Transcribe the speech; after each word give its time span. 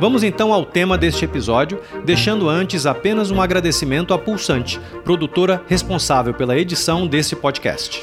Vamos 0.00 0.22
então 0.22 0.52
ao 0.52 0.64
tema 0.64 0.96
deste 0.96 1.24
episódio, 1.24 1.82
deixando 2.04 2.48
antes 2.48 2.86
apenas 2.86 3.30
um 3.30 3.40
agradecimento 3.40 4.14
à 4.14 4.18
Pulsante, 4.18 4.80
produtora 5.04 5.62
responsável 5.66 6.32
pela 6.32 6.56
edição 6.56 7.06
desse 7.06 7.34
podcast. 7.34 8.00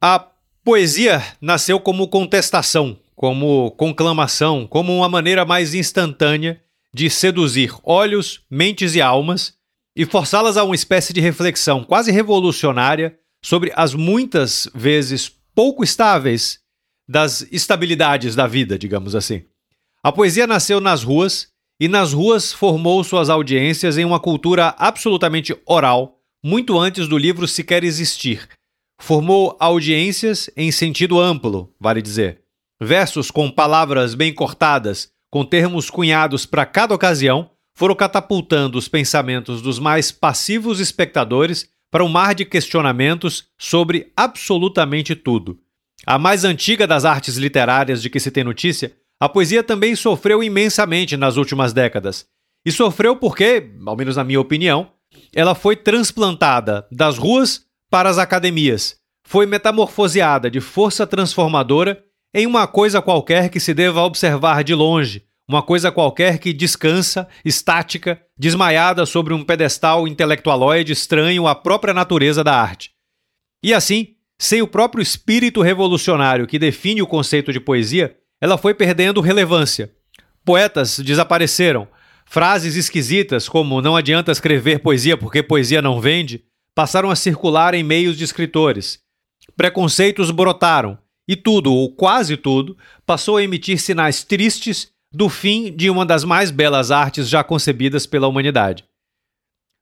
A 0.00 0.24
poesia 0.62 1.22
nasceu 1.40 1.80
como 1.80 2.08
contestação, 2.08 2.98
como 3.16 3.70
conclamação, 3.72 4.66
como 4.66 4.94
uma 4.94 5.08
maneira 5.08 5.44
mais 5.44 5.74
instantânea 5.74 6.60
de 6.92 7.08
seduzir 7.10 7.74
olhos, 7.82 8.42
mentes 8.50 8.94
e 8.94 9.00
almas 9.00 9.54
e 9.96 10.04
forçá-las 10.04 10.56
a 10.56 10.64
uma 10.64 10.74
espécie 10.74 11.12
de 11.12 11.20
reflexão 11.20 11.82
quase 11.82 12.12
revolucionária 12.12 13.18
sobre 13.42 13.72
as 13.74 13.94
muitas 13.94 14.70
vezes 14.74 15.32
pouco 15.54 15.82
estáveis 15.82 16.60
das 17.08 17.46
estabilidades 17.50 18.34
da 18.34 18.46
vida, 18.46 18.78
digamos 18.78 19.14
assim. 19.14 19.44
A 20.02 20.12
poesia 20.12 20.46
nasceu 20.46 20.80
nas 20.80 21.02
ruas 21.02 21.48
e 21.80 21.88
nas 21.88 22.12
ruas 22.12 22.52
formou 22.52 23.02
suas 23.02 23.30
audiências 23.30 23.96
em 23.96 24.04
uma 24.04 24.20
cultura 24.20 24.74
absolutamente 24.78 25.56
oral, 25.64 26.20
muito 26.44 26.78
antes 26.78 27.08
do 27.08 27.16
livro 27.16 27.48
sequer 27.48 27.82
existir. 27.82 28.48
Formou 29.00 29.56
audiências 29.58 30.50
em 30.56 30.70
sentido 30.70 31.20
amplo, 31.20 31.72
vale 31.80 32.02
dizer. 32.02 32.42
Versos 32.80 33.30
com 33.30 33.50
palavras 33.50 34.14
bem 34.14 34.34
cortadas, 34.34 35.08
com 35.30 35.44
termos 35.44 35.88
cunhados 35.88 36.44
para 36.44 36.66
cada 36.66 36.94
ocasião, 36.94 37.50
foram 37.76 37.94
catapultando 37.94 38.76
os 38.76 38.88
pensamentos 38.88 39.62
dos 39.62 39.78
mais 39.78 40.10
passivos 40.10 40.80
espectadores 40.80 41.68
para 41.90 42.04
um 42.04 42.08
mar 42.08 42.34
de 42.34 42.44
questionamentos 42.44 43.44
sobre 43.56 44.12
absolutamente 44.16 45.14
tudo. 45.14 45.58
A 46.06 46.18
mais 46.18 46.44
antiga 46.44 46.86
das 46.86 47.04
artes 47.04 47.36
literárias 47.36 48.00
de 48.00 48.08
que 48.08 48.20
se 48.20 48.30
tem 48.30 48.44
notícia, 48.44 48.92
a 49.20 49.28
poesia 49.28 49.62
também 49.62 49.94
sofreu 49.96 50.42
imensamente 50.42 51.16
nas 51.16 51.36
últimas 51.36 51.72
décadas. 51.72 52.26
E 52.64 52.70
sofreu 52.70 53.16
porque, 53.16 53.72
ao 53.86 53.96
menos 53.96 54.16
na 54.16 54.24
minha 54.24 54.40
opinião, 54.40 54.92
ela 55.34 55.54
foi 55.54 55.76
transplantada 55.76 56.86
das 56.90 57.18
ruas 57.18 57.64
para 57.90 58.08
as 58.08 58.18
academias. 58.18 58.96
Foi 59.26 59.46
metamorfoseada 59.46 60.50
de 60.50 60.60
força 60.60 61.06
transformadora 61.06 62.02
em 62.34 62.46
uma 62.46 62.66
coisa 62.66 63.00
qualquer 63.02 63.48
que 63.48 63.58
se 63.58 63.74
deva 63.74 64.02
observar 64.02 64.62
de 64.62 64.74
longe, 64.74 65.24
uma 65.48 65.62
coisa 65.62 65.90
qualquer 65.90 66.38
que 66.38 66.52
descansa, 66.52 67.26
estática, 67.44 68.20
desmaiada 68.36 69.06
sobre 69.06 69.32
um 69.32 69.42
pedestal 69.42 70.06
intelectualoide 70.06 70.92
estranho 70.92 71.46
à 71.46 71.54
própria 71.54 71.94
natureza 71.94 72.44
da 72.44 72.54
arte. 72.54 72.92
E 73.62 73.72
assim, 73.72 74.14
sem 74.40 74.62
o 74.62 74.68
próprio 74.68 75.02
espírito 75.02 75.60
revolucionário 75.60 76.46
que 76.46 76.58
define 76.58 77.02
o 77.02 77.06
conceito 77.06 77.52
de 77.52 77.58
poesia, 77.58 78.16
ela 78.40 78.56
foi 78.56 78.72
perdendo 78.72 79.20
relevância. 79.20 79.92
Poetas 80.44 80.98
desapareceram. 80.98 81.88
Frases 82.24 82.76
esquisitas, 82.76 83.48
como 83.48 83.80
não 83.80 83.96
adianta 83.96 84.30
escrever 84.30 84.80
poesia 84.80 85.16
porque 85.16 85.42
poesia 85.42 85.82
não 85.82 86.00
vende, 86.00 86.44
passaram 86.74 87.10
a 87.10 87.16
circular 87.16 87.74
em 87.74 87.82
meios 87.82 88.16
de 88.16 88.24
escritores. 88.24 89.00
Preconceitos 89.56 90.30
brotaram, 90.30 90.98
e 91.26 91.34
tudo, 91.34 91.72
ou 91.72 91.90
quase 91.94 92.36
tudo, 92.36 92.76
passou 93.04 93.36
a 93.36 93.42
emitir 93.42 93.80
sinais 93.80 94.22
tristes 94.22 94.90
do 95.12 95.28
fim 95.28 95.74
de 95.74 95.90
uma 95.90 96.06
das 96.06 96.22
mais 96.22 96.50
belas 96.50 96.90
artes 96.90 97.28
já 97.28 97.42
concebidas 97.42 98.06
pela 98.06 98.28
humanidade. 98.28 98.84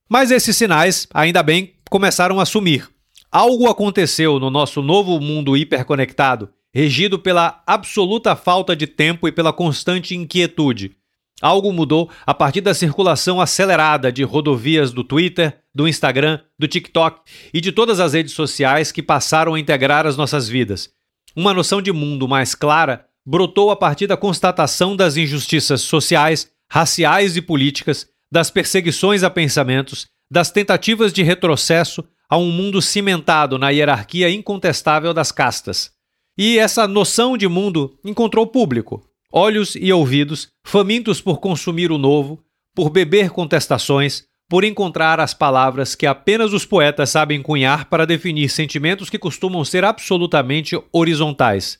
Mas 0.09 0.31
esses 0.31 0.57
sinais, 0.57 1.07
ainda 1.13 1.43
bem, 1.43 1.75
começaram 1.91 2.41
a 2.41 2.47
sumir. 2.47 2.89
Algo 3.31 3.69
aconteceu 3.69 4.39
no 4.39 4.51
nosso 4.51 4.81
novo 4.81 5.21
mundo 5.21 5.57
hiperconectado, 5.57 6.51
regido 6.73 7.19
pela 7.19 7.63
absoluta 7.67 8.37
falta 8.37 8.77
de 8.77 8.87
tempo 8.87 9.27
e 9.27 9.33
pela 9.33 9.53
constante 9.53 10.15
inquietude. 10.15 10.97
Algo 11.43 11.73
mudou 11.73 12.11
a 12.25 12.33
partir 12.33 12.63
da 12.63 12.73
circulação 12.73 13.41
acelerada 13.41 14.11
de 14.11 14.23
rodovias 14.23 14.91
do 14.91 15.05
Twitter, 15.05 15.59
do 15.75 15.87
Instagram, 15.87 16.41
do 16.59 16.67
TikTok 16.67 17.21
e 17.53 17.61
de 17.61 17.73
todas 17.73 18.01
as 18.01 18.15
redes 18.15 18.33
sociais 18.33 18.91
que 18.91 19.03
passaram 19.03 19.55
a 19.55 19.61
integrar 19.61 20.07
as 20.07 20.17
nossas 20.17 20.49
vidas. 20.49 20.91
Uma 21.35 21.53
noção 21.53 21.83
de 21.83 21.93
mundo 21.93 22.27
mais 22.27 22.55
clara 22.55 23.07
brotou 23.27 23.71
a 23.71 23.77
partir 23.77 24.07
da 24.07 24.17
constatação 24.17 24.97
das 24.97 25.19
injustiças 25.19 25.83
sociais, 25.83 26.51
raciais 26.71 27.37
e 27.37 27.43
políticas, 27.43 28.09
das 28.33 28.51
perseguições 28.51 29.23
a 29.23 29.29
pensamentos, 29.29 30.07
das 30.31 30.51
tentativas 30.51 31.13
de 31.13 31.23
retrocesso 31.23 32.03
a 32.29 32.37
um 32.37 32.51
mundo 32.51 32.83
cimentado 32.83 33.59
na 33.59 33.71
hierarquia 33.71 34.31
incontestável 34.31 35.15
das 35.15 35.31
castas. 35.31 35.91
E 36.37 36.59
essa 36.59 36.87
noção 36.87 37.37
de 37.37 37.49
mundo 37.49 37.99
encontrou 38.05 38.47
público, 38.47 39.03
olhos 39.33 39.75
e 39.75 39.93
ouvidos 39.93 40.49
famintos 40.65 41.21
por 41.21 41.39
consumir 41.39 41.91
o 41.91 41.99
novo, 41.99 42.43
por 42.75 42.91
beber 42.91 43.31
contestações, 43.31 44.25
por 44.49 44.65
encontrar 44.65 45.19
as 45.19 45.35
palavras 45.35 45.95
que 45.95 46.07
apenas 46.07 46.53
os 46.53 46.65
poetas 46.65 47.11
sabem 47.11 47.43
cunhar 47.43 47.87
para 47.87 48.07
definir 48.07 48.49
sentimentos 48.49 49.11
que 49.11 49.19
costumam 49.19 49.65
ser 49.65 49.85
absolutamente 49.85 50.79
horizontais. 50.93 51.79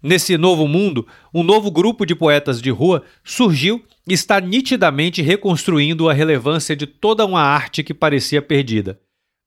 Nesse 0.00 0.38
novo 0.38 0.68
mundo, 0.68 1.06
um 1.34 1.42
novo 1.42 1.70
grupo 1.70 2.06
de 2.06 2.14
poetas 2.14 2.62
de 2.62 2.70
rua 2.70 3.02
surgiu 3.24 3.84
e 4.06 4.14
está 4.14 4.40
nitidamente 4.40 5.20
reconstruindo 5.20 6.08
a 6.08 6.12
relevância 6.12 6.76
de 6.76 6.86
toda 6.86 7.26
uma 7.26 7.42
arte 7.42 7.82
que 7.82 7.92
parecia 7.92 8.40
perdida. 8.40 8.98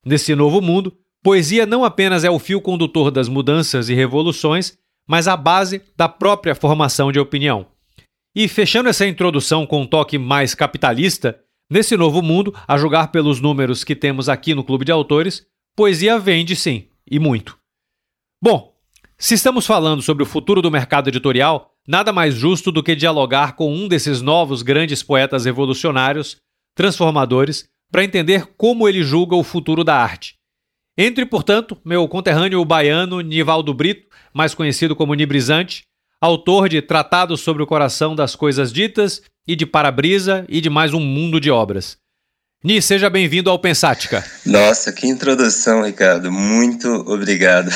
Nesse 0.06 0.36
novo 0.36 0.62
mundo, 0.62 0.98
poesia 1.24 1.66
não 1.66 1.86
apenas 1.86 2.24
é 2.24 2.30
o 2.30 2.40
fio 2.40 2.60
condutor 2.60 3.12
das 3.12 3.30
mudanças 3.30 3.90
e 3.90 3.94
revoluções, 3.94 4.78
mas 5.08 5.28
a 5.28 5.38
base 5.38 5.82
da 5.96 6.10
própria 6.10 6.56
formação 6.56 7.12
de 7.12 7.20
opinião. 7.20 7.68
E 8.36 8.48
fechando 8.48 8.90
essa 8.90 9.06
introdução 9.06 9.66
com 9.66 9.82
um 9.82 9.88
toque 9.88 10.18
mais 10.18 10.56
capitalista, 10.56 11.40
nesse 11.70 11.96
novo 11.96 12.22
mundo, 12.22 12.54
a 12.68 12.78
julgar 12.78 13.12
pelos 13.12 13.40
números 13.40 13.84
que 13.84 13.96
temos 13.96 14.30
aqui 14.30 14.56
no 14.56 14.64
Clube 14.64 14.86
de 14.86 14.92
Autores, 14.92 15.46
poesia 15.76 16.18
vende 16.18 16.56
sim, 16.56 16.88
e 17.10 17.20
muito. 17.20 17.58
Bom, 18.42 18.74
se 19.18 19.36
estamos 19.36 19.68
falando 19.68 20.02
sobre 20.02 20.24
o 20.24 20.26
futuro 20.26 20.62
do 20.62 20.72
mercado 20.72 21.10
editorial, 21.10 21.72
nada 21.88 22.12
mais 22.12 22.34
justo 22.34 22.72
do 22.72 22.82
que 22.82 22.96
dialogar 22.96 23.56
com 23.56 23.72
um 23.72 23.88
desses 23.88 24.22
novos 24.22 24.64
grandes 24.64 25.04
poetas 25.04 25.46
revolucionários, 25.46 26.38
transformadores, 26.76 27.70
para 27.92 28.04
entender 28.04 28.48
como 28.58 28.88
ele 28.88 29.04
julga 29.04 29.36
o 29.36 29.44
futuro 29.44 29.84
da 29.84 29.96
arte. 29.96 30.36
Entre, 30.98 31.26
portanto, 31.26 31.78
meu 31.84 32.08
conterrâneo 32.08 32.64
baiano 32.64 33.22
Nivaldo 33.22 33.74
Brito, 33.74 34.08
mais 34.34 34.54
conhecido 34.54 34.96
como 34.96 35.14
Nibrizante, 35.14 35.84
autor 36.20 36.70
de 36.70 36.82
Tratados 36.82 37.42
sobre 37.42 37.64
o 37.64 37.68
Coração 37.68 38.16
das 38.16 38.36
Coisas 38.36 38.72
Ditas 38.72 39.22
e 39.48 39.56
de 39.56 39.66
Parabrisa 39.66 40.46
e 40.48 40.62
de 40.62 40.70
mais 40.70 40.94
um 40.94 41.00
mundo 41.00 41.40
de 41.40 41.50
obras. 41.50 42.01
Ni, 42.64 42.80
seja 42.80 43.10
bem-vindo 43.10 43.50
ao 43.50 43.58
Pensática. 43.58 44.24
Nossa, 44.46 44.94
que 44.94 45.08
introdução, 45.08 45.82
Ricardo. 45.84 46.32
Muito 46.32 46.88
obrigado. 47.12 47.72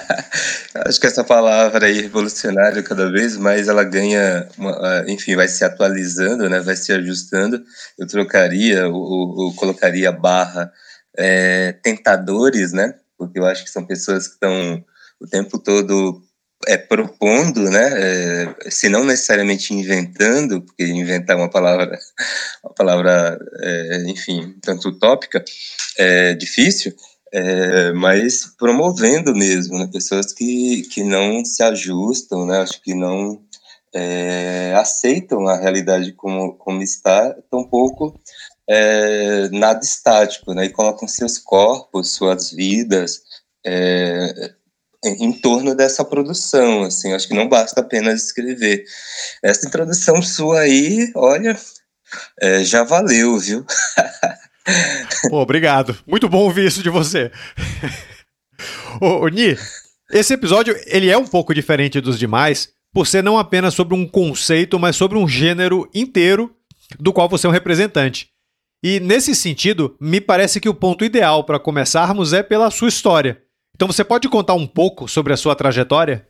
Acho 0.86 0.98
que 0.98 1.06
essa 1.06 1.22
palavra 1.22 1.84
aí, 1.84 2.00
revolucionária, 2.00 2.82
cada 2.82 3.10
vez 3.10 3.36
mais 3.36 3.68
ela 3.68 3.84
ganha, 3.84 4.48
uma, 4.56 5.04
enfim, 5.06 5.36
vai 5.36 5.46
se 5.46 5.62
atualizando, 5.62 6.48
né? 6.48 6.60
vai 6.60 6.74
se 6.74 6.90
ajustando. 6.90 7.62
Eu 7.98 8.06
trocaria, 8.06 8.88
ou, 8.88 9.54
colocaria 9.56 10.10
barra 10.10 10.72
é, 11.18 11.72
tentadores, 11.82 12.72
né? 12.72 12.94
Porque 13.18 13.38
eu 13.38 13.44
acho 13.44 13.62
que 13.62 13.70
são 13.70 13.84
pessoas 13.84 14.26
que 14.26 14.34
estão 14.34 14.82
o 15.20 15.26
tempo 15.26 15.58
todo 15.58 16.23
é, 16.66 16.76
propondo, 16.76 17.70
né, 17.70 17.90
é, 17.94 18.70
se 18.70 18.88
não 18.88 19.04
necessariamente 19.04 19.72
inventando, 19.72 20.62
porque 20.62 20.84
inventar 20.84 21.36
é 21.36 21.38
uma 21.38 21.50
palavra, 21.50 21.98
uma 22.62 22.74
palavra, 22.74 23.38
é, 23.62 24.04
enfim, 24.06 24.56
tanto 24.62 24.88
utópica, 24.88 25.44
é 25.98 26.34
difícil, 26.34 26.94
é, 27.32 27.92
mas 27.92 28.46
promovendo 28.58 29.34
mesmo, 29.34 29.78
né, 29.78 29.88
pessoas 29.92 30.32
que, 30.32 30.82
que 30.92 31.02
não 31.02 31.44
se 31.44 31.62
ajustam, 31.62 32.46
né, 32.46 32.58
acho 32.58 32.80
que 32.82 32.94
não 32.94 33.42
é, 33.94 34.74
aceitam 34.76 35.46
a 35.46 35.56
realidade 35.56 36.12
como, 36.12 36.54
como 36.54 36.82
está, 36.82 37.34
tampouco 37.50 38.18
é, 38.68 39.48
nada 39.50 39.80
estático, 39.84 40.54
né, 40.54 40.66
e 40.66 40.70
colocam 40.70 41.06
seus 41.08 41.38
corpos, 41.38 42.12
suas 42.12 42.50
vidas, 42.50 43.22
é, 43.64 44.54
em, 45.04 45.24
em, 45.24 45.32
torno 45.32 45.74
dessa 45.74 46.04
produção, 46.04 46.84
assim, 46.84 47.12
acho 47.12 47.28
que 47.28 47.34
não 47.34 47.48
basta 47.48 47.80
apenas 47.80 48.24
escrever. 48.24 48.84
Essa 49.42 49.66
introdução 49.66 50.22
sua 50.22 50.60
aí, 50.60 51.10
olha, 51.14 51.58
é, 52.40 52.64
já 52.64 52.84
valeu, 52.84 53.38
viu? 53.38 53.64
Pô, 55.28 55.40
obrigado. 55.40 55.96
Muito 56.06 56.28
bom 56.28 56.38
ouvir 56.38 56.66
isso 56.66 56.82
de 56.82 56.90
você. 56.90 57.30
ô, 59.00 59.24
ô, 59.24 59.28
Ni, 59.28 59.56
esse 60.10 60.34
episódio 60.34 60.76
ele 60.86 61.10
é 61.10 61.18
um 61.18 61.26
pouco 61.26 61.54
diferente 61.54 62.00
dos 62.00 62.18
demais, 62.18 62.70
por 62.92 63.06
ser 63.06 63.22
não 63.22 63.38
apenas 63.38 63.74
sobre 63.74 63.94
um 63.94 64.06
conceito, 64.06 64.78
mas 64.78 64.96
sobre 64.96 65.18
um 65.18 65.28
gênero 65.28 65.88
inteiro 65.94 66.54
do 66.98 67.12
qual 67.12 67.28
você 67.28 67.46
é 67.46 67.50
um 67.50 67.52
representante. 67.52 68.28
E 68.82 69.00
nesse 69.00 69.34
sentido, 69.34 69.96
me 69.98 70.20
parece 70.20 70.60
que 70.60 70.68
o 70.68 70.74
ponto 70.74 71.04
ideal 71.04 71.42
para 71.44 71.58
começarmos 71.58 72.32
é 72.32 72.42
pela 72.42 72.70
sua 72.70 72.88
história. 72.88 73.42
Então 73.74 73.88
você 73.88 74.04
pode 74.04 74.28
contar 74.28 74.54
um 74.54 74.66
pouco 74.66 75.08
sobre 75.08 75.32
a 75.32 75.36
sua 75.36 75.56
trajetória? 75.56 76.26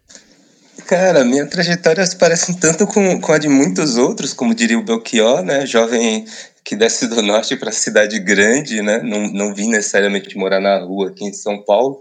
Cara, 0.86 1.24
minha 1.24 1.46
trajetória 1.46 2.04
se 2.04 2.16
parece 2.16 2.52
um 2.52 2.54
tanto 2.54 2.86
com, 2.86 3.20
com 3.20 3.32
a 3.32 3.38
de 3.38 3.48
muitos 3.48 3.96
outros, 3.96 4.32
como 4.32 4.54
diria 4.54 4.78
o 4.78 4.82
Belchior, 4.82 5.42
né? 5.42 5.66
Jovem 5.66 6.24
que 6.64 6.74
desce 6.74 7.06
do 7.06 7.20
norte 7.20 7.56
para 7.56 7.68
a 7.68 7.72
cidade 7.72 8.18
grande, 8.18 8.80
né? 8.80 9.00
Não, 9.02 9.28
não 9.28 9.54
vim 9.54 9.68
necessariamente 9.68 10.36
morar 10.36 10.60
na 10.60 10.78
rua 10.78 11.08
aqui 11.08 11.24
em 11.24 11.32
São 11.32 11.62
Paulo, 11.62 12.00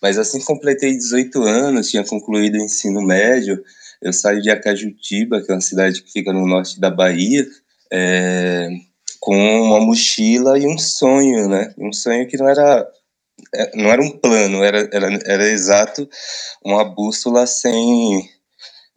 mas 0.00 0.18
assim 0.18 0.40
completei 0.40 0.92
18 0.94 1.42
anos, 1.42 1.90
tinha 1.90 2.04
concluído 2.04 2.56
o 2.56 2.62
ensino 2.62 3.00
médio, 3.00 3.62
eu 4.02 4.12
saí 4.12 4.40
de 4.40 4.50
Acajutiba, 4.50 5.40
que 5.40 5.50
é 5.50 5.54
uma 5.54 5.60
cidade 5.60 6.02
que 6.02 6.12
fica 6.12 6.32
no 6.32 6.46
norte 6.46 6.78
da 6.78 6.90
Bahia, 6.90 7.46
é, 7.90 8.68
com 9.18 9.34
uma 9.34 9.80
mochila 9.80 10.58
e 10.58 10.66
um 10.66 10.76
sonho, 10.76 11.48
né? 11.48 11.72
Um 11.78 11.92
sonho 11.92 12.26
que 12.28 12.36
não 12.36 12.48
era 12.48 12.86
não 13.74 13.90
era 13.90 14.02
um 14.02 14.10
plano, 14.10 14.62
era, 14.62 14.88
era, 14.92 15.08
era 15.26 15.44
exato 15.50 16.08
uma 16.64 16.84
bússola 16.84 17.46
sem, 17.46 18.28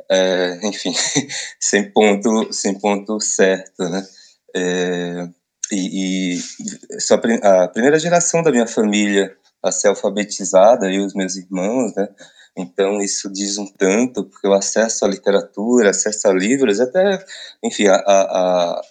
é, 0.10 0.60
enfim, 0.64 0.94
sem 1.60 1.92
ponto, 1.92 2.52
sem 2.54 2.80
ponto 2.80 3.20
certo, 3.20 3.90
né? 3.90 4.06
É, 4.56 5.28
e, 5.72 6.36
e 6.36 7.02
só 7.02 7.16
a 7.16 7.68
primeira 7.68 8.00
geração 8.00 8.42
da 8.42 8.52
minha 8.52 8.68
família 8.68 9.36
a 9.64 9.72
ser 9.72 9.88
alfabetizada, 9.88 10.90
e 10.92 11.00
os 11.00 11.14
meus 11.14 11.36
irmãos, 11.36 11.94
né? 11.96 12.08
Então 12.58 13.02
isso 13.02 13.32
diz 13.32 13.58
um 13.58 13.66
tanto, 13.66 14.24
porque 14.26 14.48
o 14.48 14.54
acesso 14.54 15.04
à 15.04 15.08
literatura, 15.08 15.90
acesso 15.90 16.28
a 16.28 16.34
livros, 16.34 16.80
até, 16.80 17.24
enfim, 17.64 17.88
a, 17.88 17.96
a, 17.96 18.82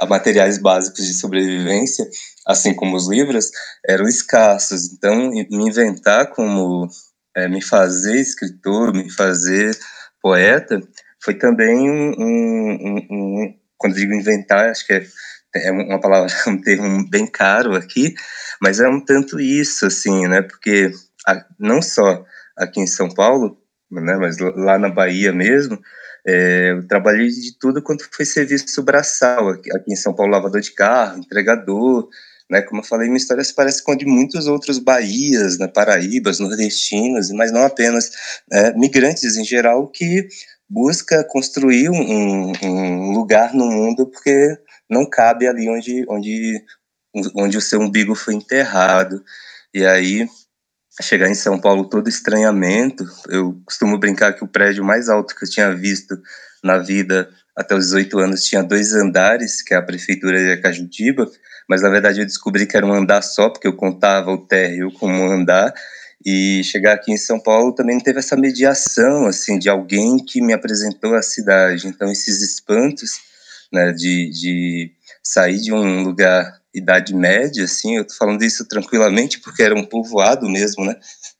a 0.00 0.06
materiais 0.08 0.58
básicos 0.58 1.06
de 1.06 1.14
sobrevivência, 1.14 2.08
assim 2.46 2.74
como 2.74 2.96
os 2.96 3.08
livros, 3.08 3.50
eram 3.86 4.06
escassos. 4.06 4.92
Então, 4.92 5.30
me 5.30 5.46
inventar 5.50 6.30
como 6.30 6.88
é, 7.36 7.48
me 7.48 7.60
fazer 7.60 8.20
escritor, 8.20 8.94
me 8.94 9.10
fazer 9.10 9.76
poeta, 10.22 10.80
foi 11.22 11.34
também 11.34 11.90
um, 11.90 12.14
um, 12.18 13.06
um, 13.10 13.54
quando 13.76 13.96
digo 13.96 14.14
inventar, 14.14 14.70
acho 14.70 14.86
que 14.86 14.92
é, 14.92 15.06
é 15.54 15.70
uma 15.70 16.00
palavra, 16.00 16.32
um 16.46 16.60
termo 16.60 17.08
bem 17.08 17.26
caro 17.26 17.76
aqui, 17.76 18.14
mas 18.60 18.80
é 18.80 18.88
um 18.88 19.04
tanto 19.04 19.38
isso, 19.38 19.86
assim, 19.86 20.26
né? 20.26 20.42
Porque 20.42 20.90
a, 21.26 21.44
não 21.58 21.82
só 21.82 22.24
aqui 22.56 22.80
em 22.80 22.86
São 22.86 23.08
Paulo, 23.08 23.60
né, 23.90 24.16
mas 24.16 24.38
lá 24.38 24.78
na 24.78 24.88
Bahia 24.88 25.32
mesmo, 25.32 25.78
é, 26.26 26.72
eu 26.72 26.86
trabalhei 26.88 27.28
de 27.28 27.56
tudo 27.58 27.82
quanto 27.82 28.08
foi 28.10 28.24
serviço 28.24 28.82
braçal, 28.82 29.50
aqui, 29.50 29.70
aqui 29.76 29.92
em 29.92 29.96
São 29.96 30.14
Paulo, 30.14 30.32
lavador 30.32 30.60
de 30.60 30.72
carro, 30.72 31.18
entregador, 31.18 32.08
né, 32.50 32.62
como 32.62 32.80
eu 32.80 32.84
falei, 32.84 33.08
minha 33.08 33.18
história 33.18 33.42
se 33.42 33.54
parece 33.54 33.82
com 33.82 33.92
a 33.92 33.96
de 33.96 34.06
muitos 34.06 34.46
outros 34.46 34.78
Bahias, 34.78 35.58
né, 35.58 35.66
Paraíbas, 35.66 36.38
nordestinos, 36.38 37.30
mas 37.32 37.50
não 37.52 37.62
apenas 37.62 38.10
né, 38.50 38.72
migrantes 38.76 39.36
em 39.36 39.44
geral 39.44 39.88
que 39.88 40.28
busca 40.68 41.24
construir 41.24 41.90
um, 41.90 42.52
um, 42.62 43.12
lugar 43.12 43.54
no 43.54 43.66
mundo 43.66 44.06
porque 44.06 44.58
não 44.90 45.08
cabe 45.08 45.46
ali 45.46 45.68
onde, 45.68 46.04
onde, 46.08 46.64
onde 47.34 47.56
o 47.56 47.60
seu 47.60 47.80
umbigo 47.80 48.14
foi 48.14 48.34
enterrado. 48.34 49.22
E 49.72 49.84
aí 49.84 50.28
chegar 51.02 51.28
em 51.28 51.34
São 51.34 51.60
Paulo 51.60 51.88
todo 51.88 52.08
estranhamento. 52.08 53.04
Eu 53.28 53.60
costumo 53.64 53.98
brincar 53.98 54.32
que 54.32 54.44
o 54.44 54.48
prédio 54.48 54.84
mais 54.84 55.08
alto 55.08 55.34
que 55.34 55.44
eu 55.44 55.50
tinha 55.50 55.74
visto 55.74 56.20
na 56.62 56.78
vida 56.78 57.28
até 57.56 57.74
os 57.74 57.86
18 57.86 58.18
anos 58.18 58.44
tinha 58.44 58.62
dois 58.62 58.92
andares, 58.92 59.62
que 59.62 59.72
é 59.72 59.76
a 59.76 59.82
prefeitura 59.82 60.38
de 60.38 60.52
Acajutiba, 60.52 61.30
mas 61.68 61.82
na 61.82 61.88
verdade 61.88 62.20
eu 62.20 62.26
descobri 62.26 62.66
que 62.66 62.76
era 62.76 62.86
um 62.86 62.92
andar 62.92 63.22
só, 63.22 63.48
porque 63.48 63.66
eu 63.66 63.74
contava 63.74 64.30
o 64.30 64.46
térreo 64.46 64.92
como 64.92 65.14
um 65.14 65.30
andar, 65.30 65.72
e 66.24 66.62
chegar 66.64 66.94
aqui 66.94 67.12
em 67.12 67.16
São 67.16 67.38
Paulo 67.38 67.72
também 67.72 68.00
teve 68.00 68.18
essa 68.18 68.36
mediação, 68.36 69.26
assim, 69.26 69.58
de 69.58 69.68
alguém 69.68 70.18
que 70.18 70.40
me 70.40 70.52
apresentou 70.52 71.14
a 71.14 71.22
cidade. 71.22 71.86
Então 71.86 72.10
esses 72.10 72.42
espantos, 72.42 73.12
né, 73.72 73.92
de, 73.92 74.30
de 74.30 74.92
sair 75.22 75.60
de 75.60 75.72
um 75.72 76.02
lugar 76.02 76.60
idade 76.74 77.14
média, 77.14 77.64
assim, 77.64 77.96
eu 77.96 78.04
tô 78.04 78.14
falando 78.14 78.42
isso 78.42 78.66
tranquilamente 78.66 79.40
porque 79.40 79.62
era 79.62 79.74
um 79.74 79.84
povoado 79.84 80.48
mesmo, 80.48 80.84
né? 80.84 80.96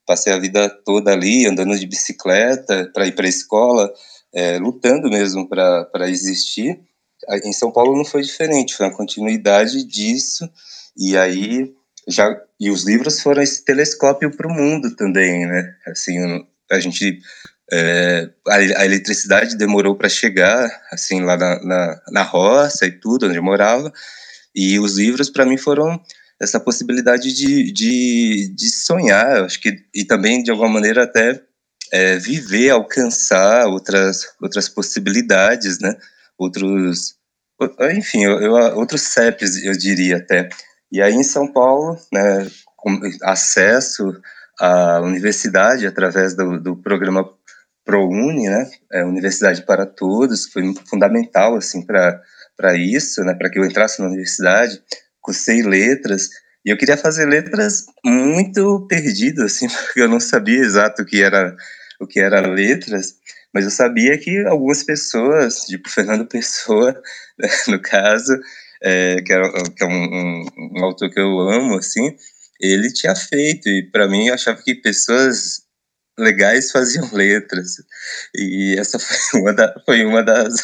Passei 0.06 0.32
a 0.32 0.38
vida 0.38 0.68
toda 0.84 1.12
ali, 1.12 1.46
andando 1.46 1.76
de 1.78 1.86
bicicleta 1.86 2.90
para 2.94 3.06
ir 3.06 3.12
para 3.12 3.26
a 3.26 3.28
escola, 3.28 3.92
é, 4.36 4.58
lutando 4.58 5.08
mesmo 5.08 5.48
para 5.48 6.08
existir. 6.10 6.78
Em 7.42 7.52
São 7.54 7.72
Paulo 7.72 7.96
não 7.96 8.04
foi 8.04 8.20
diferente, 8.20 8.74
foi 8.76 8.86
uma 8.86 8.96
continuidade 8.96 9.82
disso, 9.82 10.48
e 10.94 11.16
aí 11.16 11.72
já 12.06 12.38
e 12.60 12.70
os 12.70 12.84
livros 12.84 13.20
foram 13.20 13.42
esse 13.42 13.64
telescópio 13.64 14.30
para 14.30 14.46
o 14.46 14.54
mundo 14.54 14.94
também, 14.94 15.46
né? 15.46 15.74
Assim, 15.86 16.18
a 16.70 16.78
gente 16.78 17.18
é, 17.72 18.30
a, 18.46 18.54
a, 18.54 18.84
eletricidade 18.84 19.56
demorou 19.56 19.96
para 19.96 20.08
chegar, 20.08 20.68
assim, 20.92 21.22
lá 21.22 21.36
na, 21.36 21.62
na, 21.64 22.02
na 22.12 22.22
roça 22.22 22.86
e 22.86 22.92
tudo, 22.92 23.26
onde 23.26 23.36
eu 23.36 23.42
morava, 23.42 23.92
e 24.54 24.78
os 24.78 24.98
livros, 24.98 25.30
para 25.30 25.44
mim, 25.44 25.56
foram 25.56 26.00
essa 26.40 26.60
possibilidade 26.60 27.32
de, 27.32 27.72
de, 27.72 28.54
de 28.54 28.70
sonhar, 28.70 29.44
acho 29.44 29.60
que, 29.60 29.76
e 29.94 30.04
também, 30.04 30.42
de 30.42 30.50
alguma 30.50 30.68
maneira, 30.68 31.04
até 31.04 31.42
é, 31.92 32.16
viver, 32.16 32.70
alcançar 32.70 33.66
outras, 33.66 34.22
outras 34.40 34.68
possibilidades, 34.68 35.78
né? 35.78 35.96
Outros, 36.38 37.14
enfim, 37.92 38.24
eu, 38.24 38.40
eu, 38.40 38.52
outros 38.76 39.02
CEPs, 39.02 39.64
eu 39.64 39.72
diria 39.72 40.18
até. 40.18 40.48
E 40.90 41.00
aí, 41.00 41.14
em 41.14 41.24
São 41.24 41.52
Paulo, 41.52 41.98
né, 42.12 42.46
acesso 43.22 44.12
à 44.60 45.00
universidade 45.00 45.86
através 45.86 46.34
do, 46.34 46.60
do 46.60 46.76
programa 46.76 47.28
ProUni, 47.84 48.48
né, 48.48 48.70
é, 48.92 49.04
Universidade 49.04 49.62
para 49.62 49.86
Todos, 49.86 50.46
foi 50.46 50.62
fundamental, 50.88 51.56
assim, 51.56 51.84
para 51.84 52.20
para 52.56 52.74
isso, 52.74 53.22
né, 53.22 53.34
para 53.34 53.50
que 53.50 53.58
eu 53.58 53.64
entrasse 53.66 54.00
na 54.00 54.06
universidade, 54.06 54.82
cursei 55.20 55.62
letras, 55.62 56.30
e 56.64 56.70
eu 56.70 56.76
queria 56.76 56.96
fazer 56.96 57.26
letras 57.26 57.84
muito 58.04 58.86
perdido, 58.88 59.44
assim, 59.44 59.68
porque 59.86 60.00
eu 60.00 60.08
não 60.08 60.18
sabia 60.18 60.58
exato 60.58 61.02
o 61.02 61.06
que 61.06 61.22
era 61.22 61.54
o 62.00 62.06
que 62.06 62.20
era 62.20 62.46
letras, 62.46 63.16
mas 63.52 63.64
eu 63.64 63.70
sabia 63.70 64.18
que 64.18 64.44
algumas 64.46 64.82
pessoas, 64.82 65.60
tipo 65.66 65.88
Fernando 65.90 66.26
Pessoa, 66.26 66.92
né, 67.38 67.48
no 67.68 67.80
caso, 67.80 68.32
é, 68.82 69.16
que, 69.16 69.32
que 69.76 69.84
é 69.84 69.86
um, 69.86 69.90
um, 69.90 70.46
um, 70.78 70.84
autor 70.84 71.10
que 71.10 71.20
eu 71.20 71.40
amo, 71.40 71.76
assim, 71.76 72.14
ele 72.60 72.92
tinha 72.92 73.14
feito, 73.14 73.68
e 73.68 73.82
para 73.90 74.08
mim 74.08 74.28
eu 74.28 74.34
achava 74.34 74.62
que 74.62 74.74
pessoas 74.74 75.66
legais 76.18 76.70
faziam 76.70 77.08
letras. 77.12 77.76
E 78.34 78.76
essa 78.78 78.98
foi 78.98 79.16
uma, 79.40 79.52
da, 79.52 79.82
foi 79.84 80.04
uma, 80.04 80.22
das, 80.22 80.54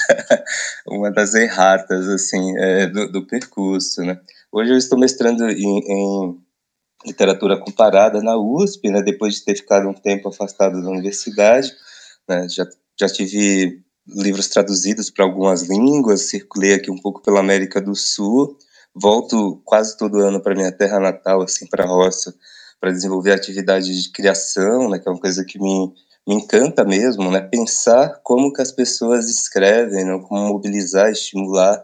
uma 0.87 1.11
das 1.11 1.35
erratas, 1.35 2.09
assim, 2.09 2.59
é, 2.59 2.87
do, 2.87 3.11
do, 3.11 3.27
percurso, 3.27 4.03
né? 4.03 4.19
Hoje 4.51 4.73
eu 4.73 4.77
estou 4.77 4.99
mestrando 4.99 5.49
em, 5.49 5.79
em, 5.79 6.42
literatura 7.05 7.59
comparada 7.59 8.23
na 8.23 8.37
USP, 8.37 8.91
né? 8.91 9.03
Depois 9.03 9.35
de 9.35 9.45
ter 9.45 9.57
ficado 9.57 9.89
um 9.89 9.95
tempo 9.95 10.29
afastado 10.29 10.83
da 10.83 10.91
universidade, 10.91 11.73
né? 12.29 12.47
Já, 12.49 12.67
já 12.99 13.09
tive 13.09 13.83
livros 14.07 14.49
traduzidos 14.49 15.11
para 15.11 15.25
algumas 15.25 15.63
línguas, 15.63 16.29
circulei 16.29 16.75
aqui 16.75 16.91
um 16.91 16.99
pouco 16.99 17.23
pela 17.23 17.41
América 17.41 17.81
do 17.81 17.95
Sul, 17.95 18.57
volto 18.95 19.61
quase 19.65 19.97
todo 19.97 20.19
ano 20.19 20.41
para 20.41 20.55
minha 20.55 20.73
terra 20.73 20.99
natal, 20.99 21.43
assim, 21.43 21.67
para 21.67 21.85
a 21.85 21.87
roça, 21.87 22.35
para 22.81 22.91
desenvolver 22.91 23.33
atividade 23.33 24.03
de 24.03 24.11
criação, 24.11 24.91
né, 24.91 24.99
que 24.99 25.09
é 25.09 25.13
uma 25.13 25.21
coisa 25.21 25.45
que 25.45 25.59
me, 25.59 25.93
me 26.27 26.35
encanta 26.35 26.85
mesmo, 26.85 27.31
né, 27.31 27.41
pensar 27.41 28.21
como 28.25 28.53
que 28.53 28.61
as 28.61 28.73
pessoas 28.73 29.29
escrevem, 29.31 30.05
né, 30.05 30.19
como 30.29 30.49
mobilizar, 30.49 31.11
estimular, 31.11 31.83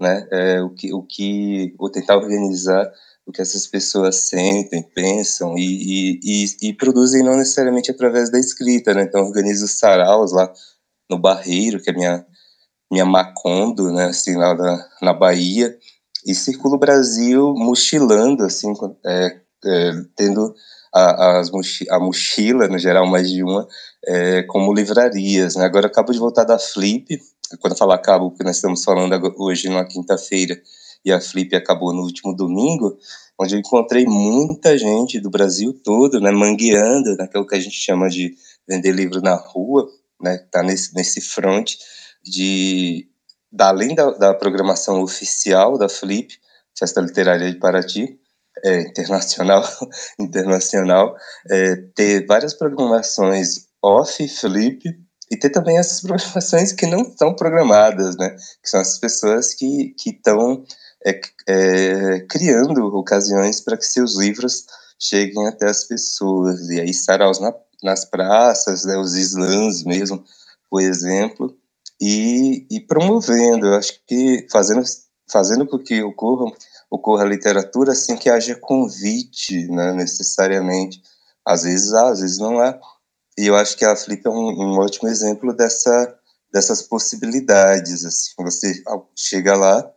né, 0.00 0.26
é, 0.32 0.62
o 0.62 0.70
que, 0.70 0.92
o 0.92 1.02
que, 1.02 1.74
ou 1.78 1.90
tentar 1.90 2.16
organizar 2.16 2.90
o 3.28 3.32
que 3.32 3.42
essas 3.42 3.66
pessoas 3.66 4.28
sentem, 4.28 4.82
pensam 4.82 5.56
e, 5.56 5.62
e, 5.62 6.20
e, 6.24 6.68
e 6.68 6.72
produzem 6.72 7.22
não 7.22 7.36
necessariamente 7.36 7.90
através 7.90 8.30
da 8.30 8.38
escrita, 8.38 8.94
né, 8.94 9.02
então 9.02 9.26
organizo 9.26 9.68
saraus 9.68 10.32
lá 10.32 10.50
no 11.10 11.18
Barreiro, 11.18 11.80
que 11.80 11.90
é 11.90 11.92
minha 11.92 12.26
minha 12.90 13.04
Macondo, 13.04 13.92
né, 13.92 14.06
assim, 14.06 14.34
lá 14.34 14.54
na, 14.54 14.88
na 15.02 15.12
Bahia, 15.12 15.76
e 16.26 16.34
circulo 16.34 16.76
o 16.76 16.78
Brasil 16.78 17.54
mochilando, 17.54 18.44
assim, 18.44 18.72
é, 19.04 19.40
é, 19.64 19.92
tendo 20.16 20.54
a, 20.92 21.42
mochi 21.52 21.86
a 21.90 22.00
mochila, 22.00 22.66
no 22.66 22.78
geral, 22.78 23.06
mais 23.06 23.28
de 23.28 23.42
uma, 23.42 23.68
é, 24.06 24.42
como 24.44 24.72
livrarias. 24.72 25.54
Né? 25.54 25.64
Agora, 25.64 25.86
acabo 25.86 26.12
de 26.12 26.18
voltar 26.18 26.44
da 26.44 26.58
Flip, 26.58 27.20
quando 27.60 27.74
eu 27.74 27.78
falo 27.78 27.92
acabo, 27.92 28.30
porque 28.30 28.44
nós 28.44 28.56
estamos 28.56 28.82
falando 28.82 29.34
hoje 29.38 29.68
na 29.68 29.84
quinta-feira, 29.84 30.58
e 31.04 31.12
a 31.12 31.20
Flip 31.20 31.54
acabou 31.54 31.92
no 31.92 32.02
último 32.02 32.34
domingo, 32.34 32.98
onde 33.40 33.54
eu 33.54 33.58
encontrei 33.58 34.04
muita 34.04 34.76
gente 34.76 35.20
do 35.20 35.30
Brasil 35.30 35.72
todo, 35.84 36.20
né, 36.20 36.30
mangueando, 36.30 37.16
naquilo 37.16 37.46
que 37.46 37.54
a 37.54 37.60
gente 37.60 37.76
chama 37.76 38.08
de 38.08 38.34
vender 38.68 38.92
livro 38.92 39.20
na 39.20 39.34
rua, 39.34 39.88
né, 40.20 40.38
tá 40.50 40.62
nesse, 40.62 40.94
nesse 40.94 41.20
front 41.20 41.76
de, 42.22 43.08
da, 43.50 43.68
além 43.68 43.94
da, 43.94 44.10
da 44.10 44.34
programação 44.34 45.02
oficial 45.02 45.78
da 45.78 45.88
Flip, 45.88 46.36
Festa 46.76 47.00
Literária 47.00 47.50
de 47.50 47.58
Paraty, 47.58 48.18
é, 48.64 48.80
internacional, 48.82 49.62
internacional 50.18 51.16
é, 51.48 51.76
ter 51.94 52.26
várias 52.26 52.54
programações 52.54 53.68
off, 53.82 54.26
flip, 54.28 54.82
e 55.30 55.36
ter 55.36 55.50
também 55.50 55.78
essas 55.78 56.00
programações 56.00 56.72
que 56.72 56.86
não 56.86 57.02
estão 57.02 57.34
programadas, 57.34 58.16
né? 58.16 58.30
Que 58.62 58.68
são 58.68 58.80
as 58.80 58.98
pessoas 58.98 59.54
que 59.54 59.94
estão 60.06 60.64
é, 61.08 61.20
é, 61.46 62.20
criando 62.28 62.84
ocasiões 62.96 63.60
para 63.60 63.76
que 63.76 63.86
seus 63.86 64.16
livros 64.16 64.66
cheguem 64.98 65.46
até 65.46 65.68
as 65.68 65.84
pessoas. 65.84 66.68
E 66.68 66.80
aí, 66.80 66.92
saraus 66.92 67.40
na, 67.40 67.54
nas 67.82 68.04
praças, 68.04 68.84
né, 68.84 68.96
os 68.98 69.14
slams 69.14 69.84
mesmo, 69.84 70.24
por 70.70 70.80
exemplo, 70.80 71.56
e, 72.00 72.66
e 72.70 72.80
promovendo, 72.80 73.66
eu 73.66 73.74
acho 73.74 74.00
que 74.06 74.46
fazendo, 74.50 74.82
fazendo 75.30 75.66
com 75.66 75.78
que 75.78 76.02
ocorra, 76.02 76.52
ocorra 76.90 77.24
literatura 77.24 77.94
sem 77.94 78.16
que 78.16 78.30
haja 78.30 78.54
convite, 78.54 79.66
né, 79.68 79.92
necessariamente. 79.92 81.02
Às 81.44 81.62
vezes 81.62 81.92
há, 81.92 82.08
às 82.10 82.20
vezes 82.20 82.38
não 82.38 82.60
há. 82.60 82.78
E 83.38 83.46
eu 83.46 83.56
acho 83.56 83.76
que 83.76 83.84
a 83.84 83.96
Flip 83.96 84.26
é 84.26 84.30
um, 84.30 84.34
um 84.34 84.78
ótimo 84.78 85.08
exemplo 85.08 85.54
dessa, 85.54 86.14
dessas 86.52 86.82
possibilidades. 86.82 88.04
Assim, 88.04 88.32
você 88.38 88.82
chega 89.16 89.56
lá, 89.56 89.88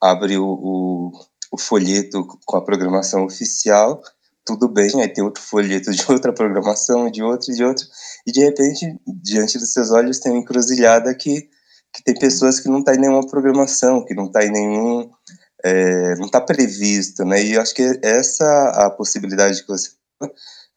abre 0.00 0.38
o, 0.38 0.46
o, 0.46 1.12
o 1.52 1.58
folheto 1.58 2.26
com 2.44 2.56
a 2.56 2.64
programação 2.64 3.24
oficial, 3.24 4.02
tudo 4.44 4.66
bem, 4.66 4.90
aí 5.02 5.08
tem 5.08 5.22
outro 5.22 5.42
folheto 5.42 5.90
de 5.90 6.02
outra 6.10 6.32
programação, 6.32 7.10
de 7.10 7.22
outro, 7.22 7.54
de 7.54 7.62
outro, 7.62 7.86
e 8.26 8.32
de 8.32 8.40
repente, 8.40 8.98
diante 9.06 9.58
dos 9.58 9.72
seus 9.72 9.90
olhos, 9.90 10.18
tem 10.18 10.32
uma 10.32 10.40
encruzilhada 10.40 11.14
que, 11.14 11.48
que 11.92 12.02
tem 12.02 12.14
pessoas 12.14 12.58
que 12.58 12.68
não 12.68 12.82
tá 12.82 12.94
em 12.94 12.98
nenhuma 12.98 13.26
programação, 13.26 14.04
que 14.04 14.14
não 14.14 14.30
tá 14.30 14.44
em 14.44 14.50
nenhum. 14.50 15.10
É, 15.64 16.14
não 16.16 16.26
está 16.26 16.40
previsto, 16.40 17.24
né? 17.24 17.42
E 17.42 17.54
eu 17.54 17.60
acho 17.60 17.74
que 17.74 17.98
essa 18.00 18.44
a 18.76 18.90
possibilidade 18.90 19.60
que 19.62 19.68
você 19.68 19.90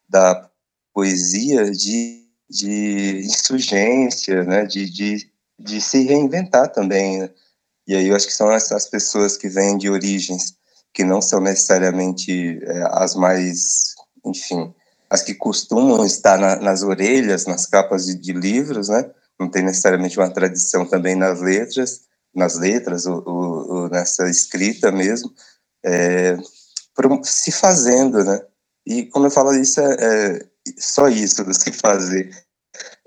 da 0.08 0.50
poesia 0.92 1.70
de, 1.70 2.26
de 2.50 3.22
insurgência, 3.24 4.42
né? 4.42 4.66
De, 4.66 4.90
de, 4.90 5.30
de 5.58 5.80
se 5.80 6.02
reinventar 6.02 6.72
também. 6.72 7.20
Né? 7.20 7.30
E 7.86 7.96
aí 7.96 8.08
eu 8.08 8.16
acho 8.16 8.26
que 8.26 8.32
são 8.32 8.50
essas 8.52 8.86
pessoas 8.86 9.36
que 9.36 9.48
vêm 9.48 9.76
de 9.76 9.90
origens 9.90 10.54
que 10.92 11.04
não 11.04 11.22
são 11.22 11.40
necessariamente 11.40 12.60
é, 12.62 12.82
as 12.90 13.14
mais, 13.14 13.94
enfim, 14.24 14.72
as 15.08 15.22
que 15.22 15.34
costumam 15.34 16.04
estar 16.04 16.38
na, 16.38 16.56
nas 16.56 16.82
orelhas, 16.82 17.46
nas 17.46 17.66
capas 17.66 18.06
de, 18.06 18.14
de, 18.14 18.32
livros, 18.32 18.88
né? 18.88 19.10
Não 19.38 19.50
tem 19.50 19.62
necessariamente 19.62 20.18
uma 20.18 20.30
tradição 20.30 20.86
também 20.86 21.14
nas 21.14 21.40
letras, 21.40 22.02
nas 22.34 22.56
letras 22.56 23.06
ou, 23.06 23.22
ou, 23.26 23.72
ou 23.72 23.88
nessa 23.88 24.28
escrita 24.28 24.92
mesmo, 24.92 25.32
é, 25.84 26.36
se 27.24 27.50
fazendo, 27.50 28.22
né? 28.22 28.42
E 28.86 29.06
quando 29.06 29.26
eu 29.26 29.30
falo 29.30 29.54
isso, 29.54 29.80
é, 29.80 29.94
é 29.94 30.46
só 30.78 31.08
isso 31.08 31.44
do 31.44 31.54
se 31.54 31.72
fazer. 31.72 32.30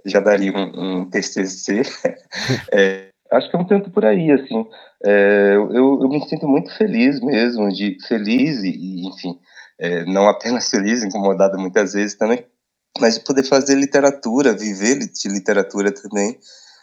Já 0.06 0.20
daria 0.20 0.52
um, 0.52 1.02
um 1.02 1.10
TCC. 1.10 1.82
é, 2.72 3.10
acho 3.32 3.50
que 3.50 3.56
é 3.56 3.60
um 3.60 3.68
tanto 3.68 3.90
por 3.92 4.06
aí, 4.06 4.32
assim. 4.32 4.66
É, 5.04 5.54
eu, 5.56 6.02
eu 6.02 6.10
me 6.10 6.28
sinto 6.28 6.48
muito 6.48 6.76
feliz 6.78 7.20
mesmo, 7.20 7.70
de 7.70 7.98
feliz 8.08 8.64
e, 8.64 9.08
enfim, 9.08 9.40
é, 9.80 10.06
não 10.06 10.28
apenas 10.28 10.70
feliz, 10.72 11.04
incomodado 11.04 11.58
muitas 11.60 11.94
vezes 11.94 12.16
também, 12.16 12.46
mas 13.00 13.16
de 13.16 13.24
poder 13.24 13.44
fazer 13.44 13.76
literatura, 13.76 14.54
viver 14.54 15.00
de 15.00 15.30
literatura 15.30 15.92
também 15.92 16.38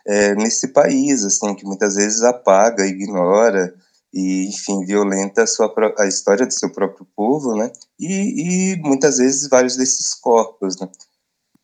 é, 0.07 0.35
nesse 0.35 0.69
país, 0.69 1.25
assim, 1.25 1.55
que 1.55 1.65
muitas 1.65 1.95
vezes 1.95 2.23
apaga, 2.23 2.87
ignora 2.87 3.75
e, 4.13 4.49
enfim, 4.49 4.85
violenta 4.85 5.43
a, 5.43 5.47
sua, 5.47 5.73
a 5.99 6.07
história 6.07 6.47
do 6.47 6.53
seu 6.53 6.71
próprio 6.71 7.07
povo, 7.17 7.57
né? 7.57 7.73
E, 7.99 8.75
e 8.75 8.77
muitas 8.83 9.19
vezes 9.19 9.49
vários 9.49 9.77
desses 9.77 10.15
corpos, 10.15 10.79
né? 10.79 10.89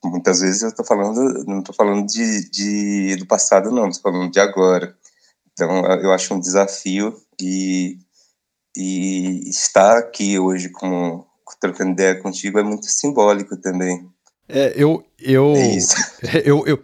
Muitas 0.05 0.41
vezes 0.41 0.63
eu 0.63 0.69
estou 0.69 0.85
falando, 0.85 1.45
não 1.45 1.61
estou 1.61 1.75
falando 1.75 2.07
de, 2.07 2.51
de, 2.51 3.17
do 3.17 3.27
passado, 3.27 3.71
não, 3.71 3.89
estou 3.89 4.13
falando 4.13 4.31
de 4.31 4.41
agora. 4.41 4.97
Então, 5.53 5.85
eu 5.87 6.13
acho 6.13 6.35
um 6.35 6.41
desafio 6.41 7.17
e, 7.41 7.99
e 8.77 9.49
estar 9.49 9.99
aqui 9.99 10.39
hoje 10.39 10.69
com, 10.69 11.25
trocando 11.61 11.93
ideia 11.93 12.15
contigo 12.15 12.59
é 12.59 12.63
muito 12.63 12.87
simbólico 12.87 13.57
também. 13.57 14.09
É, 14.49 14.73
eu, 14.77 15.05
eu, 15.19 15.55
é 15.57 15.77
isso. 15.77 15.97
eu, 16.45 16.65
eu, 16.67 16.83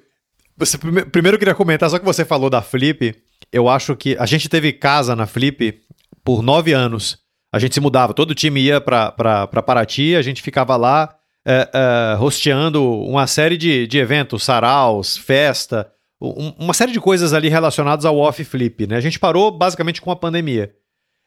você, 0.56 0.76
primeiro 0.78 1.36
eu 1.36 1.38
queria 1.38 1.54
comentar, 1.54 1.88
só 1.88 1.98
que 1.98 2.04
você 2.04 2.24
falou 2.24 2.50
da 2.50 2.62
Flip, 2.62 3.14
eu 3.52 3.68
acho 3.68 3.96
que 3.96 4.16
a 4.18 4.26
gente 4.26 4.48
teve 4.48 4.72
casa 4.72 5.14
na 5.14 5.26
Flip 5.26 5.80
por 6.24 6.42
nove 6.42 6.72
anos. 6.72 7.18
A 7.52 7.58
gente 7.58 7.74
se 7.74 7.80
mudava, 7.80 8.12
todo 8.12 8.32
o 8.32 8.34
time 8.34 8.60
ia 8.60 8.80
para 8.80 9.62
Paraty, 9.64 10.16
a 10.16 10.22
gente 10.22 10.42
ficava 10.42 10.76
lá, 10.76 11.14
é, 11.46 11.68
é, 11.74 12.18
hosteando 12.18 12.82
uma 13.02 13.26
série 13.26 13.58
de, 13.58 13.86
de 13.86 13.98
eventos, 13.98 14.42
saraus, 14.42 15.16
festa, 15.16 15.92
um, 16.18 16.54
uma 16.58 16.72
série 16.72 16.90
de 16.90 17.00
coisas 17.00 17.34
ali 17.34 17.48
relacionadas 17.48 18.06
ao 18.06 18.16
off-flip. 18.16 18.86
Né? 18.86 18.96
A 18.96 19.00
gente 19.00 19.18
parou 19.18 19.50
basicamente 19.50 20.00
com 20.00 20.10
a 20.10 20.16
pandemia. 20.16 20.74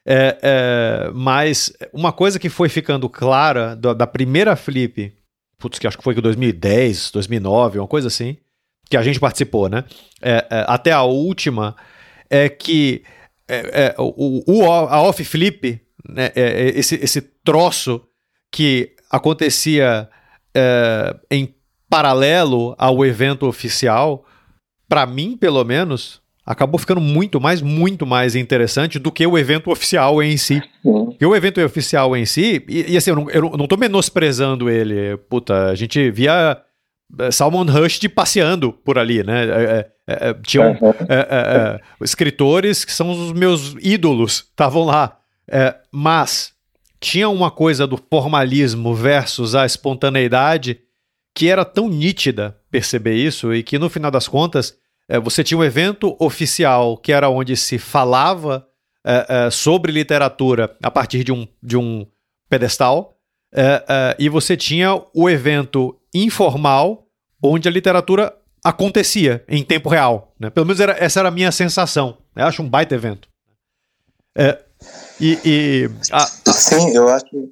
É, 0.10 1.12
mas 1.14 1.72
uma 1.92 2.14
coisa 2.14 2.40
que 2.40 2.50
foi 2.50 2.70
ficando 2.70 3.10
clara 3.10 3.76
da, 3.76 3.94
da, 3.94 4.08
primeira 4.08 4.56
flip, 4.56 5.14
putz, 5.60 5.78
que 5.78 5.86
acho 5.86 5.98
que 5.98 6.04
foi 6.04 6.16
em 6.16 6.22
2010, 6.22 7.12
2009, 7.12 7.80
uma 7.80 7.88
coisa 7.88 8.08
assim, 8.08 8.38
que 8.90 8.96
a 8.96 9.04
gente 9.04 9.20
participou, 9.20 9.68
né? 9.68 9.84
Até 10.66 10.94
a 10.94 11.04
última, 11.04 11.76
é 12.30 12.48
que 12.48 13.04
o, 13.98 14.60
o, 14.60 14.72
a 14.72 15.02
off 15.02 15.22
flip, 15.26 15.82
né, 16.08 16.32
esse, 16.34 16.96
esse 16.96 17.20
troço 17.44 18.02
que 18.50 18.96
acontecia 19.10 20.10
é, 20.56 21.16
em 21.30 21.54
paralelo 21.90 22.76
ao 22.78 23.06
evento 23.06 23.48
oficial, 23.48 24.26
para 24.90 25.06
mim, 25.06 25.38
pelo 25.38 25.64
menos, 25.64 26.22
acabou 26.46 26.80
ficando 26.80 27.02
muito 27.02 27.40
mais, 27.42 27.62
muito 27.62 28.06
mais 28.06 28.36
interessante 28.36 28.98
do 28.98 29.12
que 29.12 29.28
o 29.28 29.38
evento 29.38 29.70
oficial 29.70 30.24
em 30.24 30.38
si. 30.38 30.62
Porque 30.82 31.26
o 31.26 31.36
evento 31.36 31.62
oficial 31.62 32.16
em 32.16 32.26
si, 32.26 32.64
e, 32.68 32.94
e 32.94 32.98
assim, 32.98 33.12
eu 33.12 33.16
não, 33.16 33.30
eu 33.30 33.42
não 33.58 33.68
tô 33.68 33.78
menosprezando 33.78 34.70
ele. 34.70 35.18
Puta, 35.30 35.68
a 35.68 35.76
gente 35.76 36.10
via 36.10 36.58
é, 37.20 37.32
Salmon 37.32 37.66
Rushdie 37.66 38.10
passeando 38.10 38.72
por 38.72 38.98
ali, 38.98 39.24
né? 39.24 39.46
É, 39.46 39.90
é, 40.08 40.30
é 40.30 40.34
tinham 40.34 40.72
uhum. 40.72 40.94
escritores 42.02 42.86
que 42.86 42.94
são 42.94 43.12
os 43.12 43.34
meus 43.34 43.76
ídolos, 43.82 44.48
estavam 44.50 44.86
lá. 44.86 45.18
mas 45.92 46.57
tinha 47.08 47.30
uma 47.30 47.50
coisa 47.50 47.88
do 47.88 47.98
formalismo 47.98 48.94
versus 48.94 49.56
a 49.56 49.66
espontaneidade 49.66 50.82
que 51.34 51.48
era 51.48 51.64
tão 51.64 51.88
nítida 51.88 52.60
perceber 52.70 53.16
isso 53.16 53.54
e 53.54 53.64
que 53.64 53.80
no 53.80 53.90
final 53.90 54.12
das 54.12 54.28
contas 54.28 54.78
é, 55.08 55.18
você 55.18 55.42
tinha 55.42 55.58
um 55.58 55.64
evento 55.64 56.18
oficial 56.20 56.98
que 56.98 57.14
era 57.14 57.30
onde 57.30 57.56
se 57.56 57.78
falava 57.78 58.68
é, 59.06 59.26
é, 59.30 59.50
sobre 59.50 59.90
literatura 59.90 60.76
a 60.84 60.92
partir 60.92 61.24
de 61.24 61.32
um, 61.32 61.48
de 61.64 61.78
um 61.78 62.06
pedestal 62.50 63.14
é, 63.56 63.86
é, 63.88 64.16
e 64.20 64.28
você 64.28 64.58
tinha 64.58 65.02
o 65.14 65.30
evento 65.30 65.98
informal 66.14 67.08
onde 67.42 67.70
a 67.70 67.72
literatura 67.72 68.36
acontecia 68.62 69.46
em 69.48 69.64
tempo 69.64 69.88
real. 69.88 70.36
Né? 70.38 70.50
Pelo 70.50 70.66
menos 70.66 70.82
era, 70.82 70.92
essa 71.00 71.22
era 71.22 71.30
a 71.30 71.32
minha 71.32 71.54
sensação. 71.54 72.18
Eu 72.36 72.46
acho 72.46 72.62
um 72.62 72.68
baita 72.68 72.96
evento. 72.96 73.30
É, 74.36 74.62
e, 75.20 75.40
e 75.44 75.90
a. 76.12 76.26
Sim, 76.52 76.96
eu 76.96 77.10
acho. 77.10 77.50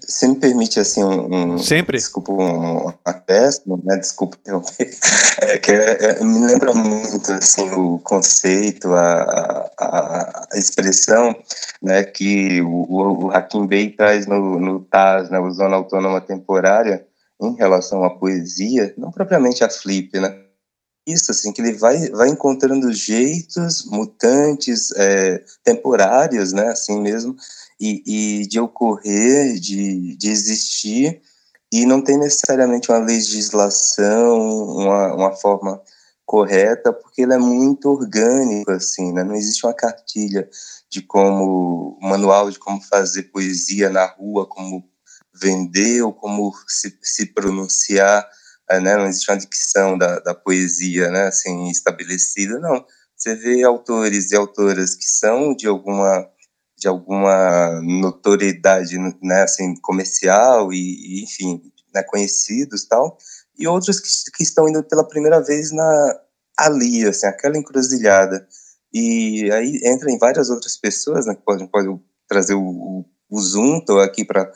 Se 0.00 0.28
me 0.28 0.36
permite, 0.36 0.80
assim, 0.80 1.02
um. 1.02 1.58
Sempre? 1.58 1.96
Desculpa, 1.96 2.32
um 2.32 2.92
acréscimo, 3.04 3.80
né? 3.84 3.96
Desculpa 3.96 4.36
interromper. 4.40 4.90
É 5.40 5.58
que 5.58 5.72
é, 5.72 6.20
é, 6.20 6.24
me 6.24 6.46
lembra 6.46 6.72
muito, 6.74 7.32
assim, 7.32 7.68
o 7.70 7.98
conceito, 7.98 8.92
a, 8.92 9.70
a, 9.78 10.46
a 10.52 10.58
expressão, 10.58 11.34
né? 11.82 12.04
Que 12.04 12.60
o, 12.60 13.24
o 13.24 13.30
Hakim 13.30 13.66
Bey 13.66 13.90
traz 13.90 14.26
no, 14.26 14.60
no 14.60 14.80
TAS, 14.80 15.30
né? 15.30 15.40
O 15.40 15.50
Zona 15.50 15.76
Autônoma 15.76 16.20
Temporária, 16.20 17.04
em 17.40 17.56
relação 17.56 18.04
à 18.04 18.10
poesia, 18.10 18.94
não 18.96 19.10
propriamente 19.10 19.64
a 19.64 19.70
Flip, 19.70 20.18
né? 20.20 20.38
Isso, 21.06 21.30
assim, 21.30 21.52
que 21.52 21.60
ele 21.60 21.72
vai, 21.72 22.10
vai 22.10 22.28
encontrando 22.28 22.92
jeitos 22.92 23.84
mutantes, 23.86 24.90
é, 24.96 25.42
temporários, 25.64 26.52
né, 26.52 26.68
assim 26.68 27.00
mesmo, 27.00 27.36
e, 27.80 28.40
e 28.42 28.46
de 28.46 28.60
ocorrer, 28.60 29.58
de, 29.58 30.16
de 30.16 30.30
existir, 30.30 31.20
e 31.72 31.86
não 31.86 32.02
tem 32.02 32.18
necessariamente 32.18 32.90
uma 32.90 32.98
legislação, 32.98 34.38
uma, 34.76 35.14
uma 35.14 35.32
forma 35.32 35.80
correta, 36.24 36.92
porque 36.92 37.22
ele 37.22 37.34
é 37.34 37.38
muito 37.38 37.90
orgânico, 37.90 38.70
assim, 38.70 39.12
né? 39.12 39.24
Não 39.24 39.34
existe 39.34 39.66
uma 39.66 39.74
cartilha 39.74 40.48
de 40.88 41.02
como, 41.02 41.98
manual 42.00 42.50
de 42.50 42.58
como 42.58 42.80
fazer 42.80 43.24
poesia 43.24 43.90
na 43.90 44.06
rua, 44.06 44.46
como 44.46 44.84
vender 45.34 46.02
ou 46.02 46.12
como 46.12 46.52
se, 46.68 46.96
se 47.02 47.26
pronunciar, 47.26 48.28
né? 48.70 48.96
Não 48.96 49.06
existe 49.06 49.30
uma 49.30 49.38
dicção 49.38 49.98
da, 49.98 50.18
da 50.20 50.34
poesia, 50.34 51.10
né? 51.10 51.28
Assim, 51.28 51.68
estabelecida, 51.70 52.58
não. 52.58 52.84
Você 53.16 53.34
vê 53.34 53.62
autores 53.62 54.32
e 54.32 54.36
autoras 54.36 54.94
que 54.94 55.04
são 55.04 55.54
de 55.54 55.68
alguma 55.68 56.28
de 56.82 56.88
alguma 56.88 57.80
notoriedade, 57.80 58.98
né, 59.22 59.42
assim, 59.42 59.72
comercial 59.80 60.72
e, 60.72 61.20
e 61.20 61.22
enfim, 61.22 61.62
né, 61.94 62.02
conhecidos 62.02 62.84
tal, 62.86 63.16
e 63.56 63.68
outros 63.68 64.00
que, 64.00 64.08
que, 64.36 64.42
estão 64.42 64.68
indo 64.68 64.82
pela 64.82 65.06
primeira 65.06 65.40
vez 65.40 65.70
na 65.70 66.20
ali, 66.58 67.06
assim, 67.06 67.26
aquela 67.26 67.56
encruzilhada. 67.56 68.46
E 68.92 69.48
aí 69.52 69.80
entra 69.84 70.10
em 70.10 70.18
várias 70.18 70.50
outras 70.50 70.76
pessoas, 70.76 71.26
né, 71.26 71.36
que 71.36 71.44
podem 71.44 71.68
pode 71.68 71.88
trazer 72.28 72.54
o, 72.54 72.60
o, 72.60 73.04
o 73.32 73.40
Zunto 73.40 73.98
aqui 73.98 74.26
para 74.26 74.52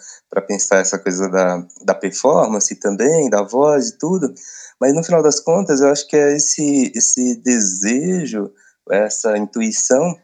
pensar 0.47 0.81
essa 0.81 0.99
coisa 0.99 1.31
da, 1.31 1.67
da 1.83 1.95
performance 1.95 2.75
também, 2.77 3.31
da 3.31 3.43
voz 3.43 3.89
e 3.89 3.99
tudo, 3.99 4.35
mas 4.79 4.95
no 4.95 5.03
final 5.03 5.23
das 5.23 5.41
contas 5.41 5.81
eu 5.81 5.89
acho 5.89 6.07
que 6.07 6.15
é 6.15 6.37
esse, 6.37 6.93
esse 6.95 7.37
desejo, 7.37 8.53
essa 8.91 9.39
intuição 9.39 10.15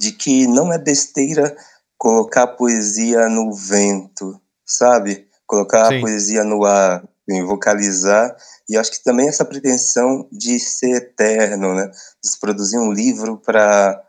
de 0.00 0.10
que 0.10 0.48
não 0.48 0.72
é 0.72 0.78
besteira 0.78 1.56
colocar 1.96 2.48
poesia 2.48 3.28
no 3.28 3.54
vento, 3.54 4.40
sabe? 4.64 5.28
Colocar 5.46 5.86
Sim. 5.86 5.98
a 5.98 6.00
poesia 6.00 6.42
no 6.42 6.64
ar, 6.64 7.08
vocalizar, 7.46 8.36
e 8.68 8.76
acho 8.76 8.90
que 8.90 9.04
também 9.04 9.28
essa 9.28 9.44
pretensão 9.44 10.28
de 10.32 10.58
ser 10.58 10.96
eterno, 10.96 11.72
né? 11.72 11.88
De 11.88 12.38
produzir 12.40 12.78
um 12.78 12.90
livro 12.90 13.38
para, 13.38 14.02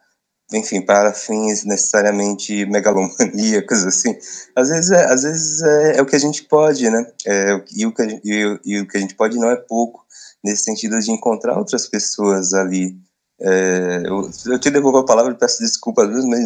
enfim, 0.54 0.82
para 0.82 1.14
fins 1.14 1.66
necessariamente 1.66 2.66
megalomaníacos, 2.66 3.84
assim. 3.86 4.16
Às 4.56 4.70
vezes 4.70 4.92
é, 4.92 5.06
às 5.06 5.24
vezes 5.24 5.62
é, 5.62 5.98
é 5.98 6.02
o 6.02 6.06
que 6.06 6.16
a 6.16 6.20
gente 6.20 6.44
pode, 6.44 6.90
né? 6.90 7.06
É, 7.26 7.64
e, 7.76 7.86
o 7.86 7.94
que 7.94 8.02
a, 8.02 8.06
e, 8.06 8.60
e 8.66 8.80
o 8.80 8.88
que 8.88 8.98
a 8.98 9.00
gente 9.00 9.16
pode 9.16 9.38
não 9.38 9.52
é 9.52 9.56
pouco, 9.56 10.06
nesse 10.44 10.64
sentido 10.64 10.98
de 11.00 11.12
encontrar 11.12 11.58
outras 11.58 11.88
pessoas 11.88 12.54
ali, 12.54 12.98
é, 13.40 14.04
eu, 14.06 14.30
eu, 14.48 14.60
te 14.60 14.72
devolvo 14.72 15.00
a 15.00 15.06
palavra 15.06 15.34
e 15.34 15.38
peço 15.38 15.62
desculpas, 15.62 16.10
mas 16.26 16.40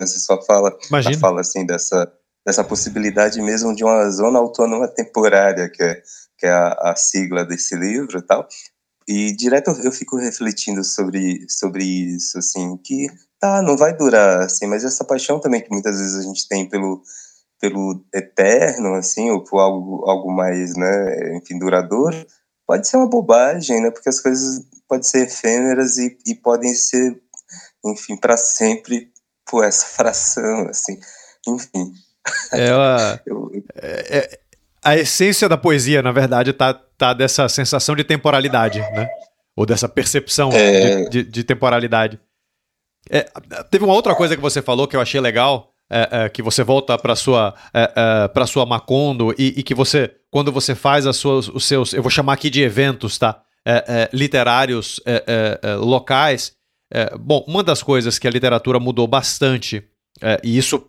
você 0.00 0.18
só 0.18 0.40
fala, 0.42 0.76
fala 1.18 1.40
assim 1.40 1.66
dessa, 1.66 2.10
dessa 2.44 2.62
possibilidade 2.62 3.40
mesmo 3.42 3.74
de 3.74 3.84
uma 3.84 4.08
zona 4.10 4.38
autônoma 4.38 4.88
temporária, 4.88 5.68
que 5.68 5.82
é, 5.82 6.02
que 6.38 6.46
é 6.46 6.50
a, 6.50 6.92
a 6.92 6.96
sigla 6.96 7.44
desse 7.44 7.74
livro 7.74 8.18
e 8.18 8.22
tal. 8.22 8.46
E 9.08 9.32
direto 9.36 9.70
eu 9.70 9.92
fico 9.92 10.16
refletindo 10.16 10.82
sobre, 10.82 11.46
sobre 11.48 11.84
isso, 11.84 12.38
assim, 12.38 12.76
que 12.78 13.06
tá, 13.38 13.62
não 13.62 13.76
vai 13.76 13.96
durar, 13.96 14.40
assim, 14.40 14.66
mas 14.66 14.84
essa 14.84 15.04
paixão 15.04 15.38
também 15.38 15.60
que 15.60 15.70
muitas 15.70 15.96
vezes 15.98 16.16
a 16.16 16.22
gente 16.22 16.48
tem 16.48 16.68
pelo, 16.68 17.02
pelo 17.60 18.04
eterno, 18.12 18.94
assim, 18.94 19.30
ou 19.30 19.44
por 19.44 19.58
algo, 19.58 20.04
algo 20.08 20.32
mais, 20.32 20.76
né, 20.76 21.36
enfim, 21.36 21.56
duradouro, 21.56 22.16
pode 22.66 22.88
ser 22.88 22.96
uma 22.96 23.08
bobagem, 23.08 23.80
né, 23.80 23.90
porque 23.92 24.08
as 24.08 24.20
coisas 24.20 24.64
podem 24.88 25.04
ser 25.04 25.26
efêmeras 25.26 25.98
e, 25.98 26.18
e 26.26 26.34
podem 26.34 26.74
ser, 26.74 27.16
enfim, 27.84 28.16
para 28.16 28.36
sempre 28.36 29.12
por 29.48 29.64
essa 29.64 29.86
fração, 29.94 30.68
assim, 30.68 30.98
enfim. 31.46 31.92
Ela, 32.50 33.20
é, 33.76 34.18
é, 34.18 34.40
a 34.82 34.96
essência 34.96 35.48
da 35.48 35.56
poesia, 35.56 36.02
na 36.02 36.10
verdade, 36.10 36.52
tá, 36.52 36.74
tá 36.96 37.12
dessa 37.12 37.48
sensação 37.48 37.94
de 37.94 38.04
temporalidade, 38.04 38.80
né? 38.80 39.08
Ou 39.54 39.64
dessa 39.64 39.88
percepção 39.88 40.50
é... 40.52 41.04
de, 41.04 41.10
de, 41.10 41.30
de, 41.30 41.44
temporalidade. 41.44 42.20
É, 43.08 43.26
teve 43.70 43.84
uma 43.84 43.94
outra 43.94 44.14
coisa 44.14 44.34
que 44.34 44.42
você 44.42 44.60
falou 44.60 44.86
que 44.86 44.96
eu 44.96 45.00
achei 45.00 45.20
legal, 45.20 45.72
é, 45.88 46.08
é, 46.10 46.28
que 46.28 46.42
você 46.42 46.64
volta 46.64 46.98
para 46.98 47.14
sua 47.14 47.54
é, 47.72 47.92
é 47.94 48.28
para 48.28 48.44
sua 48.44 48.66
Macondo 48.66 49.32
e, 49.38 49.54
e, 49.56 49.62
que 49.62 49.72
você 49.72 50.12
quando 50.30 50.50
você 50.50 50.74
faz 50.74 51.06
as 51.06 51.16
suas, 51.16 51.48
os 51.48 51.64
seus 51.64 51.92
eu 51.92 52.02
vou 52.02 52.10
chamar 52.10 52.32
aqui 52.32 52.50
de 52.50 52.60
eventos 52.60 53.16
tá 53.16 53.40
é, 53.64 54.08
literários 54.12 55.00
locais. 55.80 56.52
bom, 57.18 57.44
uma 57.48 57.62
das 57.62 57.82
coisas 57.82 58.18
que 58.18 58.26
a 58.26 58.30
literatura 58.30 58.78
mudou 58.78 59.08
bastante, 59.08 59.82
e 60.44 60.56
isso, 60.56 60.88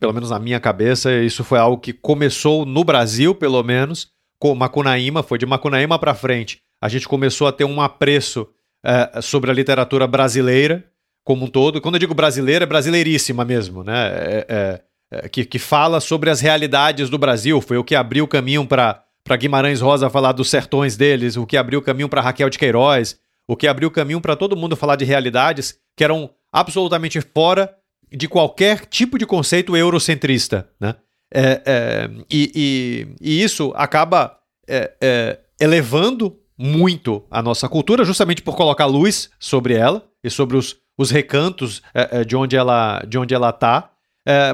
pelo 0.00 0.14
menos 0.14 0.30
na 0.30 0.38
minha 0.38 0.58
cabeça, 0.58 1.12
isso 1.12 1.44
foi 1.44 1.58
algo 1.58 1.76
que 1.76 1.92
começou 1.92 2.64
no 2.64 2.82
Brasil, 2.82 3.34
pelo 3.34 3.62
menos, 3.62 4.13
Macunaíma, 4.52 5.22
foi 5.22 5.38
de 5.38 5.46
Macunaíma 5.46 5.96
para 5.96 6.12
frente. 6.12 6.60
A 6.82 6.88
gente 6.88 7.06
começou 7.06 7.46
a 7.46 7.52
ter 7.52 7.64
um 7.64 7.80
apreço 7.80 8.48
sobre 9.22 9.50
a 9.50 9.54
literatura 9.54 10.06
brasileira 10.06 10.84
como 11.24 11.46
um 11.46 11.48
todo. 11.48 11.80
Quando 11.80 11.94
eu 11.94 12.00
digo 12.00 12.14
brasileira, 12.14 12.64
é 12.64 12.66
brasileiríssima 12.66 13.44
mesmo, 13.44 13.82
né? 13.82 13.94
É, 14.48 14.82
é, 15.10 15.28
que, 15.28 15.44
que 15.44 15.58
fala 15.58 16.00
sobre 16.00 16.30
as 16.30 16.40
realidades 16.40 17.08
do 17.08 17.18
Brasil. 17.18 17.60
Foi 17.60 17.78
o 17.78 17.84
que 17.84 17.94
abriu 17.94 18.24
o 18.24 18.28
caminho 18.28 18.66
para 18.66 19.04
Guimarães 19.38 19.80
Rosa 19.80 20.10
falar 20.10 20.32
dos 20.32 20.50
sertões 20.50 20.96
deles, 20.96 21.36
o 21.36 21.46
que 21.46 21.56
abriu 21.56 21.78
o 21.78 21.82
caminho 21.82 22.08
para 22.08 22.20
Raquel 22.20 22.50
de 22.50 22.58
Queiroz, 22.58 23.18
o 23.48 23.56
que 23.56 23.66
abriu 23.66 23.88
o 23.88 23.92
caminho 23.92 24.20
para 24.20 24.36
todo 24.36 24.56
mundo 24.56 24.76
falar 24.76 24.96
de 24.96 25.04
realidades 25.04 25.78
que 25.96 26.04
eram 26.04 26.30
absolutamente 26.52 27.20
fora 27.20 27.74
de 28.10 28.28
qualquer 28.28 28.86
tipo 28.86 29.18
de 29.18 29.26
conceito 29.26 29.76
eurocentrista, 29.76 30.68
né? 30.80 30.94
É, 31.34 31.62
é, 31.66 32.10
e, 32.30 32.52
e, 32.54 33.16
e, 33.20 33.42
isso 33.42 33.72
acaba 33.74 34.38
é, 34.68 34.92
é 35.00 35.38
elevando 35.60 36.38
muito 36.56 37.24
a 37.28 37.42
nossa 37.42 37.68
cultura, 37.68 38.04
justamente 38.04 38.40
por 38.40 38.56
colocar 38.56 38.86
luz 38.86 39.30
sobre 39.40 39.74
ela 39.74 40.06
e 40.22 40.30
sobre 40.30 40.56
os, 40.56 40.76
os 40.96 41.10
recantos 41.10 41.82
é, 41.92 42.20
é, 42.20 42.24
de 42.24 42.36
onde 42.36 42.56
ela 42.56 43.00
de 43.00 43.18
onde 43.18 43.34
ela 43.34 43.50
está. 43.50 43.90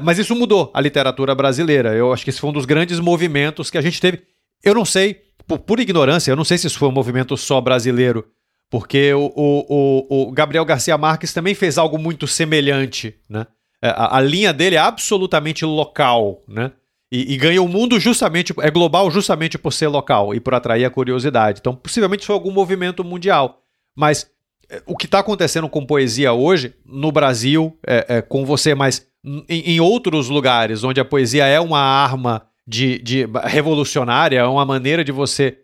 mas 0.03 0.17
isso 0.17 0.35
mudou 0.35 0.71
a 0.73 0.81
literatura 0.81 1.35
brasileira. 1.35 1.93
Eu 1.93 2.11
acho 2.11 2.23
que 2.23 2.31
esse 2.31 2.39
foi 2.39 2.49
um 2.49 2.53
dos 2.53 2.65
grandes 2.65 2.99
movimentos 2.99 3.69
que 3.69 3.77
a 3.77 3.81
gente 3.81 4.01
teve. 4.01 4.23
Eu 4.63 4.73
não 4.73 4.83
sei, 4.83 5.21
por 5.47 5.59
pura 5.59 5.81
ignorância, 5.81 6.31
eu 6.31 6.35
não 6.35 6.43
sei 6.43 6.57
se 6.57 6.65
isso 6.65 6.79
foi 6.79 6.87
um 6.87 6.91
movimento 6.91 7.37
só 7.37 7.61
brasileiro, 7.61 8.25
porque 8.71 9.13
o, 9.13 9.31
o, 9.35 10.27
o, 10.29 10.31
Gabriel 10.31 10.65
Garcia 10.65 10.97
Marques 10.97 11.33
também 11.33 11.53
fez 11.53 11.77
algo 11.77 11.97
muito 11.97 12.25
semelhante, 12.25 13.15
né? 13.29 13.45
É, 13.81 13.89
a, 13.89 14.17
a 14.17 14.21
linha 14.21 14.53
dele 14.53 14.75
é 14.75 14.79
absolutamente 14.79 15.65
local, 15.65 16.43
né? 16.47 16.71
E, 17.11 17.33
e 17.33 17.37
ganha 17.37 17.61
o 17.61 17.67
mundo 17.67 17.99
justamente, 17.99 18.53
é 18.61 18.71
global 18.71 19.11
justamente 19.11 19.57
por 19.57 19.73
ser 19.73 19.87
local 19.87 20.33
e 20.33 20.39
por 20.39 20.53
atrair 20.53 20.85
a 20.85 20.89
curiosidade. 20.89 21.59
Então, 21.59 21.75
possivelmente 21.75 22.25
foi 22.25 22.33
algum 22.33 22.51
movimento 22.51 23.03
mundial. 23.03 23.61
Mas 23.93 24.29
é, 24.69 24.81
o 24.85 24.95
que 24.95 25.05
está 25.05 25.19
acontecendo 25.19 25.67
com 25.67 25.85
poesia 25.85 26.31
hoje, 26.31 26.73
no 26.85 27.11
Brasil, 27.11 27.77
é, 27.85 28.05
é, 28.07 28.21
com 28.21 28.45
você, 28.45 28.73
mas 28.73 29.05
em, 29.23 29.73
em, 29.73 29.81
outros 29.81 30.29
lugares, 30.29 30.85
onde 30.85 31.01
a 31.01 31.05
poesia 31.05 31.45
é 31.45 31.59
uma 31.59 31.81
arma 31.81 32.47
de, 32.65 32.99
de 32.99 33.27
revolucionária, 33.43 34.39
é 34.39 34.45
uma 34.45 34.65
maneira 34.65 35.03
de 35.03 35.11
você 35.11 35.57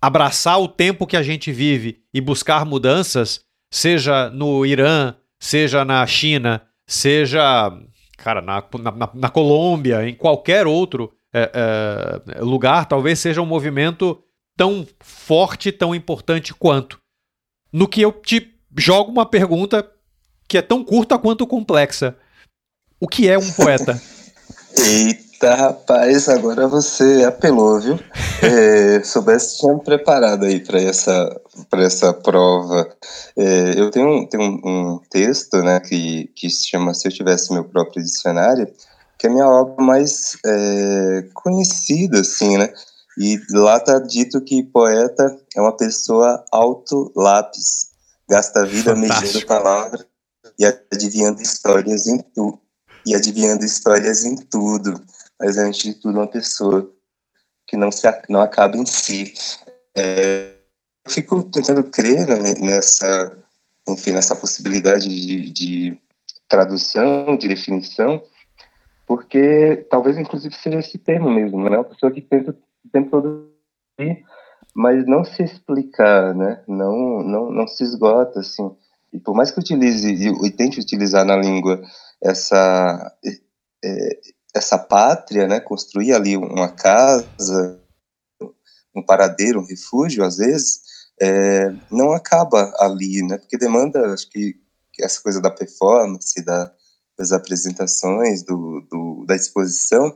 abraçar 0.00 0.60
o 0.60 0.68
tempo 0.68 1.06
que 1.06 1.16
a 1.16 1.22
gente 1.22 1.50
vive 1.50 2.00
e 2.14 2.20
buscar 2.20 2.64
mudanças, 2.64 3.40
seja 3.70 4.30
no 4.30 4.64
Irã, 4.64 5.14
seja 5.40 5.84
na 5.84 6.06
China, 6.06 6.62
seja, 6.86 7.72
cara, 8.16 8.40
na, 8.40 8.62
na, 8.78 9.10
na 9.14 9.28
Colômbia, 9.28 10.08
em 10.08 10.14
qualquer 10.14 10.66
outro 10.66 11.12
é, 11.32 12.20
é, 12.34 12.40
lugar, 12.40 12.86
talvez 12.86 13.18
seja 13.18 13.40
um 13.40 13.46
movimento 13.46 14.22
tão 14.56 14.86
forte, 15.00 15.72
tão 15.72 15.94
importante 15.94 16.52
quanto. 16.54 17.00
No 17.72 17.88
que 17.88 18.02
eu 18.02 18.12
te 18.12 18.52
jogo 18.76 19.10
uma 19.10 19.26
pergunta 19.26 19.88
que 20.48 20.58
é 20.58 20.62
tão 20.62 20.84
curta 20.84 21.18
quanto 21.18 21.46
complexa. 21.46 22.16
O 23.00 23.08
que 23.08 23.28
é 23.28 23.38
um 23.38 23.52
poeta? 23.52 24.00
Eita! 24.76 25.22
Tá, 25.42 25.56
rapaz, 25.56 26.28
agora 26.28 26.68
você 26.68 27.24
apelou, 27.26 27.80
viu? 27.80 27.98
É, 28.40 29.02
soubesse, 29.02 29.58
tinha 29.58 29.74
me 29.74 29.80
preparado 29.80 30.44
aí 30.44 30.60
para 30.60 30.80
essa, 30.80 31.40
essa 31.72 32.14
prova. 32.14 32.88
É, 33.36 33.72
eu 33.76 33.90
tenho, 33.90 34.24
tenho 34.28 34.40
um, 34.40 34.60
um, 34.64 35.00
texto 35.10 35.56
né, 35.56 35.80
que, 35.80 36.30
que 36.36 36.48
se 36.48 36.68
chama 36.68 36.94
Se 36.94 37.08
Eu 37.08 37.12
Tivesse 37.12 37.52
Meu 37.52 37.64
Próprio 37.64 38.04
Dicionário, 38.04 38.72
que 39.18 39.26
é 39.26 39.30
a 39.30 39.32
minha 39.32 39.48
obra 39.48 39.84
mais 39.84 40.36
é, 40.46 41.24
conhecida, 41.34 42.20
assim, 42.20 42.56
né? 42.56 42.72
E 43.18 43.36
lá 43.50 43.78
está 43.78 43.98
dito 43.98 44.40
que 44.42 44.62
poeta 44.62 45.36
é 45.56 45.60
uma 45.60 45.76
pessoa 45.76 46.44
auto-lápis, 46.52 47.88
gasta 48.30 48.60
a 48.60 48.64
vida 48.64 48.94
medindo 48.94 49.44
palavras 49.44 50.06
e 50.56 50.64
adivinhando 50.64 51.42
histórias 51.42 52.06
em 52.06 52.18
tudo. 52.32 52.60
E 53.04 53.16
adivinhando 53.16 53.64
histórias 53.64 54.24
em 54.24 54.36
tudo 54.36 55.02
mas 55.42 55.58
antes 55.58 55.82
de 55.82 55.94
tudo 55.94 56.20
uma 56.20 56.28
pessoa 56.28 56.88
que 57.66 57.76
não 57.76 57.90
se 57.90 58.06
não 58.28 58.40
acaba 58.40 58.76
em 58.76 58.86
si. 58.86 59.34
É, 59.96 60.52
eu 61.04 61.10
fico 61.10 61.42
tentando 61.42 61.82
crer 61.82 62.28
né, 62.28 62.54
nessa, 62.60 63.36
enfim, 63.88 64.12
nessa 64.12 64.36
possibilidade 64.36 65.08
de, 65.08 65.50
de 65.50 65.98
tradução, 66.48 67.36
de 67.36 67.48
definição, 67.48 68.22
porque 69.04 69.84
talvez 69.90 70.16
inclusive 70.16 70.54
seja 70.54 70.78
esse 70.78 70.96
termo 70.96 71.28
mesmo, 71.28 71.68
né? 71.68 71.76
Uma 71.76 71.84
pessoa 71.84 72.12
que 72.12 72.20
tenta 72.20 72.52
o 72.52 72.88
tempo 72.90 73.10
todo 73.10 73.52
mas 74.74 75.04
não 75.06 75.24
se 75.24 75.42
explicar, 75.42 76.34
né? 76.34 76.62
Não, 76.66 77.22
não, 77.22 77.50
não 77.50 77.66
se 77.66 77.82
esgota, 77.82 78.40
assim. 78.40 78.74
E 79.12 79.18
por 79.18 79.34
mais 79.34 79.50
que 79.50 79.60
utilize 79.60 80.08
e, 80.08 80.50
tente 80.50 80.80
utilizar 80.80 81.24
na 81.24 81.36
língua 81.36 81.82
essa 82.22 83.12
é, 83.84 84.20
essa 84.54 84.78
pátria, 84.78 85.46
né? 85.46 85.60
Construir 85.60 86.12
ali 86.12 86.36
uma 86.36 86.68
casa, 86.68 87.80
um 88.94 89.04
paradeiro, 89.04 89.60
um 89.60 89.66
refúgio, 89.66 90.24
às 90.24 90.36
vezes, 90.36 90.80
é, 91.20 91.72
não 91.90 92.12
acaba 92.12 92.74
ali, 92.78 93.22
né? 93.22 93.38
Porque 93.38 93.56
demanda, 93.56 94.12
acho 94.12 94.28
que, 94.30 94.56
essa 95.00 95.20
coisa 95.22 95.40
da 95.40 95.50
performance, 95.50 96.44
da, 96.44 96.70
das 97.18 97.32
apresentações, 97.32 98.42
do, 98.42 98.86
do 98.90 99.24
da 99.26 99.34
exposição, 99.34 100.14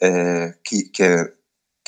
é, 0.00 0.54
que, 0.62 0.84
que 0.90 1.02
é 1.02 1.32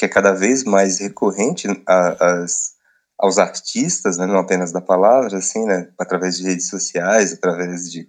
que 0.00 0.06
é 0.06 0.08
cada 0.08 0.32
vez 0.32 0.64
mais 0.64 0.98
recorrente 0.98 1.68
a, 1.86 2.40
as, 2.40 2.72
aos 3.18 3.36
artistas, 3.36 4.16
né, 4.16 4.24
não 4.24 4.38
apenas 4.38 4.72
da 4.72 4.80
palavra, 4.80 5.36
assim, 5.36 5.62
né, 5.66 5.90
através 5.98 6.38
de 6.38 6.44
redes 6.44 6.70
sociais, 6.70 7.34
através 7.34 7.92
de, 7.92 8.08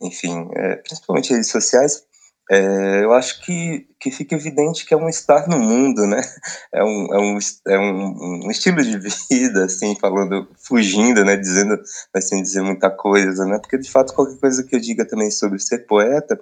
enfim, 0.00 0.48
é, 0.56 0.74
principalmente 0.78 1.32
redes 1.32 1.48
sociais, 1.48 2.02
é, 2.50 3.04
eu 3.04 3.12
acho 3.12 3.40
que, 3.42 3.86
que 3.98 4.10
fica 4.10 4.34
evidente 4.34 4.84
que 4.84 4.92
é 4.92 4.96
um 4.96 5.08
estar 5.08 5.48
no 5.48 5.58
mundo, 5.58 6.06
né? 6.06 6.20
É 6.72 6.82
um, 6.82 7.14
é 7.14 7.18
um, 7.18 7.38
é 7.68 7.78
um, 7.78 8.46
um 8.46 8.50
estilo 8.50 8.82
de 8.82 8.98
vida, 8.98 9.64
assim, 9.64 9.96
falando, 10.00 10.48
fugindo, 10.56 11.24
né? 11.24 11.36
Dizendo, 11.36 11.78
mas 12.12 12.28
sem 12.28 12.42
dizer 12.42 12.62
muita 12.62 12.90
coisa, 12.90 13.44
né? 13.44 13.58
Porque, 13.58 13.78
de 13.78 13.90
fato, 13.90 14.14
qualquer 14.14 14.38
coisa 14.38 14.64
que 14.64 14.74
eu 14.74 14.80
diga 14.80 15.06
também 15.06 15.30
sobre 15.30 15.58
ser 15.58 15.86
poeta 15.86 16.38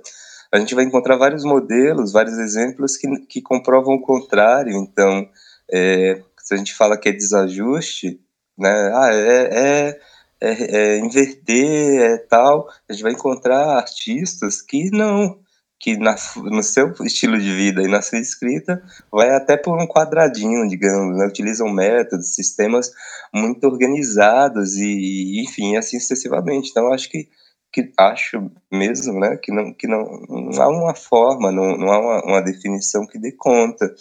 a 0.52 0.58
gente 0.58 0.74
vai 0.74 0.84
encontrar 0.84 1.16
vários 1.16 1.44
modelos, 1.44 2.12
vários 2.12 2.36
exemplos 2.38 2.96
que, 2.96 3.08
que 3.26 3.40
comprovam 3.40 3.94
o 3.94 4.02
contrário. 4.02 4.72
Então, 4.72 5.28
é, 5.70 6.22
se 6.38 6.54
a 6.54 6.56
gente 6.56 6.74
fala 6.74 6.98
que 6.98 7.08
é 7.08 7.12
desajuste, 7.12 8.20
né, 8.58 8.92
ah, 8.94 9.10
é, 9.12 9.90
é, 9.90 10.00
é, 10.40 10.76
é 10.76 10.98
inverter, 10.98 12.00
é 12.00 12.16
tal, 12.18 12.68
a 12.88 12.92
gente 12.92 13.02
vai 13.02 13.12
encontrar 13.12 13.76
artistas 13.76 14.60
que 14.60 14.90
não, 14.90 15.38
que 15.80 15.96
na, 15.96 16.14
no 16.36 16.62
seu 16.62 16.92
estilo 17.00 17.38
de 17.38 17.52
vida 17.54 17.82
e 17.82 17.88
na 17.88 18.02
sua 18.02 18.18
escrita 18.18 18.82
vai 19.10 19.30
até 19.30 19.56
por 19.56 19.80
um 19.82 19.88
quadradinho, 19.88 20.68
digamos, 20.68 21.16
né? 21.16 21.26
utilizam 21.26 21.72
métodos, 21.72 22.34
sistemas 22.34 22.92
muito 23.34 23.64
organizados 23.66 24.76
e, 24.76 25.40
enfim, 25.42 25.76
assim 25.76 25.98
sucessivamente. 25.98 26.68
Então, 26.70 26.92
acho 26.92 27.10
que 27.10 27.28
que 27.72 27.92
acho 27.96 28.50
mesmo, 28.68 29.20
né, 29.20 29.36
que 29.36 29.52
não, 29.52 29.72
que 29.72 29.86
não, 29.86 30.02
não 30.28 30.60
há 30.60 30.68
uma 30.68 30.92
forma, 30.92 31.52
não, 31.52 31.76
não 31.76 31.92
há 31.92 32.00
uma, 32.00 32.24
uma 32.24 32.42
definição 32.42 33.06
que 33.06 33.16
dê 33.16 33.30
conta. 33.30 33.94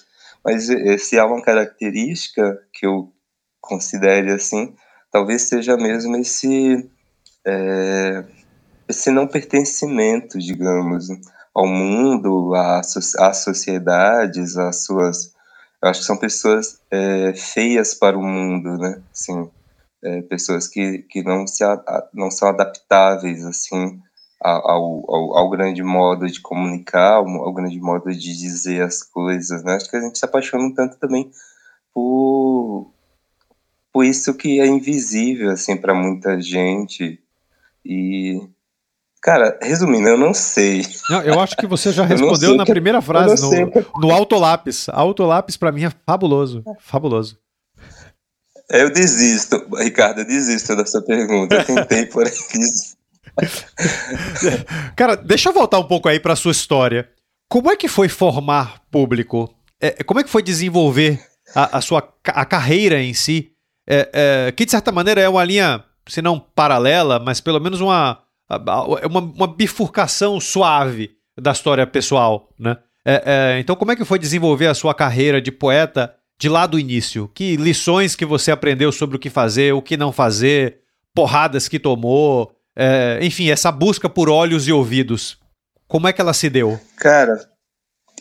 Mas 0.44 0.68
se 1.04 1.20
há 1.20 1.26
uma 1.28 1.40
característica 1.40 2.60
que 2.74 2.88
eu 2.88 3.14
considere 3.62 4.32
assim, 4.32 4.74
talvez 5.12 5.44
seja 5.44 5.78
mesmo 5.78 6.18
esse 6.18 6.90
é, 7.46 8.26
esse 8.88 9.12
não 9.12 9.28
pertencimento, 9.28 10.40
digamos, 10.40 11.10
ao 11.54 11.68
mundo, 11.68 12.54
às 12.56 13.38
sociedades, 13.44 14.58
às 14.58 14.86
suas. 14.86 15.34
Eu 15.82 15.90
acho 15.90 16.02
que 16.02 16.06
são 16.06 16.18
pessoas 16.18 16.80
é, 16.92 17.34
feias 17.34 17.94
para 17.94 18.18
o 18.18 18.24
mundo, 18.24 18.78
né? 18.78 19.02
Assim, 19.12 19.50
é, 20.04 20.22
pessoas 20.24 20.68
que, 20.68 21.00
que 21.10 21.24
não, 21.24 21.46
se, 21.48 21.64
não 22.14 22.32
são 22.32 22.50
adaptáveis 22.50 23.44
assim 23.46 24.02
ao, 24.42 25.12
ao, 25.12 25.38
ao, 25.38 25.50
grande 25.50 25.84
modo 25.84 26.26
de 26.26 26.40
comunicar, 26.40 27.16
ao, 27.16 27.28
ao, 27.28 27.54
grande 27.54 27.80
modo 27.80 28.10
de 28.12 28.38
dizer 28.38 28.82
as 28.82 29.04
coisas, 29.04 29.64
né? 29.64 29.76
Acho 29.76 29.90
que 29.90 29.98
a 29.98 30.02
gente 30.02 30.18
se 30.18 30.26
apaixona 30.26 30.64
um 30.64 30.74
tanto 30.74 30.98
também 30.98 31.30
por, 31.94 32.94
por 33.92 34.06
isso 34.06 34.34
que 34.34 34.60
é 34.62 34.68
invisível 34.68 35.52
assim 35.52 35.76
para 35.76 35.94
muita 35.94 36.40
gente 36.40 37.22
e 37.84 38.42
Cara, 39.22 39.58
resumindo, 39.62 40.08
eu 40.08 40.18
não 40.18 40.34
sei. 40.34 40.86
Não, 41.10 41.22
eu 41.22 41.40
acho 41.40 41.56
que 41.58 41.68
você 41.68 41.92
já 41.92 42.04
respondeu 42.06 42.56
na 42.56 42.66
primeira 42.66 43.02
frase, 43.02 43.42
no, 43.42 43.72
no 44.00 44.12
autolápis. 44.12 44.88
Autolápis 44.90 45.58
para 45.58 45.72
mim 45.72 45.86
é 45.86 45.92
fabuloso, 46.06 46.64
fabuloso. 46.80 47.38
Eu 48.70 48.92
desisto, 48.92 49.68
Ricardo, 49.78 50.20
eu 50.20 50.26
desisto 50.26 50.76
dessa 50.76 51.02
pergunta. 51.02 51.56
Eu 51.56 51.66
tentei, 51.66 52.06
porém 52.06 52.32
Cara, 54.96 55.16
deixa 55.16 55.50
eu 55.50 55.54
voltar 55.54 55.80
um 55.80 55.88
pouco 55.88 56.08
aí 56.08 56.20
para 56.20 56.36
sua 56.36 56.52
história. 56.52 57.10
Como 57.50 57.72
é 57.72 57.76
que 57.76 57.88
foi 57.88 58.08
formar 58.08 58.80
público? 58.92 59.52
É, 59.82 60.04
como 60.04 60.20
é 60.20 60.24
que 60.24 60.30
foi 60.30 60.44
desenvolver 60.44 61.20
a, 61.56 61.80
a 61.80 61.82
sua 61.82 62.08
a 62.26 62.46
carreira 62.46 63.02
em 63.02 63.14
si? 63.14 63.52
É, 63.88 64.10
é, 64.14 64.52
que 64.52 64.66
de 64.66 64.72
certa 64.72 64.92
maneira 64.92 65.20
é 65.20 65.28
uma 65.28 65.44
linha, 65.44 65.84
se 66.08 66.22
não 66.22 66.40
paralela, 66.40 67.18
mas 67.18 67.42
pelo 67.42 67.60
menos 67.60 67.82
uma, 67.82 68.22
uma, 68.50 69.20
uma 69.20 69.48
bifurcação 69.48 70.40
suave 70.40 71.12
da 71.40 71.52
história 71.52 71.86
pessoal, 71.86 72.50
né? 72.60 72.78
É, 73.06 73.24
é, 73.26 73.60
então, 73.60 73.76
como 73.76 73.92
é 73.92 73.96
que 73.96 74.06
foi 74.06 74.20
desenvolver 74.20 74.68
a 74.68 74.74
sua 74.74 74.94
carreira 74.94 75.42
de 75.42 75.52
poeta 75.52 76.14
de 76.40 76.50
lá 76.50 76.68
do 76.68 76.78
início? 76.78 77.30
Que 77.34 77.56
lições 77.56 78.16
que 78.16 78.26
você 78.26 78.52
aprendeu 78.52 78.92
sobre 78.92 79.16
o 79.16 79.20
que 79.20 79.30
fazer, 79.30 79.74
o 79.74 79.82
que 79.82 79.98
não 79.98 80.12
fazer, 80.12 80.80
porradas 81.14 81.68
que 81.68 81.80
tomou, 81.80 82.52
é, 82.76 83.20
enfim, 83.22 83.50
essa 83.50 83.72
busca 83.72 84.10
por 84.10 84.30
olhos 84.30 84.68
e 84.68 84.72
ouvidos. 84.72 85.38
Como 85.88 86.08
é 86.08 86.14
que 86.14 86.22
ela 86.22 86.34
se 86.34 86.50
deu? 86.50 86.80
Cara, 86.98 87.40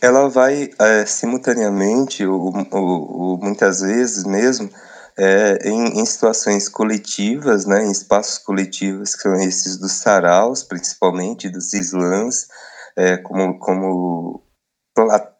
ela 0.01 0.29
vai 0.29 0.71
é, 0.79 1.05
simultaneamente, 1.07 2.25
ou, 2.25 2.53
ou, 2.73 3.21
ou, 3.21 3.39
muitas 3.39 3.81
vezes 3.81 4.25
mesmo, 4.25 4.71
é, 5.19 5.69
em, 5.69 6.01
em, 6.01 6.07
situações 6.07 6.69
coletivas, 6.69 7.67
né, 7.67 7.85
em 7.85 7.91
espaços 7.91 8.39
coletivos, 8.39 9.17
que 9.17 9.23
são 9.23 9.35
esses 9.35 9.77
dos 9.77 9.93
saraus, 9.93 10.63
principalmente, 10.63 11.51
dos 11.51 11.75
slams, 11.75 12.47
é, 12.97 13.17
como, 13.17 13.59
como 13.59 14.45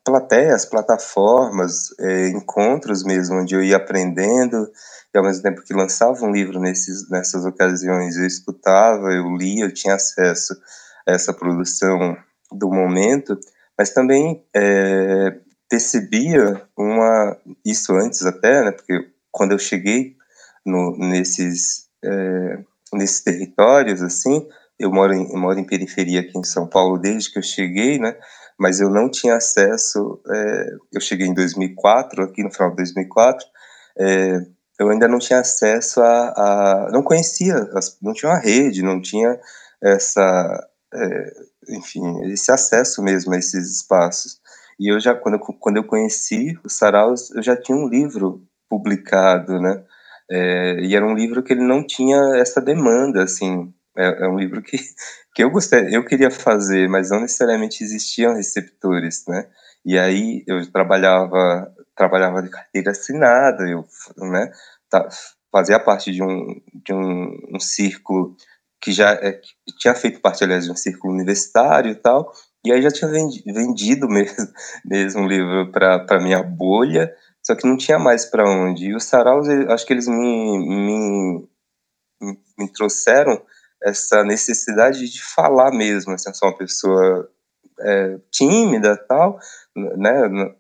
plateias, 0.05 0.65
plataformas, 0.65 1.91
é, 2.01 2.29
encontros 2.29 3.05
mesmo, 3.05 3.37
onde 3.37 3.55
eu 3.55 3.63
ia 3.63 3.77
aprendendo, 3.77 4.69
e 5.15 5.19
ao 5.19 5.25
mesmo 5.25 5.45
tempo 5.45 5.63
que 5.63 5.73
lançava 5.73 6.25
um 6.25 6.33
livro 6.33 6.59
nesses, 6.59 7.09
nessas 7.09 7.45
ocasiões, 7.45 8.17
eu 8.17 8.27
escutava, 8.27 9.13
eu 9.13 9.33
lia, 9.37 9.65
eu 9.65 9.73
tinha 9.73 9.95
acesso 9.95 10.55
a 11.07 11.13
essa 11.13 11.33
produção 11.33 12.17
do 12.51 12.69
momento, 12.69 13.39
mas 13.79 13.91
também 13.91 14.45
é, 14.55 15.39
percebia 15.71 16.63
uma, 16.77 17.37
isso 17.65 17.95
antes 17.95 18.27
até, 18.27 18.65
né, 18.65 18.73
porque 18.73 19.18
quando 19.39 19.53
eu 19.53 19.59
cheguei 19.59 20.17
no, 20.67 20.99
nesses, 20.99 21.87
é, 22.05 22.59
nesses 22.93 23.23
territórios, 23.23 24.03
assim, 24.03 24.47
eu 24.79 24.93
moro, 24.93 25.15
em, 25.15 25.33
eu 25.33 25.39
moro 25.39 25.59
em 25.59 25.65
periferia 25.65 26.21
aqui 26.21 26.37
em 26.37 26.45
São 26.45 26.67
Paulo 26.67 26.99
desde 26.99 27.33
que 27.33 27.39
eu 27.39 27.43
cheguei, 27.43 28.01
né, 28.01 28.17
mas 28.59 28.81
eu 28.81 28.91
não 28.91 29.09
tinha 29.09 29.37
acesso. 29.37 30.21
É, 30.29 30.71
eu 30.93 31.01
cheguei 31.01 31.29
em 31.29 31.35
2004, 31.35 32.25
aqui 32.25 32.43
no 32.43 32.51
final 32.51 32.71
de 32.71 32.77
2004, 32.77 33.47
é, 33.97 34.43
eu 34.79 34.91
ainda 34.91 35.07
não 35.07 35.21
tinha 35.21 35.39
acesso 35.39 36.01
a. 36.01 36.87
a 36.87 36.91
não 36.91 37.03
conhecia, 37.03 37.55
não 38.03 38.13
tinha 38.13 38.33
uma 38.33 38.41
rede, 38.41 38.83
não 38.83 39.01
tinha 39.01 39.39
essa. 39.83 40.69
É, 40.93 41.33
enfim, 41.69 42.25
esse 42.33 42.51
acesso 42.51 43.03
mesmo 43.03 43.35
a 43.35 43.39
esses 43.39 43.71
espaços. 43.77 44.41
E 44.81 44.93
eu 44.93 45.01
já, 45.01 45.15
quando 45.15 45.35
eu, 45.35 45.41
quando 45.41 45.77
eu 45.77 45.85
conheci 45.85 46.59
o 46.65 46.69
Saraus, 46.69 47.31
eu 47.33 47.43
já 47.43 47.57
tinha 47.57 47.77
um 47.77 47.89
livro 47.89 48.48
publicado, 48.69 49.61
né? 49.61 49.83
É, 50.31 50.81
e 50.81 50.95
era 50.95 51.07
um 51.07 51.15
livro 51.15 51.43
que 51.43 51.53
ele 51.53 51.65
não 51.65 51.87
tinha 51.87 52.37
essa 52.37 52.61
demanda, 52.61 53.23
assim. 53.25 53.73
É, 53.97 54.25
é 54.25 54.29
um 54.29 54.39
livro 54.39 54.63
que 54.63 54.77
que 55.35 55.43
eu 55.45 55.51
gostei, 55.51 55.95
eu 55.95 56.05
queria 56.05 56.31
fazer, 56.31 56.89
mas 56.89 57.11
não 57.11 57.21
necessariamente 57.21 57.83
existiam 57.83 58.35
receptores, 58.35 59.25
né? 59.29 59.47
E 59.85 59.99
aí 59.99 60.45
eu 60.47 60.71
trabalhava 60.71 61.73
trabalhava 61.97 62.43
de 62.43 62.51
carteira 62.51 62.93
assinada, 62.93 63.69
eu, 63.69 63.85
né, 64.31 64.51
tá, 64.89 65.09
fazia 65.51 65.81
parte 65.81 66.13
de 66.13 66.23
um 66.23 66.61
de 66.85 66.93
um, 66.93 67.37
um 67.55 67.61
círculo 67.61 68.37
que 68.81 68.93
já 68.93 69.11
é, 69.13 69.33
que 69.33 69.77
tinha 69.79 69.95
feito 69.95 70.21
parte 70.21 70.45
aliás 70.45 70.65
de 70.65 70.71
um 70.71 70.77
círculo 70.77 71.15
universitário 71.15 71.91
e 71.91 71.95
tal, 71.97 72.33
e 72.65 72.73
aí 72.73 72.83
já 72.83 72.91
tinha 72.91 73.11
vendido 73.11 74.09
mesmo, 74.11 74.47
mesmo 74.85 75.27
livro 75.27 75.71
para 75.73 76.21
minha 76.21 76.43
bolha, 76.43 77.13
só 77.49 77.55
que 77.55 77.67
não 77.67 77.79
tinha 77.79 77.99
mais 77.99 78.27
para 78.27 78.47
onde. 78.47 78.89
E 78.89 78.95
os 78.95 79.05
saraus, 79.05 79.49
acho 79.49 79.87
que 79.87 79.93
eles 79.95 80.07
me, 80.07 80.59
me, 80.59 81.49
me 82.59 82.73
trouxeram 82.75 83.41
essa 83.83 84.23
necessidade 84.23 85.09
de 85.09 85.23
falar 85.23 85.71
mesmo, 85.71 86.13
assim, 86.13 86.29
eu 86.29 86.35
sou 86.35 86.49
uma 86.51 86.59
pessoa 86.59 87.31
é, 87.81 88.19
tímida 88.31 88.99
tal, 89.09 89.39
né, 89.75 90.55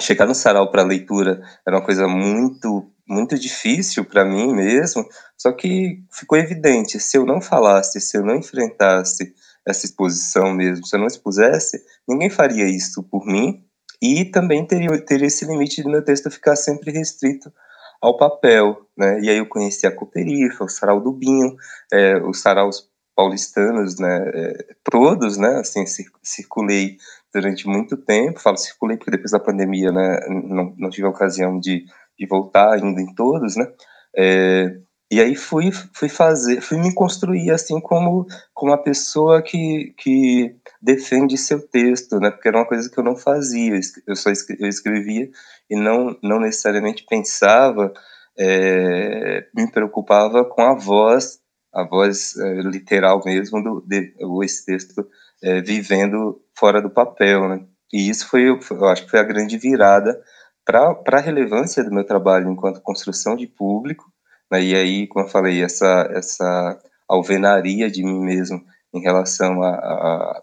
chegar 0.00 0.24
no 0.24 0.34
sarau 0.34 0.70
para 0.70 0.82
leitura 0.82 1.42
era 1.66 1.76
uma 1.76 1.84
coisa 1.84 2.06
muito 2.06 2.88
muito 3.06 3.36
difícil 3.36 4.04
para 4.04 4.24
mim 4.24 4.54
mesmo, 4.54 5.04
só 5.36 5.50
que 5.50 6.00
ficou 6.12 6.38
evidente, 6.38 7.00
se 7.00 7.18
eu 7.18 7.26
não 7.26 7.40
falasse, 7.40 8.00
se 8.00 8.16
eu 8.16 8.24
não 8.24 8.36
enfrentasse 8.36 9.34
essa 9.66 9.84
exposição 9.84 10.54
mesmo, 10.54 10.86
se 10.86 10.94
eu 10.94 11.00
não 11.00 11.08
expusesse, 11.08 11.84
ninguém 12.08 12.30
faria 12.30 12.64
isso 12.64 13.02
por 13.02 13.26
mim, 13.26 13.64
e 14.02 14.24
também 14.24 14.66
teria, 14.66 15.04
teria 15.04 15.26
esse 15.26 15.44
limite 15.44 15.82
do 15.82 15.90
meu 15.90 16.04
texto 16.04 16.30
ficar 16.30 16.56
sempre 16.56 16.90
restrito 16.90 17.52
ao 18.00 18.16
papel, 18.16 18.86
né? 18.96 19.20
E 19.20 19.28
aí 19.28 19.38
eu 19.38 19.46
conheci 19.46 19.86
a 19.86 19.94
Cooperifa, 19.94 20.64
o 20.64 20.68
Sarau 20.68 21.00
do 21.00 21.12
Binho, 21.12 21.54
é, 21.92 22.16
os 22.16 22.40
saraus 22.40 22.88
paulistanos, 23.14 23.98
né? 23.98 24.30
É, 24.34 24.66
todos, 24.90 25.36
né? 25.36 25.60
Assim, 25.60 25.84
circulei 26.22 26.96
durante 27.32 27.66
muito 27.68 27.96
tempo. 27.96 28.40
Falo 28.40 28.56
circulei 28.56 28.96
porque 28.96 29.10
depois 29.10 29.32
da 29.32 29.38
pandemia, 29.38 29.92
né? 29.92 30.20
Não, 30.28 30.74
não 30.78 30.90
tive 30.90 31.06
a 31.06 31.10
ocasião 31.10 31.60
de, 31.60 31.84
de 32.18 32.26
voltar 32.26 32.72
ainda 32.72 33.00
em 33.00 33.14
todos, 33.14 33.56
né? 33.56 33.70
É, 34.16 34.76
e 35.10 35.20
aí 35.20 35.34
fui, 35.34 35.70
fui 35.92 36.08
fazer, 36.08 36.60
fui 36.60 36.78
me 36.78 36.94
construir 36.94 37.50
assim 37.50 37.80
como, 37.80 38.26
como 38.54 38.70
uma 38.70 38.82
pessoa 38.82 39.42
que, 39.42 39.92
que 39.98 40.54
defende 40.80 41.36
seu 41.36 41.60
texto, 41.66 42.20
né? 42.20 42.30
Porque 42.30 42.46
era 42.46 42.58
uma 42.58 42.66
coisa 42.66 42.88
que 42.88 42.96
eu 42.96 43.02
não 43.02 43.16
fazia, 43.16 43.78
eu 44.06 44.14
só 44.14 44.30
eu 44.30 44.68
escrevia 44.68 45.28
e 45.68 45.74
não, 45.76 46.16
não 46.22 46.38
necessariamente 46.38 47.04
pensava, 47.08 47.92
é, 48.38 49.48
me 49.52 49.70
preocupava 49.70 50.44
com 50.44 50.62
a 50.62 50.74
voz, 50.76 51.40
a 51.74 51.82
voz 51.84 52.36
é, 52.36 52.54
literal 52.62 53.20
mesmo 53.24 53.62
do 53.62 53.84
de, 53.86 54.14
esse 54.44 54.64
texto 54.64 55.04
é, 55.42 55.60
vivendo 55.60 56.40
fora 56.56 56.80
do 56.80 56.90
papel, 56.90 57.48
né? 57.48 57.66
E 57.92 58.08
isso 58.08 58.28
foi, 58.28 58.48
eu 58.48 58.84
acho 58.86 59.04
que 59.04 59.10
foi 59.10 59.18
a 59.18 59.24
grande 59.24 59.58
virada 59.58 60.20
para 60.64 61.18
a 61.18 61.20
relevância 61.20 61.82
do 61.82 61.92
meu 61.92 62.04
trabalho 62.04 62.50
enquanto 62.50 62.80
construção 62.80 63.34
de 63.34 63.46
público? 63.48 64.09
E 64.52 64.74
aí, 64.74 65.06
como 65.06 65.24
eu 65.24 65.28
falei, 65.28 65.62
essa, 65.62 66.08
essa 66.12 66.78
alvenaria 67.08 67.90
de 67.90 68.02
mim 68.02 68.20
mesmo 68.20 68.64
em 68.92 69.00
relação 69.00 69.62
a, 69.62 69.70
a, 69.70 70.42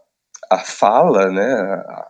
a 0.52 0.58
fala, 0.60 1.30
né? 1.30 1.54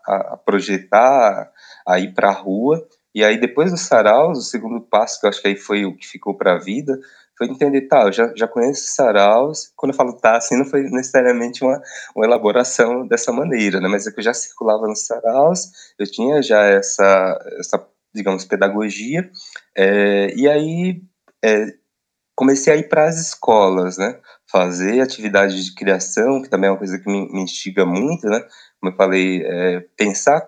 A, 0.06 0.34
a, 0.34 0.38
projetar, 0.38 1.52
a 1.88 2.00
ir 2.00 2.14
para 2.14 2.30
a 2.30 2.34
rua. 2.34 2.86
E 3.16 3.24
aí, 3.24 3.40
depois 3.40 3.72
do 3.72 3.78
saraus, 3.78 4.38
o 4.38 4.42
segundo 4.42 4.82
passo, 4.82 5.20
que 5.20 5.26
eu 5.26 5.30
acho 5.30 5.42
que 5.42 5.48
aí 5.48 5.56
foi 5.56 5.86
o 5.86 5.96
que 5.96 6.06
ficou 6.08 6.38
para 6.38 6.54
a 6.54 6.60
vida, 6.60 7.00
foi 7.38 7.48
entender, 7.48 7.82
tá, 7.82 8.04
eu 8.04 8.12
já, 8.12 8.34
já 8.36 8.48
conheço 8.48 8.94
saraus, 8.94 9.72
quando 9.76 9.92
eu 9.92 9.96
falo 9.96 10.14
tá, 10.14 10.38
assim, 10.38 10.58
não 10.58 10.66
foi 10.66 10.82
necessariamente 10.84 11.64
uma, 11.64 11.80
uma 12.16 12.26
elaboração 12.26 13.08
dessa 13.08 13.32
maneira, 13.32 13.80
né, 13.80 13.88
mas 13.88 14.08
é 14.08 14.12
que 14.12 14.20
eu 14.20 14.24
já 14.24 14.34
circulava 14.34 14.88
nos 14.88 15.06
saraus, 15.06 15.72
eu 16.00 16.10
tinha 16.10 16.42
já 16.42 16.64
essa, 16.64 17.40
essa 17.60 17.88
digamos, 18.14 18.44
pedagogia, 18.44 19.30
é, 19.76 20.34
e 20.36 20.50
aí 20.50 21.02
é, 21.46 21.68
comecei 22.38 22.72
a 22.72 22.76
ir 22.78 22.88
para 22.88 23.06
as 23.06 23.18
escolas, 23.20 23.98
né? 23.98 24.20
Fazer 24.50 25.02
atividade 25.02 25.62
de 25.66 25.74
criação, 25.74 26.40
que 26.40 26.48
também 26.48 26.68
é 26.68 26.72
uma 26.72 26.78
coisa 26.78 27.00
que 27.00 27.10
me, 27.10 27.28
me 27.34 27.42
instiga 27.42 27.84
muito, 27.84 28.28
né? 28.28 28.40
Como 28.80 28.94
eu 28.94 28.96
falei, 28.96 29.44
é, 29.44 29.80
pensar 29.98 30.48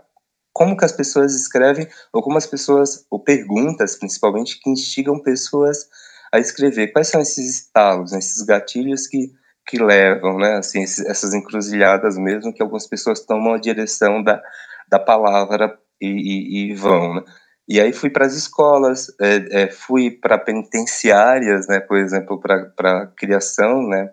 como 0.54 0.78
que 0.78 0.86
as 0.86 0.92
pessoas 0.92 1.34
escrevem, 1.34 1.88
ou 2.14 2.22
como 2.22 2.38
as 2.38 2.46
pessoas, 2.46 3.08
ou 3.10 3.20
perguntas, 3.20 3.96
principalmente, 3.96 4.60
que 4.60 4.70
instigam 4.70 5.20
pessoas 5.20 5.88
a 6.32 6.38
escrever. 6.38 6.94
Quais 6.94 7.08
são 7.08 7.22
esses 7.22 7.50
estalos, 7.50 8.12
né? 8.12 8.20
esses 8.20 8.44
gatilhos 8.44 9.08
que, 9.08 9.32
que 9.66 9.82
levam, 9.82 10.38
né? 10.38 10.58
Assim, 10.58 10.84
esses, 10.84 11.04
essas 11.08 11.34
encruzilhadas 11.34 12.20
mesmo, 12.20 12.54
que 12.54 12.62
algumas 12.62 12.86
pessoas 12.86 13.26
tomam 13.26 13.56
a 13.56 13.60
direção 13.60 14.22
da, 14.22 14.40
da 14.88 15.00
palavra 15.00 15.76
e, 16.00 16.08
e, 16.08 16.72
e 16.72 16.76
vão, 16.76 17.16
né? 17.16 17.24
E 17.70 17.80
aí 17.80 17.94
fui 17.94 18.10
para 18.10 18.26
as 18.26 18.34
escolas, 18.34 19.16
é, 19.22 19.62
é, 19.62 19.72
fui 19.72 20.10
para 20.10 20.40
penitenciárias, 20.40 21.68
né, 21.68 21.80
por 21.80 22.00
exemplo, 22.00 22.40
para 22.40 23.06
criação, 23.16 23.88
né, 23.88 24.10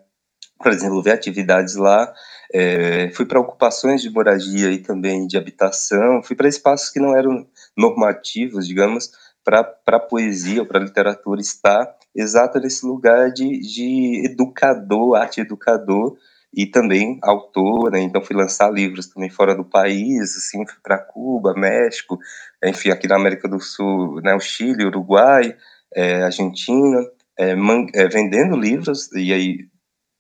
para 0.59 0.75
desenvolver 0.75 1.13
atividades 1.13 1.75
lá. 1.75 2.13
É, 2.53 3.11
fui 3.13 3.25
para 3.25 3.41
ocupações 3.41 4.03
de 4.03 4.11
moradia 4.11 4.71
e 4.71 4.79
também 4.79 5.27
de 5.27 5.39
habitação. 5.39 6.23
Fui 6.23 6.37
para 6.37 6.49
espaços 6.49 6.91
que 6.91 7.01
não 7.01 7.17
eram 7.17 7.47
normativos, 7.75 8.67
digamos, 8.67 9.11
para 9.43 10.01
poesia 10.01 10.61
ou 10.61 10.67
para 10.67 10.79
a 10.79 10.85
literatura 10.85 11.41
estar 11.41 11.97
exato 12.15 12.61
nesse 12.61 12.85
lugar 12.85 13.33
de, 13.33 13.59
de 13.61 14.27
educador, 14.27 15.17
arte 15.17 15.41
educador, 15.41 16.15
e 16.57 16.65
também 16.65 17.19
autor, 17.23 17.91
né? 17.93 18.01
Então 18.01 18.25
fui 18.25 18.35
lançar 18.35 18.73
livros 18.73 19.09
também 19.09 19.29
fora 19.29 19.55
do 19.55 19.65
país, 19.65 20.35
assim, 20.37 20.67
fui 20.67 20.79
para 20.83 20.97
Cuba, 20.97 21.53
México, 21.55 22.19
enfim, 22.65 22.91
aqui 22.91 23.07
na 23.07 23.17
América 23.17 23.47
do 23.47 23.61
Sul, 23.61 24.23
né? 24.23 24.35
O 24.35 24.41
Chile, 24.41 24.87
Uruguai, 24.87 25.55
é, 25.95 26.23
Argentina, 26.23 26.99
é, 27.39 27.55
é, 27.95 28.09
vendendo 28.09 28.57
livros 28.57 29.13
e 29.13 29.33
aí 29.35 29.69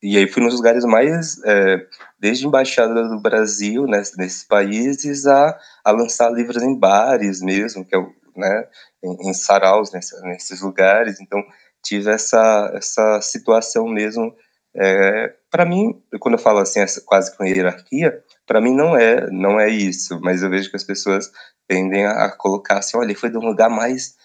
e 0.03 0.19
aí 0.19 0.29
fui 0.29 0.43
nos 0.43 0.55
lugares 0.55 0.85
mais 0.85 1.43
é, 1.45 1.79
desde 2.21 2.47
embaixada 2.47 3.09
do 3.09 3.19
Brasil, 3.19 3.87
né, 3.87 4.03
nesses 4.19 4.45
países, 4.45 5.27
a, 5.27 5.59
a 5.83 5.91
lançar 5.91 6.31
livros 6.31 6.63
em 6.63 6.79
bares 6.79 7.41
mesmo, 7.41 7.85
que 7.85 7.95
é 7.95 7.99
o, 7.99 8.13
né, 8.37 8.69
em, 9.03 9.31
em 9.31 9.35
saraus 9.35 9.91
nesses, 9.93 10.23
nesses 10.23 10.61
lugares. 10.61 11.19
Então 11.19 11.43
tive 11.83 12.11
essa 12.11 12.71
essa 12.75 13.21
situação 13.23 13.89
mesmo 13.89 14.35
é, 14.77 15.35
para 15.57 15.65
mim, 15.65 15.99
quando 16.21 16.35
eu 16.35 16.39
falo 16.39 16.59
assim, 16.59 16.81
essa, 16.81 17.01
quase 17.01 17.35
com 17.35 17.43
hierarquia, 17.43 18.23
para 18.47 18.61
mim 18.61 18.75
não 18.75 18.95
é, 18.95 19.27
não 19.31 19.59
é 19.59 19.71
isso, 19.71 20.21
mas 20.21 20.43
eu 20.43 20.51
vejo 20.51 20.69
que 20.69 20.77
as 20.77 20.85
pessoas 20.85 21.33
tendem 21.67 22.05
a, 22.05 22.29
colocar 22.29 22.77
assim, 22.77 22.99
olha, 22.99 23.17
foi 23.17 23.31
de 23.31 23.39
um 23.39 23.47
lugar 23.47 23.71
mais, 23.71 24.17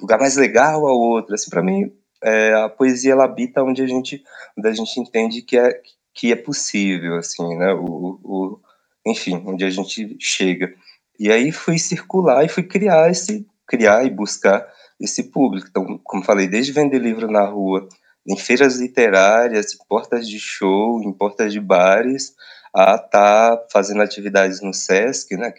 lugar 0.00 0.18
mais 0.18 0.36
legal 0.36 0.86
ao 0.86 0.98
outro. 0.98 1.34
Assim, 1.34 1.50
para 1.50 1.62
mim, 1.62 1.92
é, 2.24 2.54
a 2.54 2.70
poesia 2.70 3.12
ela 3.12 3.24
habita 3.24 3.62
onde 3.62 3.82
a 3.82 3.86
gente, 3.86 4.24
onde 4.56 4.66
a 4.66 4.72
gente 4.72 4.98
entende 4.98 5.42
que 5.42 5.58
é 5.58 5.78
que 6.14 6.32
é 6.32 6.36
possível, 6.36 7.16
assim, 7.16 7.54
né? 7.58 7.74
O, 7.74 8.18
o, 8.24 8.60
enfim, 9.06 9.42
onde 9.46 9.66
a 9.66 9.70
gente 9.70 10.16
chega. 10.18 10.72
E 11.20 11.30
aí 11.30 11.52
fui 11.52 11.78
circular 11.78 12.46
e 12.46 12.48
fui 12.48 12.62
criar 12.62 13.10
esse, 13.10 13.46
criar 13.66 14.06
e 14.06 14.10
buscar 14.10 14.66
esse 14.98 15.24
público. 15.24 15.68
Então, 15.68 16.00
como 16.02 16.24
falei, 16.24 16.48
desde 16.48 16.72
vender 16.72 16.98
livro 16.98 17.30
na 17.30 17.44
rua 17.44 17.86
em 18.28 18.36
feiras 18.36 18.76
literárias, 18.76 19.74
em 19.74 19.78
portas 19.88 20.28
de 20.28 20.38
show, 20.38 21.02
em 21.02 21.12
portas 21.12 21.52
de 21.52 21.60
bares, 21.60 22.34
a 22.74 22.94
estar 22.96 23.56
tá 23.56 23.66
fazendo 23.72 24.02
atividades 24.02 24.60
no 24.60 24.74
SESC, 24.74 25.36
né? 25.36 25.52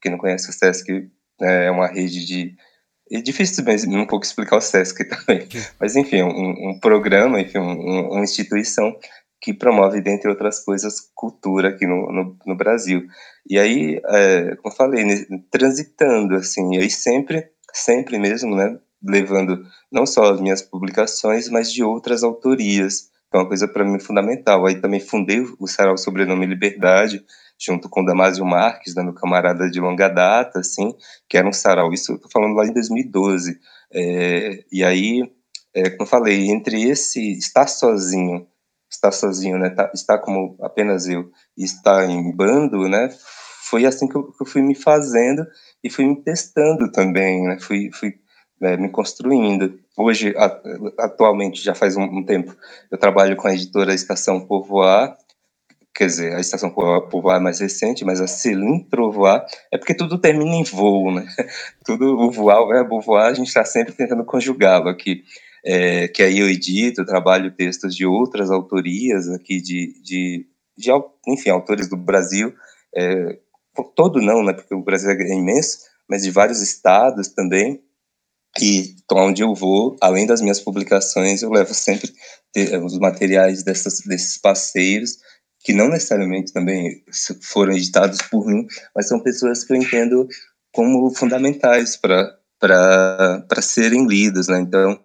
Quem 0.00 0.12
não 0.12 0.18
conhece 0.18 0.48
o 0.48 0.52
SESC 0.52 1.10
né, 1.40 1.66
é 1.66 1.70
uma 1.70 1.88
rede 1.88 2.24
de 2.24 2.56
é 3.10 3.20
difícil 3.20 3.62
um 3.88 4.06
pouco 4.06 4.24
explicar 4.24 4.56
o 4.56 4.60
SESC 4.60 5.04
também, 5.04 5.46
mas 5.78 5.96
enfim, 5.96 6.22
um, 6.22 6.70
um 6.70 6.80
programa, 6.80 7.40
enfim, 7.40 7.58
um, 7.58 8.12
uma 8.12 8.24
instituição 8.24 8.96
que 9.38 9.52
promove, 9.52 10.00
dentre 10.00 10.30
outras 10.30 10.60
coisas, 10.64 11.10
cultura 11.14 11.70
aqui 11.70 11.84
no, 11.84 12.10
no, 12.12 12.38
no 12.46 12.56
Brasil. 12.56 13.06
E 13.48 13.58
aí, 13.58 14.00
é, 14.06 14.56
como 14.56 14.74
falei, 14.74 15.04
transitando, 15.50 16.36
assim, 16.36 16.76
e 16.76 16.88
sempre, 16.88 17.50
sempre 17.72 18.18
mesmo, 18.18 18.54
né, 18.54 18.78
levando 19.04 19.64
não 19.90 20.06
só 20.06 20.32
as 20.32 20.40
minhas 20.40 20.62
publicações, 20.62 21.48
mas 21.48 21.72
de 21.72 21.82
outras 21.82 22.22
autorias. 22.22 23.10
É 23.32 23.38
uma 23.38 23.48
coisa 23.48 23.66
para 23.66 23.84
mim 23.84 23.98
fundamental. 23.98 24.66
Aí 24.66 24.80
também 24.80 25.00
fundei 25.00 25.44
o 25.58 25.66
Sarau 25.66 25.96
Sobrenome 25.96 26.46
Liberdade, 26.46 27.24
junto 27.58 27.88
com 27.88 28.04
Damásio 28.04 28.44
Marques, 28.44 28.94
meu 28.94 29.14
camarada 29.14 29.70
de 29.70 29.80
longa 29.80 30.08
data, 30.08 30.60
assim, 30.60 30.94
que 31.28 31.36
era 31.36 31.48
um 31.48 31.52
sarau. 31.52 31.92
Isso 31.92 32.12
eu 32.12 32.18
tô 32.18 32.28
falando 32.28 32.54
lá 32.54 32.66
em 32.66 32.72
2012. 32.72 33.58
É, 33.92 34.64
e 34.70 34.84
aí, 34.84 35.22
é, 35.74 35.90
como 35.90 36.02
eu 36.02 36.06
falei, 36.06 36.50
entre 36.50 36.82
esse 36.82 37.32
estar 37.38 37.68
sozinho, 37.68 38.46
estar 38.90 39.12
sozinho, 39.12 39.58
né, 39.58 39.70
tá, 39.70 39.90
estar 39.94 40.18
como 40.18 40.56
apenas 40.60 41.06
eu, 41.06 41.30
e 41.56 41.64
estar 41.64 42.08
em 42.08 42.34
bando, 42.34 42.88
né, 42.88 43.08
foi 43.68 43.86
assim 43.86 44.06
que 44.06 44.16
eu, 44.16 44.32
que 44.32 44.42
eu 44.42 44.46
fui 44.46 44.60
me 44.60 44.74
fazendo 44.74 45.46
e 45.82 45.88
fui 45.88 46.04
me 46.06 46.22
testando 46.22 46.90
também, 46.92 47.42
né, 47.44 47.58
fui, 47.60 47.90
fui 47.92 48.14
né, 48.62 48.76
me 48.76 48.88
construindo. 48.88 49.80
Hoje, 49.96 50.32
atualmente, 50.96 51.60
já 51.60 51.74
faz 51.74 51.96
um, 51.96 52.22
tempo, 52.22 52.56
eu 52.88 52.96
trabalho 52.96 53.34
com 53.34 53.48
a 53.48 53.52
editora 53.52 53.92
Estação 53.92 54.40
Povoar, 54.40 55.18
quer 55.92 56.06
dizer, 56.06 56.36
a 56.36 56.40
Estação 56.40 56.70
Povoar 56.70 57.38
é 57.38 57.42
mais 57.42 57.58
recente, 57.58 58.04
mas 58.04 58.20
a 58.20 58.28
Celim 58.28 58.84
Trovoar 58.84 59.44
é 59.72 59.76
porque 59.76 59.92
tudo 59.92 60.16
termina 60.16 60.54
em 60.54 60.62
voo, 60.62 61.12
né? 61.12 61.26
Tudo, 61.84 62.16
o 62.16 62.30
voar, 62.30 62.62
o 62.62 62.68
verbo 62.68 63.00
voar, 63.00 63.26
a 63.26 63.34
gente 63.34 63.48
está 63.48 63.64
sempre 63.64 63.92
tentando 63.92 64.24
conjugá-lo 64.24 64.88
aqui. 64.88 65.24
É, 65.64 66.06
que 66.08 66.22
aí 66.22 66.38
eu 66.38 66.48
edito, 66.48 67.04
trabalho 67.04 67.50
textos 67.50 67.94
de 67.94 68.06
outras 68.06 68.50
autorias 68.50 69.28
aqui, 69.28 69.60
de, 69.60 69.92
de, 70.02 70.46
de 70.76 70.90
enfim, 71.26 71.50
autores 71.50 71.88
do 71.88 71.96
Brasil, 71.96 72.54
é, 72.94 73.38
todo 73.94 74.20
não, 74.20 74.42
né, 74.44 74.52
porque 74.52 74.74
o 74.74 74.82
Brasil 74.82 75.10
é 75.10 75.34
imenso, 75.34 75.78
mas 76.08 76.22
de 76.22 76.30
vários 76.30 76.60
estados 76.60 77.28
também, 77.28 77.80
e 78.60 78.94
onde 79.10 79.42
eu 79.42 79.54
vou, 79.54 79.96
além 80.00 80.26
das 80.26 80.40
minhas 80.40 80.60
publicações, 80.60 81.42
eu 81.42 81.50
levo 81.50 81.72
sempre 81.72 82.12
os 82.84 82.98
materiais 82.98 83.62
dessas, 83.62 84.00
desses 84.00 84.38
parceiros, 84.38 85.18
que 85.60 85.72
não 85.72 85.88
necessariamente 85.88 86.52
também 86.52 87.02
foram 87.42 87.72
editados 87.72 88.20
por 88.30 88.46
mim, 88.46 88.66
mas 88.94 89.08
são 89.08 89.22
pessoas 89.22 89.64
que 89.64 89.72
eu 89.72 89.76
entendo 89.76 90.26
como 90.72 91.14
fundamentais 91.14 91.96
para 91.96 93.62
serem 93.62 94.06
lidas, 94.06 94.48
né? 94.48 94.58
Então, 94.58 95.00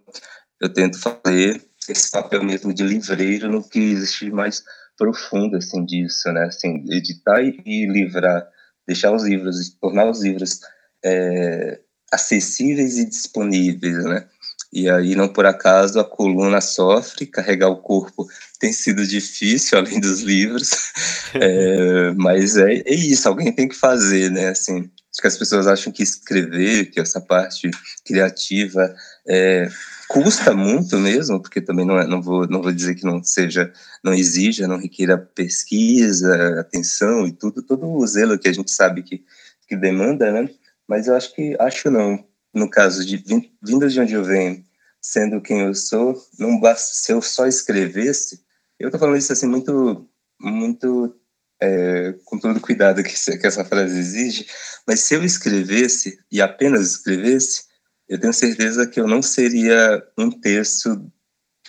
eu 0.60 0.74
tento 0.74 1.00
fazer 1.00 1.64
esse 1.88 2.12
papel 2.12 2.44
mesmo 2.44 2.74
de 2.74 2.84
livreiro 2.84 3.52
no 3.52 3.64
que 3.64 3.80
existe 3.80 4.30
mais 4.32 4.64
profundo, 4.98 5.58
assim, 5.58 5.86
disso, 5.86 6.32
né? 6.32 6.46
Assim, 6.46 6.84
editar 6.90 7.42
e, 7.42 7.62
e 7.66 7.86
livrar, 7.86 8.48
deixar 8.86 9.14
os 9.14 9.24
livros, 9.24 9.76
tornar 9.80 10.10
os 10.10 10.24
livros 10.24 10.60
é, 11.06 11.80
acessíveis 12.12 12.98
e 12.98 13.06
disponíveis, 13.06 14.04
né? 14.04 14.26
E 14.72 14.90
aí, 14.90 15.16
não 15.16 15.30
por 15.30 15.46
acaso, 15.46 16.00
a 16.00 16.04
coluna 16.04 16.60
sofre, 16.60 17.26
carregar 17.26 17.70
o 17.70 17.78
corpo 17.78 18.28
tem 18.60 18.74
sido 18.74 19.06
difícil, 19.06 19.78
além 19.80 20.00
dos 20.00 20.22
livros, 20.22 20.92
é, 21.34 22.12
mas 22.16 22.58
é, 22.58 22.82
é, 22.86 22.94
isso, 22.94 23.28
alguém 23.28 23.52
tem 23.52 23.68
que 23.68 23.76
fazer, 23.76 24.30
né? 24.30 24.50
Assim, 24.50 24.80
acho 24.80 25.22
que 25.22 25.28
as 25.28 25.38
pessoas 25.38 25.68
acham 25.68 25.92
que 25.92 26.04
escrever, 26.04 26.92
que 26.92 27.00
essa 27.00 27.22
parte 27.22 27.70
criativa 28.06 28.94
é, 29.28 29.70
custa 30.08 30.54
muito 30.54 30.98
mesmo, 30.98 31.42
porque 31.42 31.62
também 31.62 31.86
não, 31.86 31.98
é, 32.00 32.06
não, 32.06 32.22
vou, 32.22 32.48
não 32.48 32.62
vou 32.62 32.72
dizer 32.72 32.96
que 32.96 33.06
não 33.06 33.24
seja, 33.24 33.72
não 34.04 34.14
exija, 34.14 34.68
não 34.68 34.78
requira 34.78 35.18
pesquisa, 35.18 36.60
atenção 36.60 37.26
e 37.26 37.32
tudo, 37.32 37.62
todo 37.62 37.88
o 37.88 38.06
zelo 38.06 38.38
que 38.38 38.50
a 38.50 38.54
gente 38.54 38.72
sabe 38.72 39.02
que, 39.02 39.24
que 39.68 39.76
demanda, 39.76 40.32
né? 40.32 40.50
Mas 40.88 41.08
eu 41.08 41.16
acho 41.16 41.36
que, 41.36 41.56
acho 41.60 41.92
não, 41.92 42.26
no 42.54 42.70
caso 42.70 43.06
de 43.06 43.18
vindo 43.18 43.88
de 43.88 44.00
onde 44.00 44.14
eu 44.14 44.24
venho, 44.24 44.64
sendo 45.02 45.42
quem 45.42 45.62
eu 45.62 45.74
sou, 45.74 46.16
não 46.40 46.60
basta 46.60 46.94
se 46.94 47.12
eu 47.12 47.22
só 47.22 47.46
escrevesse. 47.46 48.42
Eu 48.80 48.88
estou 48.88 49.00
falando 49.00 49.18
isso 49.18 49.34
assim 49.34 49.48
muito, 49.48 50.08
muito 50.40 51.16
é, 51.62 52.14
com 52.26 52.40
todo 52.40 52.58
o 52.58 52.62
cuidado 52.62 53.04
que, 53.04 53.14
que 53.14 53.48
essa 53.48 53.66
frase 53.66 53.98
exige, 53.98 54.48
mas 54.88 55.02
se 55.02 55.16
eu 55.16 55.24
escrevesse 55.24 56.20
e 56.32 56.42
apenas 56.42 56.92
escrevesse, 56.92 57.66
eu 58.08 58.20
tenho 58.20 58.34
certeza 58.34 58.88
que 58.88 59.00
eu 59.00 59.08
não 59.08 59.22
seria 59.22 60.04
um 60.18 60.30
terço 60.30 61.12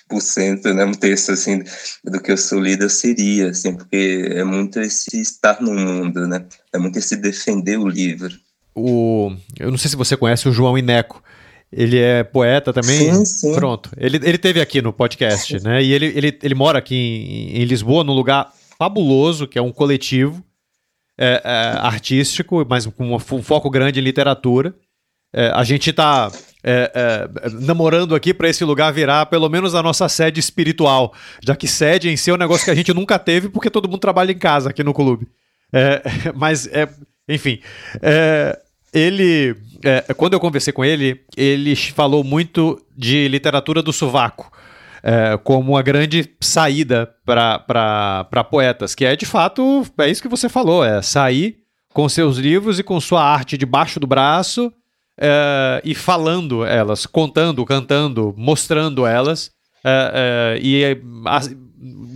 por 0.08 0.22
cento, 0.22 0.72
né, 0.72 0.84
um 0.84 0.94
terço 0.94 1.32
assim 1.32 1.62
do 2.02 2.20
que 2.20 2.32
eu 2.32 2.36
sou 2.36 2.60
líder 2.60 2.88
seria, 2.88 3.50
assim, 3.50 3.76
porque 3.76 4.28
é 4.30 4.42
muito 4.42 4.80
esse 4.80 5.20
estar 5.20 5.60
no 5.60 5.74
mundo, 5.74 6.26
né? 6.26 6.46
É 6.72 6.78
muito 6.78 6.98
esse 6.98 7.14
defender 7.14 7.78
o 7.78 7.86
livro 7.86 8.34
o. 8.78 9.36
Eu 9.58 9.70
não 9.70 9.78
sei 9.78 9.90
se 9.90 9.96
você 9.96 10.16
conhece 10.16 10.48
o 10.48 10.52
João 10.52 10.78
Ineco. 10.78 11.22
Ele 11.70 11.98
é 11.98 12.24
poeta 12.24 12.72
também. 12.72 13.14
Sim, 13.14 13.24
sim. 13.24 13.54
Pronto. 13.54 13.90
Ele, 13.96 14.16
ele 14.22 14.38
teve 14.38 14.60
aqui 14.60 14.80
no 14.80 14.92
podcast, 14.92 15.62
né? 15.62 15.82
E 15.82 15.92
ele, 15.92 16.06
ele, 16.06 16.38
ele 16.42 16.54
mora 16.54 16.78
aqui 16.78 16.94
em, 16.94 17.60
em 17.60 17.64
Lisboa, 17.64 18.02
num 18.02 18.14
lugar 18.14 18.50
fabuloso, 18.78 19.46
que 19.46 19.58
é 19.58 19.62
um 19.62 19.72
coletivo 19.72 20.42
é, 21.18 21.42
é, 21.44 21.78
artístico, 21.78 22.64
mas 22.68 22.86
com 22.86 23.14
um 23.14 23.42
foco 23.42 23.68
grande 23.68 24.00
em 24.00 24.02
literatura. 24.02 24.74
É, 25.34 25.50
a 25.54 25.62
gente 25.62 25.90
está 25.90 26.32
é, 26.64 26.90
é, 26.94 27.50
namorando 27.60 28.14
aqui 28.14 28.32
para 28.32 28.48
esse 28.48 28.64
lugar 28.64 28.92
virar 28.92 29.26
pelo 29.26 29.48
menos 29.48 29.74
a 29.74 29.82
nossa 29.82 30.08
sede 30.08 30.40
espiritual, 30.40 31.12
já 31.44 31.54
que 31.54 31.68
sede 31.68 32.08
em 32.08 32.16
si 32.16 32.30
é 32.30 32.34
um 32.34 32.38
negócio 32.38 32.64
que 32.64 32.70
a 32.70 32.74
gente 32.74 32.94
nunca 32.94 33.18
teve 33.18 33.50
porque 33.50 33.68
todo 33.68 33.88
mundo 33.88 34.00
trabalha 34.00 34.32
em 34.32 34.38
casa 34.38 34.70
aqui 34.70 34.82
no 34.82 34.94
clube. 34.94 35.28
É, 35.72 36.02
mas, 36.34 36.66
é, 36.68 36.88
enfim, 37.28 37.60
ele, 38.92 39.56
é, 39.84 40.12
quando 40.14 40.34
eu 40.34 40.40
conversei 40.40 40.72
com 40.72 40.84
ele, 40.84 41.20
ele 41.36 41.74
falou 41.76 42.24
muito 42.24 42.80
de 42.96 43.28
literatura 43.28 43.82
do 43.82 43.92
sovaco. 43.92 44.50
É, 45.02 45.38
como 45.44 45.72
uma 45.72 45.82
grande 45.82 46.28
saída 46.40 47.08
para 47.24 48.46
poetas, 48.50 48.94
que 48.94 49.04
é 49.04 49.14
de 49.14 49.24
fato, 49.24 49.86
é 49.98 50.10
isso 50.10 50.20
que 50.20 50.28
você 50.28 50.48
falou, 50.48 50.84
é 50.84 51.00
sair 51.00 51.58
com 51.94 52.08
seus 52.08 52.36
livros 52.36 52.78
e 52.78 52.82
com 52.82 53.00
sua 53.00 53.22
arte 53.22 53.56
debaixo 53.56 54.00
do 54.00 54.06
braço 54.06 54.72
é, 55.16 55.80
e 55.84 55.94
falando 55.94 56.64
elas, 56.64 57.06
contando, 57.06 57.64
cantando, 57.64 58.34
mostrando 58.36 59.06
elas, 59.06 59.50
é, 59.84 60.56
é, 60.56 60.60
e 60.60 60.84
a, 61.26 61.40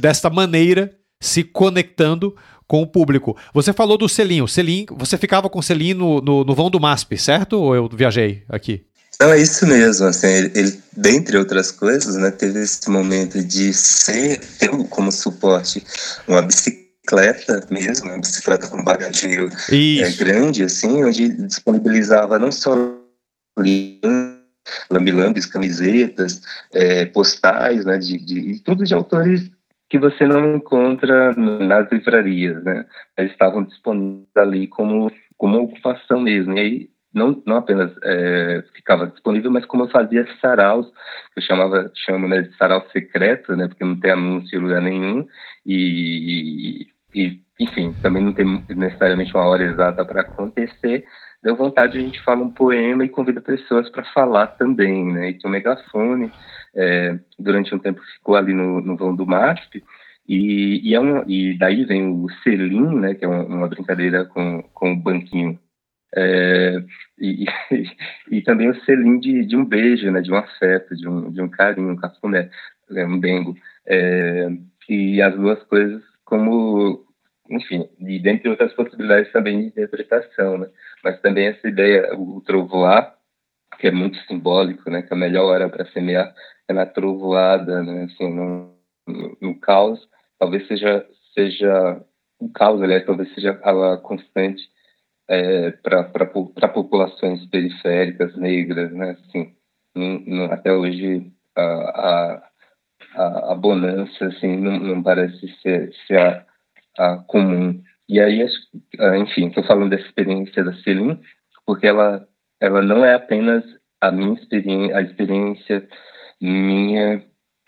desta 0.01 0.29
maneira 0.29 0.93
se 1.21 1.45
conectando 1.45 2.35
com 2.73 2.81
o 2.81 2.87
público. 2.87 3.37
Você 3.53 3.71
falou 3.71 3.99
do 3.99 4.09
selinho. 4.09 4.49
Selim, 4.49 4.87
você 4.97 5.19
ficava 5.19 5.51
com 5.51 5.59
o 5.59 5.63
selinho 5.63 5.99
no, 5.99 6.21
no, 6.23 6.43
no, 6.43 6.55
vão 6.55 6.71
do 6.71 6.81
MASP, 6.81 7.19
certo? 7.19 7.61
Ou 7.61 7.77
eu 7.77 7.87
viajei 7.87 8.45
aqui? 8.49 8.87
Não, 9.21 9.31
é 9.31 9.39
isso 9.39 9.67
mesmo. 9.67 10.07
Assim, 10.07 10.27
ele, 10.27 10.53
ele, 10.55 10.81
dentre 10.97 11.37
outras 11.37 11.71
coisas, 11.71 12.17
né, 12.17 12.31
teve 12.31 12.61
esse 12.61 12.89
momento 12.89 13.45
de 13.45 13.75
ser, 13.75 14.41
ter 14.59 14.71
como 14.89 15.13
suporte 15.13 15.85
uma 16.27 16.41
bicicleta 16.41 17.63
mesmo, 17.71 18.09
uma 18.09 18.19
bicicleta 18.19 18.67
com 18.67 18.83
bagageiro 18.83 19.51
é, 19.71 20.11
grande, 20.13 20.65
assim, 20.65 21.05
onde 21.05 21.29
disponibilizava 21.29 22.39
não 22.39 22.51
só 22.51 22.75
lambilambes, 24.91 25.45
camisetas, 25.45 26.41
é, 26.73 27.05
postais, 27.05 27.85
né, 27.85 27.99
de, 27.99 28.17
de, 28.17 28.61
tudo 28.61 28.83
de 28.83 28.95
autores 28.95 29.51
que 29.93 29.99
você 29.99 30.27
não 30.27 30.57
encontra 30.57 31.35
nas 31.35 31.93
livrarias, 31.93 32.65
né? 32.65 32.87
Eles 33.15 33.31
estavam 33.33 33.63
disponíveis 33.63 34.27
ali 34.35 34.67
como, 34.67 35.13
como 35.37 35.61
ocupação 35.61 36.19
mesmo. 36.19 36.57
E 36.57 36.61
aí, 36.61 36.91
não, 37.13 37.43
não 37.45 37.57
apenas 37.57 37.93
é, 38.03 38.65
ficava 38.75 39.09
disponível, 39.09 39.51
mas 39.51 39.67
como 39.67 39.85
eu 39.85 39.91
fazia 39.91 40.27
saraus, 40.41 40.91
eu 41.37 41.43
chamava, 41.43 41.93
chamo 41.95 42.27
né, 42.27 42.41
de 42.41 42.57
sarau 42.57 42.83
secreto, 42.91 43.55
né? 43.55 43.69
Porque 43.69 43.85
não 43.85 44.01
tem 44.01 44.13
anúncio 44.13 44.59
em 44.59 44.63
lugar 44.63 44.81
nenhum. 44.81 45.27
E, 45.67 46.87
e, 47.15 47.39
enfim, 47.61 47.95
também 48.01 48.25
não 48.25 48.33
tem 48.33 48.65
necessariamente 48.71 49.35
uma 49.35 49.45
hora 49.45 49.63
exata 49.63 50.07
para 50.07 50.23
acontecer. 50.23 51.05
Deu 51.43 51.55
vontade 51.55 51.93
de 51.93 51.99
a 51.99 52.01
gente 52.01 52.25
falar 52.25 52.41
um 52.41 52.51
poema 52.51 53.05
e 53.05 53.11
convida 53.11 53.43
pessoas 53.43 53.91
para 53.91 54.05
falar 54.15 54.47
também, 54.47 55.13
né? 55.13 55.29
E 55.29 55.39
tem 55.39 55.51
um 55.51 55.53
megafone 55.53 56.33
é, 56.75 57.19
durante 57.39 57.75
um 57.75 57.79
tempo 57.79 58.01
ficou 58.15 58.37
ali 58.37 58.53
no, 58.53 58.81
no 58.81 58.97
vão 58.97 59.15
do 59.15 59.27
MASP, 59.27 59.83
e, 60.29 60.89
e, 60.89 60.95
é 60.95 61.01
um, 61.01 61.29
e 61.29 61.59
daí 61.59 61.85
vem 61.85 62.09
o 62.09 62.29
selim, 62.43 62.99
né, 62.99 63.15
que 63.15 63.25
é 63.25 63.29
uma, 63.29 63.45
uma 63.45 63.69
brincadeira 63.69 64.25
com, 64.25 64.63
com 64.75 64.93
o 64.93 64.97
banquinho, 64.97 65.59
é, 66.15 66.77
e, 67.19 67.45
e, 67.45 67.87
e, 68.39 68.43
também 68.43 68.71
o 68.71 68.81
selim 68.85 69.19
de, 69.19 69.45
de 69.45 69.57
um 69.57 69.65
beijo, 69.65 70.11
né, 70.11 70.21
de 70.21 70.31
um 70.31 70.37
afeto, 70.37 70.95
de 70.97 71.09
um, 71.09 71.31
de 71.31 71.41
um 71.41 71.49
carinho, 71.49 71.91
um 71.91 71.97
cafuné, 71.97 72.51
é, 72.95 73.07
um 73.07 73.19
dengo, 73.19 73.57
é, 73.87 74.49
e 74.89 75.21
as 75.21 75.35
duas 75.35 75.63
coisas 75.65 76.03
como, 76.25 77.05
enfim, 77.51 77.89
e 77.99 78.19
dentre 78.19 78.49
outras 78.49 78.73
possibilidades 78.75 79.33
também 79.33 79.61
de 79.61 79.67
interpretação, 79.67 80.59
né, 80.59 80.69
mas 81.03 81.21
também 81.21 81.49
essa 81.49 81.69
ideia, 81.69 82.15
o 82.15 82.41
trovoar, 82.41 83.17
que 83.79 83.89
é 83.89 83.91
muito 83.91 84.19
simbólico, 84.27 84.89
né, 84.89 85.03
que 85.03 85.13
a 85.13 85.17
melhor 85.17 85.47
hora 85.47 85.69
para 85.69 85.87
semear 85.87 86.33
é 86.62 86.62
na 86.73 86.87
trovoada, 86.87 87.83
né, 87.83 88.05
assim, 88.05 88.33
no, 88.33 88.75
no, 89.07 89.37
no 89.41 89.61
caos, 89.61 90.01
talvez 90.39 90.67
seja 90.67 91.07
seja 91.35 92.03
o 92.39 92.51
caos, 92.51 92.83
aliás, 92.83 93.07
talvez 93.07 93.33
seja 93.35 93.53
a 93.63 93.97
constante 93.99 94.63
é, 95.29 95.71
para 95.71 96.69
populações 96.69 97.47
periféricas 97.47 98.37
negras, 98.37 98.93
né, 98.93 99.17
assim, 99.25 99.55
até 100.51 100.73
hoje 100.73 101.33
a, 101.57 102.43
a, 103.17 103.53
a, 103.53 103.55
bonança, 103.55 104.27
assim, 104.27 104.57
não, 104.57 104.79
não 104.79 105.03
parece 105.03 105.49
ser, 105.63 105.93
ser 106.07 106.19
a, 106.19 106.47
a 106.99 107.17
comum. 107.27 107.83
E 108.09 108.21
aí, 108.21 108.45
enfim, 109.21 109.49
estou 109.49 109.65
falando 109.65 109.91
dessa 109.91 110.07
experiência 110.07 110.65
da 110.65 110.75
Celine, 110.83 111.19
porque 111.65 111.87
ela 111.87 112.27
ela 112.63 112.81
não 112.81 113.05
é 113.05 113.15
apenas 113.15 113.65
a 114.01 114.13
minha 114.13 114.35
experiência, 114.35 114.97
a 114.97 115.03
experiência 115.03 115.89
minha 116.43 117.25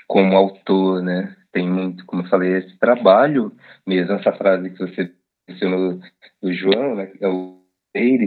como 0.07 0.37
autor, 0.37 1.03
né? 1.03 1.37
Tem 1.53 1.69
muito, 1.69 2.05
como 2.07 2.23
eu 2.23 2.29
falei, 2.29 2.59
esse 2.59 2.77
trabalho 2.79 3.53
mesmo, 3.87 4.13
essa 4.13 4.33
frase 4.33 4.71
que 4.71 4.79
você 4.79 5.13
mencionou 5.49 6.01
do 6.43 6.53
João, 6.53 6.97
né? 6.97 7.13
É 7.21 7.29
o 7.29 7.65
ele, 7.95 8.27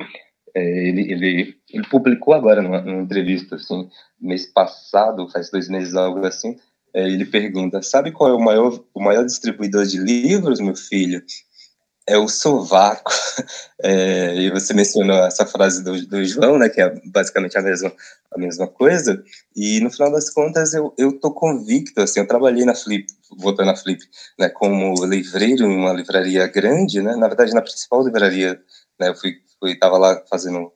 é, 0.56 0.88
ele, 0.88 1.12
ele, 1.12 1.58
ele 1.70 1.88
publicou 1.90 2.34
agora 2.34 2.62
numa, 2.62 2.82
numa, 2.82 3.02
entrevista, 3.02 3.56
assim, 3.56 3.90
mês 4.20 4.46
passado, 4.46 5.30
faz 5.30 5.52
dois 5.52 5.68
meses, 5.68 5.94
algo 5.94 6.26
assim, 6.26 6.56
é, 6.94 7.06
ele 7.06 7.26
pergunta, 7.26 7.82
sabe 7.82 8.12
qual 8.12 8.30
é 8.30 8.34
o 8.34 8.40
maior, 8.40 8.82
o 8.94 9.04
maior 9.04 9.26
distribuidor 9.26 9.86
de 9.86 10.00
livros, 10.00 10.62
meu 10.62 10.76
filho? 10.76 11.22
É 12.08 12.18
o 12.18 12.28
sovaco. 12.28 13.12
É, 13.80 14.36
e 14.36 14.50
você 14.50 14.74
mencionou 14.74 15.24
essa 15.24 15.46
frase 15.46 15.84
do, 15.84 16.04
do, 16.08 16.26
João, 16.26 16.58
né, 16.58 16.68
que 16.68 16.82
é 16.82 17.00
basicamente 17.06 17.60
a 17.60 17.62
mesma, 17.62 17.94
a 18.34 18.38
mesma 18.40 18.66
coisa. 18.66 19.24
E 19.56 19.80
no 19.82 19.92
final 19.92 20.12
das 20.12 20.32
contas, 20.32 20.74
eu, 20.74 20.92
eu 20.98 21.14
tô 21.20 21.32
convicto, 21.32 22.02
assim, 22.02 22.20
eu 22.20 22.28
trabalhei 22.28 22.66
na 22.66 22.74
Flip, 22.74 23.06
voltando 23.38 23.68
na 23.68 23.76
Flip, 23.76 24.04
né, 24.40 24.50
como 24.50 25.06
livreiro 25.06 25.66
em 25.66 25.78
uma 25.78 25.94
livraria 25.94 26.48
grande, 26.48 27.04
né, 27.04 27.16
na 27.16 27.28
verdade 27.28 27.54
na 27.54 27.62
principal 27.62 28.04
livraria, 28.04 28.60
né, 29.00 29.10
eu 29.10 29.16
fui, 29.16 29.36
fui 29.60 29.78
tava 29.78 30.00
lá 30.00 30.24
fazendo 30.28 30.72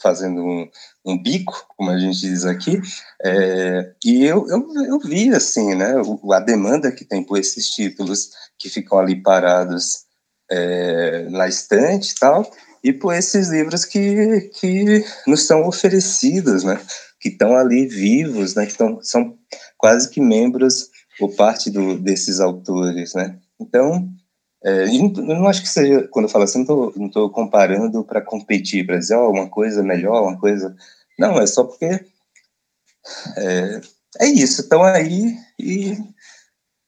fazendo 0.00 0.40
um, 0.40 0.70
um, 1.04 1.20
bico, 1.20 1.66
como 1.76 1.90
a 1.90 1.98
gente 1.98 2.20
diz 2.20 2.44
aqui, 2.44 2.80
é, 3.24 3.92
e 4.04 4.24
eu, 4.24 4.46
eu, 4.48 4.68
eu 4.84 5.00
vi, 5.00 5.30
assim, 5.34 5.74
né, 5.74 5.94
a 6.32 6.40
demanda 6.40 6.92
que 6.92 7.04
tem 7.04 7.24
por 7.24 7.38
esses 7.38 7.70
títulos 7.70 8.30
que 8.58 8.68
ficam 8.68 8.98
ali 8.98 9.20
parados 9.20 10.05
é, 10.50 11.28
na 11.30 11.48
estante 11.48 12.12
e 12.12 12.14
tal, 12.14 12.50
e 12.82 12.92
por 12.92 13.14
esses 13.14 13.48
livros 13.48 13.84
que, 13.84 14.50
que 14.60 15.04
nos 15.26 15.46
são 15.46 15.66
oferecidos, 15.66 16.64
né? 16.64 16.80
Que 17.20 17.30
estão 17.30 17.56
ali 17.56 17.86
vivos, 17.86 18.54
né? 18.54 18.66
Que 18.66 18.74
tão, 18.74 19.00
são 19.02 19.36
quase 19.76 20.08
que 20.10 20.20
membros 20.20 20.90
ou 21.20 21.28
parte 21.34 21.70
do, 21.70 21.98
desses 21.98 22.40
autores, 22.40 23.14
né? 23.14 23.38
Então, 23.60 24.08
É, 24.64 24.84
eu 24.88 25.12
não 25.12 25.46
acho 25.46 25.62
que 25.62 25.68
seja, 25.68 26.08
quando 26.10 26.24
eu 26.24 26.28
falo 26.28 26.42
assim, 26.44 26.64
não 26.64 27.06
estou 27.06 27.30
comparando 27.30 28.02
para 28.02 28.20
competir, 28.20 28.84
para 28.84 28.98
dizer, 28.98 29.14
oh, 29.14 29.30
uma 29.30 29.48
coisa 29.48 29.80
melhor, 29.82 30.22
uma 30.22 30.40
coisa. 30.40 30.74
Não, 31.16 31.38
é 31.38 31.46
só 31.46 31.62
porque 31.62 32.04
é, 33.36 33.80
é 34.18 34.26
isso, 34.26 34.62
estão 34.62 34.82
aí 34.82 35.36
e, 35.58 35.96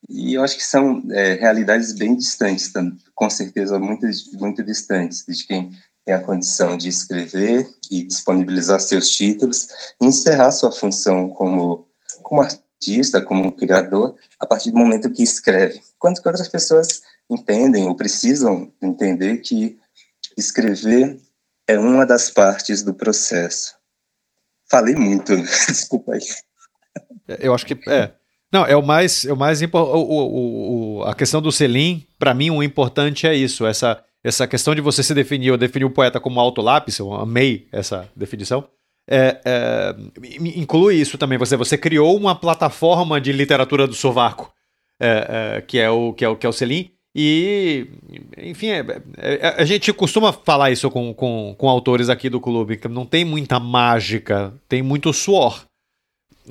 e 0.08 0.34
eu 0.34 0.42
acho 0.42 0.56
que 0.56 0.64
são 0.64 1.02
é, 1.10 1.34
realidades 1.34 1.92
bem 1.92 2.16
distantes, 2.16 2.72
com 3.14 3.28
certeza 3.28 3.78
muito, 3.78 4.06
muito 4.34 4.62
distantes 4.62 5.24
de 5.26 5.46
quem 5.46 5.70
tem 6.04 6.14
a 6.14 6.22
condição 6.22 6.78
de 6.78 6.88
escrever 6.88 7.68
e 7.90 8.02
disponibilizar 8.04 8.80
seus 8.80 9.10
títulos, 9.10 9.68
e 10.00 10.06
encerrar 10.06 10.50
sua 10.50 10.72
função 10.72 11.28
como, 11.28 11.86
como 12.22 12.40
artista, 12.40 13.20
como 13.20 13.52
criador, 13.52 14.16
a 14.40 14.46
partir 14.46 14.70
do 14.70 14.78
momento 14.78 15.10
que 15.10 15.22
escreve. 15.22 15.82
Quanto 15.98 16.22
que 16.22 16.28
outras 16.28 16.48
pessoas 16.48 17.02
entendem 17.28 17.86
ou 17.86 17.94
precisam 17.94 18.72
entender 18.80 19.38
que 19.38 19.78
escrever 20.38 21.20
é 21.66 21.78
uma 21.78 22.06
das 22.06 22.30
partes 22.30 22.82
do 22.82 22.94
processo. 22.94 23.76
Falei 24.70 24.94
muito, 24.94 25.36
desculpa 25.68 26.14
aí. 26.14 27.38
Eu 27.40 27.52
acho 27.52 27.66
que 27.66 27.78
é. 27.86 28.17
Não, 28.52 28.64
é 28.64 28.76
o 28.76 28.82
mais, 28.82 29.24
é 29.24 29.32
o 29.32 29.36
mais 29.36 29.60
importante. 29.60 29.96
O, 29.96 31.00
o, 31.00 31.04
a 31.04 31.14
questão 31.14 31.42
do 31.42 31.52
selim, 31.52 32.04
para 32.18 32.32
mim, 32.32 32.50
o 32.50 32.62
importante 32.62 33.26
é 33.26 33.34
isso. 33.34 33.66
Essa, 33.66 34.02
essa 34.24 34.46
questão 34.46 34.74
de 34.74 34.80
você 34.80 35.02
se 35.02 35.14
definir, 35.14 35.48
eu 35.48 35.58
definir 35.58 35.84
o 35.84 35.90
poeta 35.90 36.18
como 36.18 36.40
autolápis, 36.40 36.98
eu 36.98 37.12
amei 37.12 37.68
essa 37.70 38.08
definição. 38.16 38.66
É, 39.10 39.40
é, 39.44 39.96
inclui 40.56 40.96
isso 40.96 41.16
também. 41.16 41.38
Você, 41.38 41.56
você 41.56 41.78
criou 41.78 42.16
uma 42.16 42.34
plataforma 42.34 43.20
de 43.20 43.32
literatura 43.32 43.86
do 43.86 43.94
sovaco, 43.94 44.52
é, 45.00 45.56
é 45.56 45.60
que 45.60 45.78
é 45.78 45.90
o 45.90 46.12
que 46.12 46.24
é 46.24 46.28
o 46.28 46.36
que 46.36 46.46
é 46.46 46.48
o 46.48 46.52
selim. 46.52 46.90
E, 47.14 47.88
enfim, 48.36 48.68
é, 48.68 48.84
é, 49.16 49.54
a 49.58 49.64
gente 49.64 49.92
costuma 49.92 50.32
falar 50.32 50.70
isso 50.70 50.90
com, 50.90 51.12
com, 51.14 51.54
com 51.56 51.68
autores 51.68 52.08
aqui 52.08 52.28
do 52.28 52.40
clube, 52.40 52.76
que 52.76 52.86
não 52.86 53.06
tem 53.06 53.24
muita 53.24 53.58
mágica, 53.58 54.52
tem 54.68 54.82
muito 54.82 55.12
suor. 55.12 55.64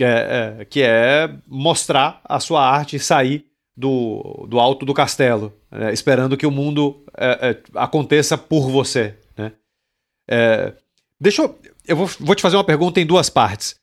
É, 0.03 0.59
é, 0.61 0.65
que 0.65 0.81
é 0.81 1.29
mostrar 1.47 2.21
a 2.23 2.39
sua 2.39 2.67
arte 2.67 2.99
sair 2.99 3.45
do, 3.75 4.45
do 4.49 4.59
alto 4.59 4.85
do 4.85 4.93
castelo, 4.93 5.53
é, 5.71 5.93
esperando 5.93 6.37
que 6.37 6.47
o 6.47 6.51
mundo 6.51 7.03
é, 7.15 7.49
é, 7.49 7.63
aconteça 7.75 8.37
por 8.37 8.69
você. 8.69 9.15
Né? 9.37 9.51
É, 10.29 10.73
deixa 11.19 11.43
eu. 11.43 11.59
Eu 11.87 11.95
vou, 11.95 12.07
vou, 12.19 12.35
te 12.35 12.41
fazer 12.41 12.57
uma 12.57 12.63
pergunta 12.63 12.99
em 12.99 13.05
duas 13.05 13.29
partes. 13.29 13.75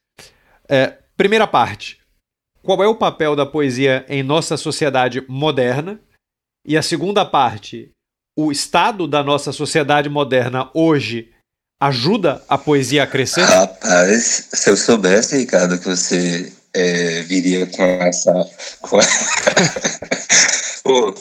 primeira 1.17 1.47
parte: 1.47 1.99
qual 2.63 2.83
é 2.83 2.87
o 2.87 2.97
papel 2.97 3.35
da 3.35 3.47
poesia 3.47 4.05
em 4.09 4.23
nossa 4.23 4.57
sociedade 4.57 5.25
moderna? 5.29 6.01
E 6.67 6.77
a 6.77 6.83
segunda 6.83 7.25
parte: 7.25 7.91
o 8.37 8.51
estado 8.51 9.07
da 9.07 9.23
nossa 9.23 9.53
sociedade 9.53 10.09
moderna 10.09 10.71
hoje 10.75 11.34
ajuda 11.87 12.43
a 12.49 12.57
poesia 12.57 13.03
a 13.03 13.07
crescer? 13.07 13.43
Rapaz, 13.43 14.49
se 14.53 14.71
eu 14.71 14.77
soubesse, 14.77 15.37
Ricardo, 15.37 15.79
que 15.79 15.89
você 15.89 16.53
é, 16.73 17.23
viria 17.23 17.67
com 17.67 17.83
essa. 17.83 18.33
Com... 18.81 18.99
Pô, 20.83 21.15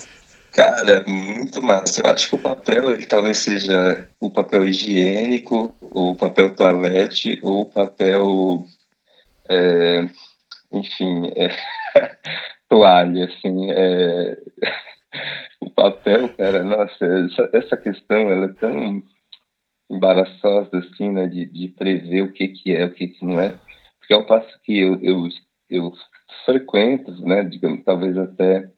cara, 0.51 1.03
muito 1.05 1.61
massa. 1.61 2.01
Eu 2.01 2.11
acho 2.11 2.29
que 2.29 2.35
o 2.35 2.39
papel 2.39 2.91
ele, 2.91 3.05
talvez 3.05 3.37
seja 3.39 4.07
o 4.19 4.29
papel 4.29 4.67
higiênico, 4.67 5.75
ou 5.81 6.11
o 6.11 6.15
papel 6.15 6.55
toalete, 6.55 7.39
ou 7.41 7.61
o 7.61 7.65
papel. 7.65 8.65
É, 9.49 10.07
enfim, 10.71 11.31
é, 11.35 11.55
toalha, 12.69 13.25
assim. 13.25 13.71
É, 13.71 14.37
o 15.59 15.69
papel, 15.69 16.29
cara, 16.29 16.63
nossa, 16.63 17.05
essa, 17.05 17.49
essa 17.53 17.77
questão 17.77 18.29
ela 18.29 18.45
é 18.45 18.53
tão 18.59 19.03
embaraçosa, 19.95 20.77
assim, 20.77 21.11
né, 21.11 21.27
de, 21.27 21.45
de 21.45 21.69
prever 21.69 22.23
o 22.23 22.31
que 22.31 22.47
que 22.47 22.75
é, 22.75 22.85
o 22.85 22.91
que 22.91 23.07
que 23.07 23.25
não 23.25 23.39
é, 23.39 23.57
porque 23.99 24.13
ao 24.13 24.25
passo 24.25 24.59
que 24.63 24.77
eu, 24.77 24.99
eu, 25.01 25.27
eu 25.69 25.93
frequento, 26.45 27.11
né, 27.25 27.43
digamos, 27.43 27.83
talvez 27.83 28.17
até 28.17 28.69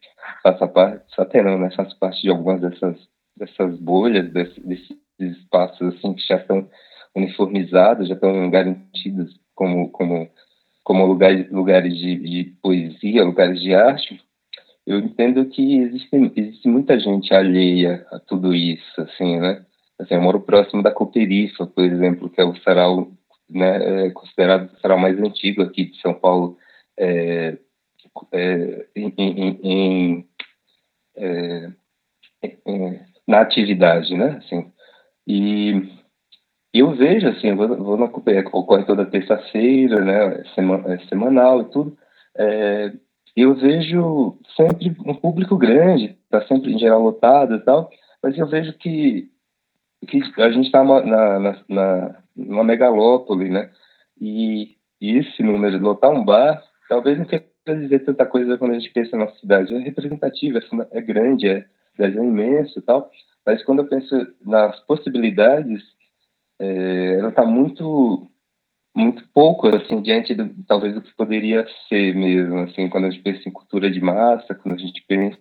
faça 0.44 0.68
parte, 0.68 1.04
até 1.18 1.42
não, 1.42 1.58
né, 1.58 1.72
faço 1.76 1.98
parte 2.00 2.22
de 2.22 2.30
algumas 2.30 2.62
dessas, 2.62 2.98
dessas 3.36 3.80
bolhas, 3.80 4.32
desses, 4.32 4.64
desses 4.64 4.98
espaços, 5.20 5.96
assim, 5.96 6.14
que 6.14 6.28
já 6.28 6.38
estão 6.38 6.70
uniformizados, 7.16 8.08
já 8.08 8.16
estão 8.16 8.50
garantidos 8.50 9.40
como, 9.56 9.90
como, 9.90 10.30
como 10.84 11.06
lugares, 11.06 11.50
lugares 11.52 11.98
de, 11.98 12.16
de 12.18 12.44
poesia, 12.62 13.24
lugares 13.24 13.62
de 13.62 13.74
arte, 13.74 14.22
eu 14.86 15.00
entendo 15.00 15.46
que 15.46 15.80
existe, 15.80 16.10
existe 16.36 16.68
muita 16.68 17.00
gente 17.00 17.34
alheia 17.34 18.06
a 18.12 18.20
tudo 18.20 18.54
isso, 18.54 19.02
assim, 19.02 19.40
né? 19.40 19.66
Assim, 20.00 20.16
eu 20.16 20.22
moro 20.22 20.42
próximo 20.42 20.84
da 20.84 20.92
Cooperifa, 20.92 21.66
por 21.66 21.84
exemplo, 21.84 22.30
que 22.30 22.42
é 22.42 22.44
o 22.44 22.56
sarau, 22.58 23.12
né, 23.50 24.08
é 24.08 24.10
considerado 24.12 24.72
o 24.72 24.80
sarau 24.80 24.98
mais 24.98 25.18
antigo 25.20 25.62
aqui 25.62 25.86
de 25.86 26.02
São 26.02 26.14
Paulo, 26.14 26.58
é, 26.98 27.58
é, 28.32 28.88
em, 28.96 29.14
em, 29.18 29.60
em, 29.64 30.28
é, 31.16 31.72
na 33.28 33.42
atividade, 33.42 34.16
né? 34.16 34.40
Assim, 34.44 34.72
e 35.28 35.90
eu 36.74 36.92
vejo, 36.94 37.28
assim, 37.28 37.48
eu 37.48 37.56
vou, 37.56 37.78
vou 37.78 37.98
na 37.98 38.08
Cooperifa, 38.08 38.50
ocorre 38.52 38.84
toda 38.86 39.06
terça-feira, 39.06 40.02
né? 40.02 40.42
É 40.42 40.98
semanal 41.08 41.62
e 41.62 41.66
tudo. 41.72 41.98
É, 42.38 42.92
eu 43.36 43.56
vejo 43.56 44.38
sempre 44.56 44.96
um 45.06 45.14
público 45.14 45.58
grande, 45.58 46.18
está 46.24 46.46
sempre 46.48 46.74
em 46.74 46.80
geral 46.80 47.02
lotado 47.02 47.56
e 47.56 47.60
tal, 47.60 47.90
mas 48.22 48.38
eu 48.38 48.48
vejo 48.48 48.74
que 48.74 49.30
que 50.08 50.42
a 50.42 50.52
gente 50.52 50.66
está 50.66 50.84
na, 50.84 51.40
na, 51.40 51.64
na, 51.68 52.24
numa 52.36 52.64
megalópole, 52.64 53.50
né? 53.50 53.72
E, 54.20 54.76
e 55.02 55.18
esse 55.18 55.44
número 55.44 55.78
de 55.78 55.84
lotar 55.84 56.12
um 56.12 56.24
bar, 56.24 56.64
talvez 56.88 57.18
não 57.18 57.26
queira 57.26 57.46
dizer 57.68 58.06
tanta 58.06 58.26
coisa 58.26 58.58
quando 58.58 58.72
a 58.72 58.80
gente 58.80 58.92
pensa 58.92 59.18
na 59.18 59.26
nossa 59.26 59.40
cidade. 59.40 59.74
É 59.74 59.80
representativa, 59.80 60.60
é 60.92 61.02
grande, 61.02 61.48
é, 61.48 61.66
é 62.00 62.08
imenso 62.08 62.80
e 62.80 62.82
tal, 62.82 63.10
mas 63.46 63.64
quando 63.64 63.80
eu 63.80 63.88
penso 63.88 64.16
nas 64.46 64.80
possibilidades, 64.82 65.82
é, 66.60 67.20
ela 67.20 67.30
está 67.30 67.46
muito 67.46 68.30
muito 68.96 69.28
pouco 69.34 69.68
assim 69.68 70.02
diante 70.02 70.34
do, 70.34 70.50
talvez 70.66 70.94
do 70.96 71.02
que 71.02 71.14
poderia 71.16 71.68
ser 71.90 72.16
mesmo 72.16 72.60
assim 72.60 72.90
quando 72.90 73.08
a 73.08 73.10
gente 73.10 73.24
pensa 73.24 73.50
em 73.50 73.52
cultura 73.52 73.92
de 73.92 74.00
massa 74.00 74.56
quando 74.56 74.76
a 74.76 74.78
gente 74.78 75.04
pensa 75.06 75.38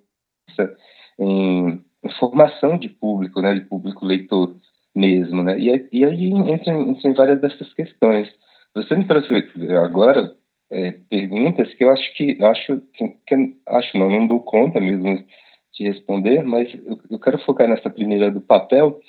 em 1.21 1.81
formação 2.19 2.79
de 2.79 2.89
público, 2.89 3.41
né, 3.41 3.55
de 3.55 3.63
público 3.63 4.05
leitor 4.05 4.57
mesmo, 4.95 5.43
né, 5.43 5.59
e, 5.59 5.89
e 5.93 6.05
aí 6.05 6.31
entram, 6.31 6.91
entram 6.91 7.15
várias 7.15 7.41
dessas 7.41 7.73
questões. 7.75 8.29
Você 8.75 8.95
me 8.97 9.07
trouxe 9.07 9.29
agora 9.77 10.35
é, 10.71 10.93
perguntas 11.09 11.73
que 11.75 11.85
eu 11.85 11.91
acho 11.91 12.15
que 12.15 12.43
acho 12.43 12.81
que, 12.93 13.09
que, 13.27 13.57
acho 13.67 13.99
não, 13.99 14.11
não 14.11 14.27
dou 14.27 14.41
conta 14.41 14.81
mesmo 14.81 15.25
de 15.73 15.85
responder, 15.85 16.43
mas 16.43 16.73
eu, 16.75 16.99
eu 17.11 17.19
quero 17.19 17.39
focar 17.39 17.69
nessa 17.69 17.91
primeira 17.91 18.31
do 18.31 18.41
papel, 18.41 19.01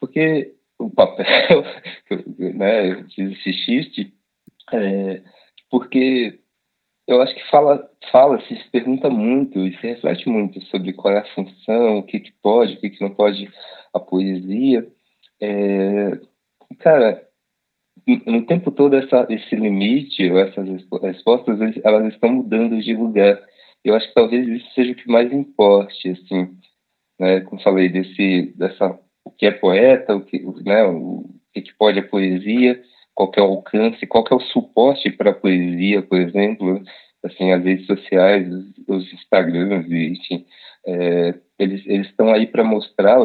porque 0.00 0.54
o 0.78 0.90
papel, 0.90 1.26
né, 2.38 2.92
eu 2.92 3.04
fiz 3.10 3.32
esse 3.38 3.52
xiste, 3.52 4.12
é, 4.72 5.22
porque 5.70 6.40
eu 7.12 7.22
acho 7.22 7.34
que 7.34 7.50
fala, 7.50 7.88
fala 8.10 8.40
se, 8.46 8.54
pergunta 8.70 9.10
muito 9.10 9.58
e 9.66 9.76
se 9.76 9.86
reflete 9.86 10.28
muito 10.28 10.60
sobre 10.66 10.92
qual 10.92 11.14
é 11.14 11.18
a 11.18 11.34
função, 11.34 11.98
o 11.98 12.02
que, 12.02 12.20
que 12.20 12.32
pode, 12.42 12.74
o 12.74 12.80
que, 12.80 12.90
que 12.90 13.00
não 13.00 13.10
pode 13.10 13.50
a 13.92 13.98
poesia. 13.98 14.86
É, 15.40 16.18
cara, 16.78 17.26
no 18.26 18.46
tempo 18.46 18.70
todo 18.70 18.96
essa, 18.96 19.26
esse 19.28 19.54
limite, 19.56 20.30
essas 20.30 20.68
respostas, 21.02 21.58
elas 21.84 22.12
estão 22.12 22.32
mudando 22.32 22.80
de 22.80 22.94
lugar. 22.94 23.40
Eu 23.84 23.94
acho 23.94 24.08
que 24.08 24.14
talvez 24.14 24.46
isso 24.46 24.72
seja 24.74 24.92
o 24.92 24.94
que 24.94 25.08
mais 25.08 25.32
importe, 25.32 26.10
assim, 26.10 26.50
né? 27.18 27.40
Como 27.40 27.62
falei, 27.62 27.88
desse, 27.88 28.52
dessa, 28.56 28.98
o 29.24 29.30
que 29.30 29.46
é 29.46 29.50
poeta, 29.50 30.14
o 30.16 30.24
que, 30.24 30.38
né, 30.64 30.84
o 30.84 31.24
que, 31.52 31.62
que 31.62 31.74
pode 31.74 31.98
a 31.98 32.06
poesia, 32.06 32.80
qual 33.14 33.30
é 33.36 33.40
o 33.40 33.44
alcance, 33.44 34.06
qual 34.06 34.24
é 34.30 34.34
o 34.34 34.40
suporte 34.40 35.10
para 35.10 35.30
a 35.30 35.34
poesia, 35.34 36.02
por 36.02 36.18
exemplo, 36.18 36.82
assim, 37.24 37.52
as 37.52 37.62
redes 37.62 37.86
sociais, 37.86 38.48
os, 38.88 39.12
Instagrams, 39.12 39.86
enfim, 39.90 40.46
é, 40.86 41.34
eles 41.58 41.84
estão 41.86 42.32
aí 42.32 42.46
para 42.46 42.64
mostrar, 42.64 43.18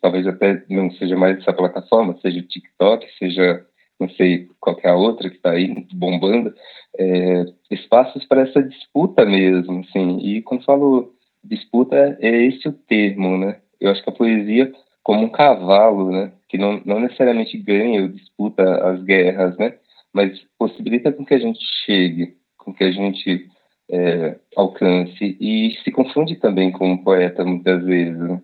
talvez 0.00 0.26
até 0.26 0.62
não 0.68 0.90
seja 0.92 1.16
mais 1.16 1.38
essa 1.38 1.52
plataforma, 1.52 2.16
seja 2.22 2.38
o 2.38 2.46
TikTok, 2.46 3.06
seja 3.18 3.66
não 3.98 4.08
sei 4.10 4.48
qual 4.58 4.78
é 4.82 4.92
outra 4.92 5.28
que 5.28 5.36
está 5.36 5.50
aí 5.50 5.86
bombando, 5.92 6.54
é, 6.98 7.44
espaços 7.70 8.24
para 8.24 8.42
essa 8.42 8.62
disputa 8.62 9.26
mesmo, 9.26 9.80
assim. 9.80 10.18
E 10.20 10.40
quando 10.40 10.64
falo 10.64 11.12
disputa, 11.44 12.16
é 12.20 12.44
esse 12.46 12.66
o 12.66 12.72
termo, 12.72 13.36
né? 13.36 13.60
Eu 13.78 13.90
acho 13.90 14.02
que 14.02 14.08
a 14.08 14.14
poesia 14.14 14.72
como 15.02 15.24
um 15.24 15.28
cavalo, 15.28 16.10
né? 16.10 16.32
Que 16.48 16.58
não, 16.58 16.80
não 16.84 17.00
necessariamente 17.00 17.56
ganha 17.58 18.02
ou 18.02 18.08
disputa 18.08 18.62
as 18.88 19.02
guerras, 19.02 19.56
né? 19.58 19.74
Mas 20.12 20.40
possibilita 20.58 21.12
com 21.12 21.24
que 21.24 21.34
a 21.34 21.38
gente 21.38 21.60
chegue, 21.84 22.36
com 22.58 22.72
que 22.72 22.84
a 22.84 22.90
gente 22.90 23.46
é, 23.90 24.36
alcance 24.56 25.36
e 25.40 25.76
se 25.82 25.90
confunde 25.90 26.36
também 26.36 26.70
com 26.72 26.92
o 26.92 27.04
poeta 27.04 27.44
muitas 27.44 27.84
vezes. 27.84 28.18
Né? 28.18 28.42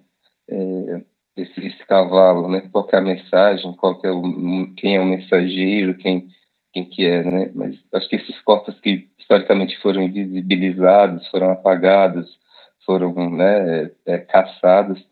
É, 0.49 1.03
esse, 1.37 1.67
esse, 1.67 1.87
cavalo, 1.87 2.49
né? 2.49 2.69
Qual 2.73 2.89
é 2.93 2.97
a 2.97 3.01
mensagem? 3.01 3.75
Qual 3.77 4.01
é 4.05 4.11
o, 4.11 4.75
quem 4.77 4.97
é 4.97 5.01
o 5.01 5.07
mensageiro? 5.07 5.97
Quem 5.99 6.29
quem 6.77 6.85
que 6.85 7.07
é, 7.07 7.23
né? 7.25 7.51
Mas 7.55 7.75
acho 7.95 8.07
que 8.07 8.17
esses 8.17 8.39
corpos 8.43 8.79
que 8.81 9.09
historicamente 9.19 9.79
foram 9.79 10.03
invisibilizados, 10.03 11.27
foram 11.29 11.51
apagados, 11.51 12.39
foram 12.85 13.15
né, 13.31 13.91
é, 14.05 14.19
caçados, 14.19 15.03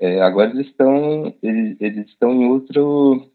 é, 0.00 0.20
agora 0.20 0.50
eles 0.50 0.66
estão 0.66 1.34
eles, 1.42 1.76
eles 1.80 2.08
estão 2.08 2.32
em 2.32 2.46
outro 2.46 3.30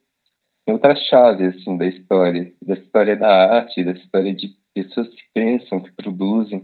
em 0.67 0.71
outra 0.71 0.95
chave 0.95 1.45
assim 1.45 1.77
da 1.77 1.85
história, 1.85 2.53
da 2.61 2.73
história 2.75 3.15
da 3.15 3.55
arte, 3.57 3.83
da 3.83 3.91
história 3.91 4.33
de 4.33 4.55
pessoas 4.73 5.07
que 5.09 5.23
pensam, 5.33 5.81
que 5.81 5.91
produzem, 5.91 6.63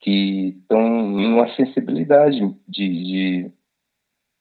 que 0.00 0.56
estão 0.60 0.80
numa 0.80 1.48
sensibilidade 1.54 2.38
de, 2.68 2.88
de, 2.88 3.50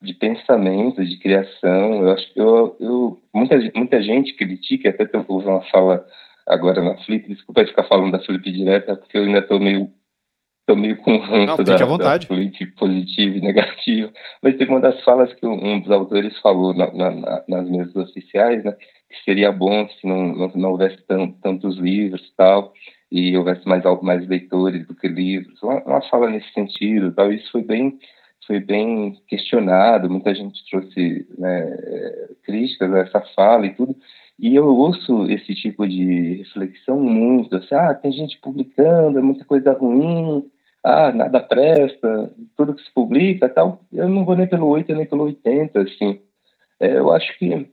de, 0.02 0.14
pensamento, 0.14 1.04
de 1.04 1.18
criação. 1.18 2.04
Eu 2.04 2.12
acho 2.12 2.34
que 2.34 2.40
eu, 2.40 2.78
eu, 2.80 3.22
muita, 3.34 3.58
muita 3.76 4.02
gente 4.02 4.34
critica, 4.34 4.90
até 4.90 5.06
houve 5.28 5.48
uma 5.48 5.62
fala 5.70 6.06
agora 6.48 6.82
na 6.82 6.98
Flip, 7.04 7.28
desculpa 7.28 7.66
ficar 7.66 7.84
falando 7.84 8.12
da 8.12 8.24
Flip 8.24 8.52
direta, 8.52 8.96
porque 8.96 9.18
eu 9.18 9.24
ainda 9.24 9.40
estou 9.40 9.60
meio 9.60 9.92
tô 10.66 10.76
meio 10.76 10.98
com 10.98 11.18
ranço 11.18 11.64
da, 11.64 11.76
da 11.76 12.20
Flip 12.22 12.66
positivo 12.78 13.38
e 13.38 13.42
negativo, 13.42 14.12
mas 14.42 14.58
teve 14.58 14.72
uma 14.72 14.80
das 14.80 15.02
falas 15.04 15.34
que 15.34 15.46
um 15.46 15.80
dos 15.80 15.92
autores 15.92 16.38
falou 16.40 16.74
na, 16.74 16.92
na, 16.92 17.44
nas 17.48 17.70
mesas 17.70 17.96
oficiais, 17.96 18.64
né, 18.64 18.72
que 19.10 19.24
seria 19.26 19.52
bom 19.52 19.88
se 19.90 20.08
não, 20.08 20.28
não, 20.36 20.52
não 20.56 20.72
houvesse 20.72 20.98
tantos 21.42 21.78
livros 21.78 22.22
e 22.22 22.36
tal, 22.36 22.74
e 23.12 23.38
houvesse 23.38 23.68
mais 23.68 23.84
mais 24.02 24.26
leitores 24.28 24.88
do 24.88 24.96
que 24.96 25.08
livros. 25.08 25.62
Uma, 25.62 25.84
uma 25.84 26.02
fala 26.04 26.30
nesse 26.30 26.52
sentido 26.54 27.12
tal. 27.14 27.32
Isso 27.32 27.52
foi 27.52 27.62
bem 27.62 28.00
foi 28.48 28.60
bem 28.60 29.18
questionado. 29.28 30.10
Muita 30.10 30.34
gente 30.34 30.64
trouxe 30.70 31.28
né, 31.38 32.28
críticas 32.44 32.94
a 32.94 33.00
essa 33.00 33.22
fala 33.36 33.66
e 33.66 33.76
tudo 33.76 33.96
e 34.42 34.56
eu 34.56 34.66
ouço 34.66 35.30
esse 35.30 35.56
tipo 35.56 35.88
de 35.88 36.38
reflexão 36.38 37.00
muito 37.00 37.56
assim, 37.56 37.76
ah 37.76 37.94
tem 37.94 38.12
gente 38.12 38.40
publicando 38.40 39.20
é 39.20 39.22
muita 39.22 39.46
coisa 39.46 39.72
ruim 39.74 40.44
ah 40.84 41.12
nada 41.14 41.40
presta 41.40 42.34
tudo 42.58 42.74
que 42.74 42.84
se 42.84 42.94
publica 42.94 43.48
tal 43.48 43.82
eu 43.94 44.10
não 44.10 44.26
vou 44.26 44.36
nem 44.36 44.48
pelo 44.48 44.68
8 44.68 44.94
nem 44.94 45.06
pelo 45.06 45.24
80 45.24 45.82
assim 45.82 46.20
é, 46.80 46.98
eu 46.98 47.12
acho 47.12 47.38
que 47.38 47.70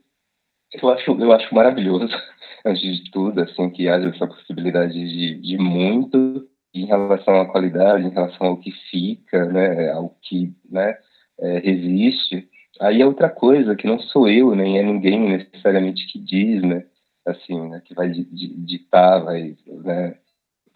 eu 0.81 0.89
acho 0.89 1.11
eu 1.11 1.31
acho 1.33 1.53
maravilhoso 1.53 2.15
antes 2.65 2.81
de 2.81 3.11
tudo, 3.11 3.41
assim, 3.41 3.69
que 3.69 3.87
haja 3.87 4.09
essa 4.09 4.27
possibilidade 4.27 4.93
de, 4.93 5.35
de 5.35 5.57
muito 5.57 6.47
em 6.73 6.85
relação 6.85 7.41
à 7.41 7.45
qualidade, 7.45 8.05
em 8.05 8.11
relação 8.11 8.47
ao 8.47 8.57
que 8.57 8.71
fica, 8.91 9.45
né, 9.45 9.91
ao 9.91 10.15
que, 10.21 10.53
né, 10.69 10.97
é, 11.39 11.59
resiste. 11.59 12.47
Aí 12.79 13.01
é 13.01 13.05
outra 13.05 13.29
coisa 13.29 13.75
que 13.75 13.87
não 13.87 13.99
sou 13.99 14.29
eu, 14.29 14.55
nem 14.55 14.77
é 14.77 14.83
ninguém 14.83 15.19
necessariamente 15.19 16.07
que 16.07 16.19
diz, 16.19 16.61
né, 16.61 16.85
assim, 17.25 17.69
né, 17.69 17.81
que 17.83 17.93
vai 17.93 18.09
ditar, 18.09 19.23
vai, 19.23 19.55
né, 19.67 20.17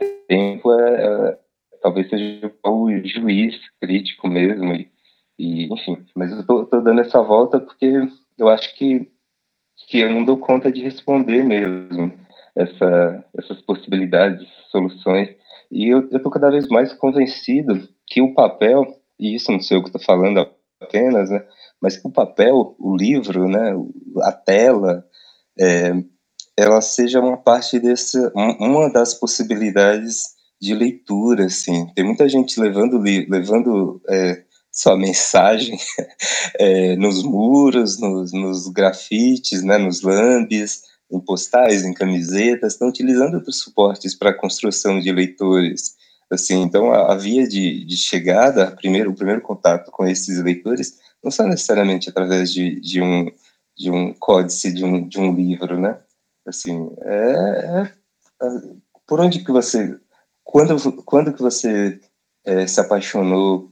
o 0.02 0.28
tempo 0.28 0.72
é, 0.74 1.06
é, 1.06 1.40
talvez 1.82 2.10
seja 2.10 2.52
o 2.66 2.90
juiz 3.06 3.56
crítico 3.80 4.28
mesmo 4.28 4.74
e, 4.74 4.92
e 5.38 5.74
enfim, 5.74 6.06
mas 6.16 6.32
eu 6.32 6.46
tô, 6.46 6.66
tô 6.66 6.82
dando 6.82 7.02
essa 7.02 7.22
volta 7.22 7.60
porque 7.60 8.08
eu 8.38 8.50
acho 8.50 8.76
que 8.76 9.12
que 9.88 10.00
eu 10.00 10.10
não 10.10 10.24
dou 10.24 10.38
conta 10.38 10.72
de 10.72 10.82
responder 10.82 11.44
mesmo 11.44 12.14
essa, 12.56 13.26
essas 13.38 13.62
possibilidades, 13.62 14.48
soluções. 14.70 15.30
E 15.72 15.88
eu 15.88 16.08
estou 16.10 16.32
cada 16.32 16.50
vez 16.50 16.68
mais 16.68 16.94
convencido 16.94 17.88
que 18.08 18.22
o 18.22 18.34
papel, 18.34 18.86
e 19.20 19.36
isso 19.36 19.52
não 19.52 19.60
sei 19.60 19.78
o 19.78 19.82
que 19.82 19.90
estou 19.90 20.02
falando 20.02 20.48
apenas, 20.84 21.30
né, 21.30 21.44
mas 21.82 21.98
que 21.98 22.08
o 22.08 22.12
papel, 22.12 22.76
o 22.80 22.96
livro, 22.96 23.48
né, 23.48 23.74
a 24.22 24.32
tela, 24.32 25.06
é, 25.60 25.94
ela 26.58 26.82
seja 26.82 27.20
uma 27.20 27.38
parte 27.38 27.80
desse, 27.80 28.18
uma 28.60 28.90
das 28.90 29.14
possibilidades 29.14 30.34
de 30.62 30.74
leitura, 30.74 31.46
assim. 31.46 31.88
Tem 31.94 32.06
muita 32.06 32.30
gente 32.30 32.60
levando, 32.60 33.00
levando 33.00 34.02
é, 34.08 34.44
sua 34.72 34.98
mensagem 34.98 35.78
é, 36.60 36.96
nos 36.96 37.24
muros, 37.24 38.00
nos, 38.00 38.32
nos 38.32 38.68
grafites, 38.70 39.64
né, 39.64 39.78
nos 39.78 40.02
lambes, 40.02 40.84
em 41.12 41.20
postais, 41.20 41.84
em 41.84 41.94
camisetas, 41.94 42.74
estão 42.74 42.88
utilizando 42.88 43.36
outros 43.36 43.60
suportes 43.60 44.16
para 44.16 44.32
a 44.32 44.38
construção 44.38 45.00
de 45.00 45.12
leitores. 45.12 45.96
Assim, 46.34 46.62
então, 46.62 46.92
a, 46.92 47.14
a 47.14 47.16
via 47.16 47.48
de, 47.48 47.86
de 47.86 47.96
chegada, 47.96 48.72
primeiro, 48.72 49.12
o 49.12 49.16
primeiro 49.16 49.42
contato 49.42 49.92
com 49.92 50.06
esses 50.06 50.42
leitores, 50.42 50.98
não 51.24 51.30
são 51.30 51.48
necessariamente 51.48 52.10
através 52.10 52.52
de, 52.52 52.80
de, 52.80 53.02
um, 53.02 53.32
de 53.78 53.92
um 53.92 54.14
códice, 54.14 54.74
de 54.74 54.84
um, 54.84 55.08
de 55.08 55.20
um 55.20 55.34
livro, 55.34 55.80
né? 55.80 56.00
Assim, 56.46 56.92
é, 57.02 57.92
é, 58.42 58.46
é 58.46 58.62
por 59.08 59.20
onde 59.22 59.44
que 59.44 59.52
você, 59.52 59.96
quando, 60.44 61.04
quando 61.04 61.34
que 61.34 61.42
você 61.42 62.00
é, 62.44 62.66
se 62.66 62.80
apaixonou 62.80 63.72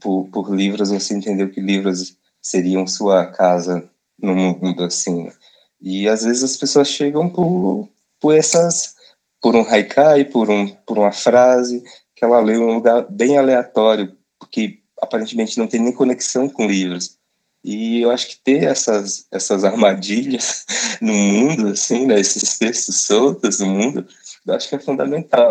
por, 0.00 0.28
por, 0.30 0.54
livros, 0.54 0.90
você 0.90 1.14
entendeu 1.14 1.50
que 1.50 1.60
livros 1.60 2.16
seriam 2.42 2.86
sua 2.86 3.26
casa 3.26 3.88
no 4.20 4.34
mundo, 4.34 4.82
assim. 4.82 5.30
E 5.80 6.08
às 6.08 6.24
vezes 6.24 6.42
as 6.42 6.56
pessoas 6.56 6.88
chegam 6.88 7.28
por, 7.30 7.88
por 8.20 8.34
essas, 8.34 8.96
por 9.40 9.54
um 9.54 9.62
haikai, 9.62 10.24
por, 10.24 10.50
um, 10.50 10.68
por 10.68 10.98
uma 10.98 11.12
frase 11.12 11.82
que 12.20 12.24
ela 12.26 12.38
leu 12.38 12.60
em 12.60 12.64
um 12.64 12.74
lugar 12.74 13.06
bem 13.08 13.38
aleatório, 13.38 14.14
porque 14.38 14.80
aparentemente 15.00 15.58
não 15.58 15.66
tem 15.66 15.80
nem 15.80 15.90
conexão 15.90 16.50
com 16.50 16.66
livros. 16.66 17.18
E 17.64 18.02
eu 18.02 18.10
acho 18.10 18.28
que 18.28 18.38
ter 18.38 18.64
essas, 18.64 19.26
essas 19.32 19.64
armadilhas 19.64 20.66
no 21.00 21.14
mundo, 21.14 21.68
assim, 21.68 22.06
né, 22.06 22.20
esses 22.20 22.58
textos 22.58 23.04
soltos 23.04 23.60
no 23.60 23.68
mundo, 23.68 24.06
eu 24.46 24.54
acho 24.54 24.68
que 24.68 24.74
é 24.74 24.78
fundamental. 24.78 25.50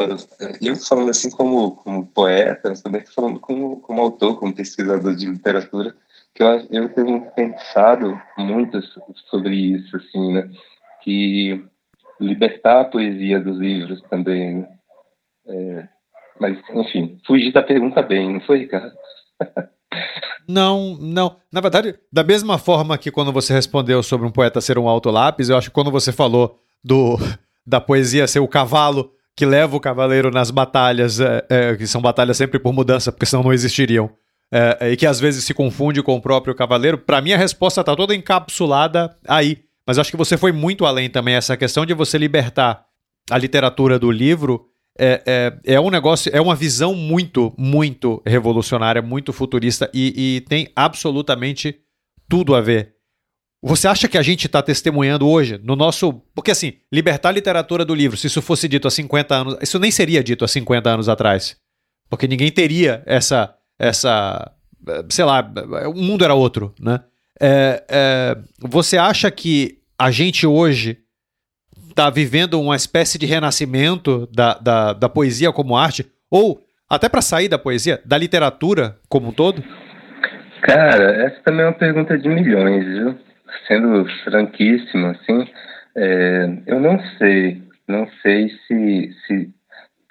Eu 0.61 0.76
falando 0.76 1.09
assim 1.09 1.32
como, 1.32 1.76
como 1.78 2.05
poeta, 2.05 2.76
também 2.84 3.03
falando 3.03 3.39
como, 3.39 3.80
como 3.80 4.01
autor, 4.01 4.39
como 4.39 4.53
pesquisador 4.53 5.15
de 5.15 5.26
literatura, 5.26 5.95
que 6.36 6.43
eu, 6.43 6.67
eu 6.70 6.93
tenho 6.93 7.32
pensado 7.32 8.22
muito 8.38 8.80
sobre 9.28 9.55
isso, 9.55 9.97
assim, 9.97 10.34
né? 10.34 10.51
Que 11.01 11.65
libertar 12.20 12.82
a 12.82 12.86
poesia 12.86 13.39
dos 13.39 13.57
livros 13.57 14.03
também, 14.07 14.57
né? 14.57 14.70
É, 15.47 15.99
mas, 16.40 16.58
enfim, 16.74 17.20
fugi 17.26 17.52
da 17.52 17.62
pergunta 17.62 18.02
bem, 18.02 18.34
não 18.34 18.42
foi, 18.42 18.60
Ricardo? 18.60 18.92
Não, 20.48 20.98
não. 21.00 21.36
Na 21.52 21.62
verdade, 21.62 21.94
da 22.12 22.24
mesma 22.24 22.58
forma 22.58 22.98
que 22.98 23.12
quando 23.12 23.32
você 23.32 23.54
respondeu 23.54 24.02
sobre 24.02 24.26
um 24.26 24.32
poeta 24.32 24.60
ser 24.60 24.80
um 24.80 24.90
alto 24.90 25.12
lápis, 25.12 25.48
eu 25.48 25.56
acho 25.56 25.70
que 25.70 25.74
quando 25.74 25.92
você 25.92 26.12
falou 26.12 26.60
do 26.84 27.18
da 27.66 27.80
poesia 27.80 28.28
ser 28.28 28.40
o 28.40 28.48
cavalo 28.48 29.12
que 29.36 29.46
leva 29.46 29.76
o 29.78 29.80
cavaleiro 29.80 30.32
nas 30.32 30.50
batalhas, 30.50 31.20
é, 31.20 31.46
é, 31.50 31.76
que 31.76 31.86
são 31.86 32.02
batalhas 32.02 32.36
sempre 32.36 32.58
por 32.58 32.74
mudança, 32.74 33.12
porque 33.12 33.28
senão 33.28 33.44
não 33.44 33.54
existiriam, 33.54 34.10
é, 34.52 34.92
e 34.92 34.98
que 34.98 35.06
às 35.06 35.20
vezes 35.20 35.44
se 35.44 35.54
confunde 35.54 36.02
com 36.02 36.16
o 36.16 36.22
próprio 36.22 36.56
cavaleiro, 36.56 36.98
para 36.98 37.22
mim 37.22 37.32
a 37.32 37.38
resposta 37.38 37.82
está 37.82 37.96
toda 37.96 38.16
encapsulada 38.16 39.16
aí. 39.28 39.60
Mas 39.86 39.98
acho 39.98 40.12
que 40.12 40.18
você 40.18 40.36
foi 40.36 40.52
muito 40.52 40.86
além 40.86 41.10
também. 41.10 41.36
Essa 41.36 41.56
questão 41.56 41.86
de 41.86 41.94
você 41.94 42.18
libertar 42.18 42.86
a 43.30 43.38
literatura 43.38 43.98
do 43.98 44.12
livro 44.12 44.66
é, 44.98 45.22
é, 45.66 45.74
é 45.76 45.80
um 45.80 45.90
negócio, 45.90 46.32
é 46.34 46.40
uma 46.40 46.56
visão 46.56 46.94
muito, 46.94 47.54
muito 47.58 48.22
revolucionária, 48.26 49.02
muito 49.02 49.34
futurista 49.34 49.90
e, 49.94 50.38
e 50.38 50.42
tem 50.42 50.70
absolutamente 50.76 51.76
tudo 52.28 52.56
a 52.56 52.62
ver 52.62 53.00
você 53.62 53.88
acha 53.88 54.08
que 54.08 54.18
a 54.18 54.22
gente 54.22 54.46
está 54.46 54.62
testemunhando 54.62 55.28
hoje, 55.28 55.60
no 55.62 55.76
nosso. 55.76 56.14
Porque, 56.34 56.52
assim, 56.52 56.74
libertar 56.92 57.30
a 57.30 57.34
literatura 57.34 57.84
do 57.84 57.94
livro, 57.94 58.18
se 58.18 58.28
isso 58.28 58.42
fosse 58.42 58.68
dito 58.68 58.88
há 58.88 58.92
50 58.92 59.36
anos. 59.36 59.58
Isso 59.62 59.78
nem 59.78 59.92
seria 59.92 60.24
dito 60.24 60.46
há 60.46 60.48
50 60.48 60.90
anos 60.90 61.10
atrás. 61.10 61.58
Porque 62.10 62.28
ninguém 62.28 62.52
teria 62.52 63.04
essa. 63.06 63.54
essa 63.78 64.52
sei 65.10 65.26
lá, 65.26 65.46
o 65.94 66.02
mundo 66.02 66.24
era 66.24 66.34
outro, 66.34 66.74
né? 66.80 67.02
É, 67.42 67.84
é, 67.90 68.38
você 68.62 68.98
acha 68.98 69.30
que 69.30 69.80
a 69.98 70.10
gente 70.10 70.48
hoje 70.48 71.00
está 72.00 72.10
vivendo 72.10 72.62
uma 72.62 72.78
espécie 72.78 73.20
de 73.20 73.26
renascimento 73.26 74.26
da, 74.34 74.54
da, 74.54 74.93
da 74.93 75.10
poesia 75.10 75.52
como 75.52 75.76
arte? 75.76 76.10
Ou, 76.32 76.62
até 76.89 77.10
para 77.10 77.22
sair 77.22 77.50
da 77.50 77.60
poesia, 77.60 78.00
da 78.06 78.18
literatura 78.18 78.95
como 79.10 79.28
um 79.28 79.32
todo? 79.34 79.62
Cara, 80.62 81.26
essa 81.26 81.41
também 81.43 81.66
é 81.66 81.68
uma 81.68 81.74
pergunta 81.74 82.18
de 82.18 82.30
milhões, 82.30 82.86
viu? 82.86 83.16
sendo 83.68 84.06
franquíssimo, 84.24 85.08
assim, 85.08 85.47
é, 85.95 86.50
eu 86.68 86.80
não 86.80 87.00
sei, 87.18 87.62
não 87.88 88.08
sei 88.22 88.50
se, 88.68 89.12
se 89.26 89.50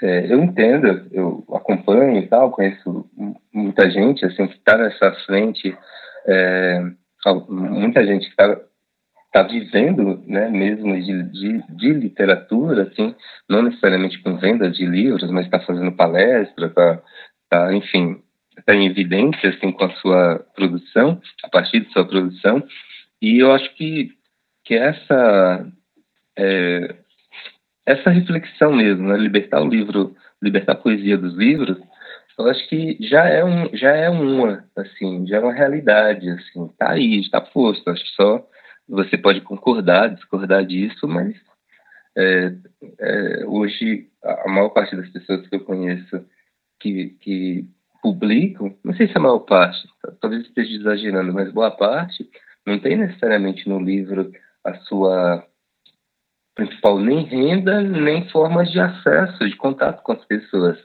é, 0.03 0.33
eu 0.33 0.43
entendo, 0.43 1.07
eu 1.11 1.45
acompanho 1.55 2.19
e 2.19 2.27
tal, 2.27 2.51
conheço 2.51 3.09
muita 3.53 3.91
gente, 3.91 4.25
assim, 4.25 4.47
que 4.47 4.57
está 4.57 4.77
nessa 4.77 5.13
frente, 5.27 5.77
é, 6.27 6.83
muita 7.49 8.05
gente 8.07 8.25
que 8.25 8.31
está 8.31 8.61
está 9.29 9.43
vivendo, 9.43 10.23
né, 10.27 10.49
mesmo 10.49 10.95
de, 11.01 11.23
de, 11.25 11.63
de, 11.77 11.93
literatura, 11.93 12.85
assim, 12.85 13.15
não 13.49 13.63
necessariamente 13.63 14.19
com 14.23 14.39
venda 14.39 14.71
de 14.71 14.87
livros, 14.87 15.31
mas 15.31 15.45
está 15.45 15.61
fazendo 15.61 15.93
palestra, 15.93 16.67
está, 16.67 17.03
tá, 17.49 17.75
enfim, 17.75 18.23
está 18.59 18.75
em 18.75 18.87
evidência, 18.87 19.51
assim, 19.51 19.71
com 19.71 19.85
a 19.85 19.91
sua 19.97 20.47
produção, 20.57 21.21
a 21.45 21.49
partir 21.49 21.81
de 21.81 21.93
sua 21.93 22.07
produção, 22.07 22.67
e 23.21 23.39
eu 23.39 23.53
acho 23.53 23.73
que, 23.75 24.13
que 24.65 24.75
essa, 24.75 25.67
é, 26.37 26.97
essa 27.85 28.11
reflexão 28.11 28.73
mesmo, 28.73 29.09
né, 29.09 29.17
libertar 29.19 29.61
o 29.61 29.69
livro, 29.69 30.17
libertar 30.43 30.73
a 30.73 30.77
poesia 30.77 31.19
dos 31.19 31.35
livros, 31.35 31.79
eu 32.39 32.49
acho 32.49 32.67
que 32.69 32.97
já 33.01 33.27
é 33.27 33.45
um, 33.45 33.69
já 33.77 33.91
é 33.91 34.09
uma, 34.09 34.65
assim, 34.77 35.27
já 35.27 35.39
é 35.39 35.41
uma 35.41 35.53
realidade, 35.53 36.31
assim, 36.31 36.69
tá 36.79 36.93
aí, 36.93 37.19
está 37.19 37.41
posto. 37.41 37.91
Acho 37.91 38.05
que 38.05 38.11
só 38.11 38.47
você 38.89 39.19
pode 39.19 39.41
concordar, 39.43 40.15
discordar 40.15 40.65
disso, 40.65 41.07
mas 41.07 41.35
é, 42.17 42.55
é, 42.99 43.45
hoje 43.47 44.09
a 44.23 44.49
maior 44.49 44.71
parte 44.71 44.97
das 44.97 45.09
pessoas 45.11 45.47
que 45.47 45.55
eu 45.55 45.61
conheço 45.61 46.25
que, 46.81 47.11
que 47.21 47.67
publicam, 48.03 48.75
não 48.85 48.95
sei 48.95 49.09
se 49.09 49.17
a 49.17 49.21
maior 49.21 49.41
parte, 49.41 49.87
talvez 50.21 50.43
esteja 50.43 50.73
exagerando, 50.77 51.33
mas 51.33 51.53
boa 51.53 51.71
parte 51.71 52.29
não 52.67 52.79
tem 52.79 52.97
necessariamente 52.97 53.69
no 53.69 53.81
livro 53.81 54.31
a 54.65 54.75
sua 54.75 55.45
principal 56.55 56.99
nem 56.99 57.25
renda, 57.25 57.81
nem 57.81 58.29
formas 58.31 58.71
de 58.73 58.81
acesso, 58.81 59.49
de 59.49 59.57
contato 59.57 60.03
com 60.03 60.13
as 60.13 60.25
pessoas. 60.25 60.77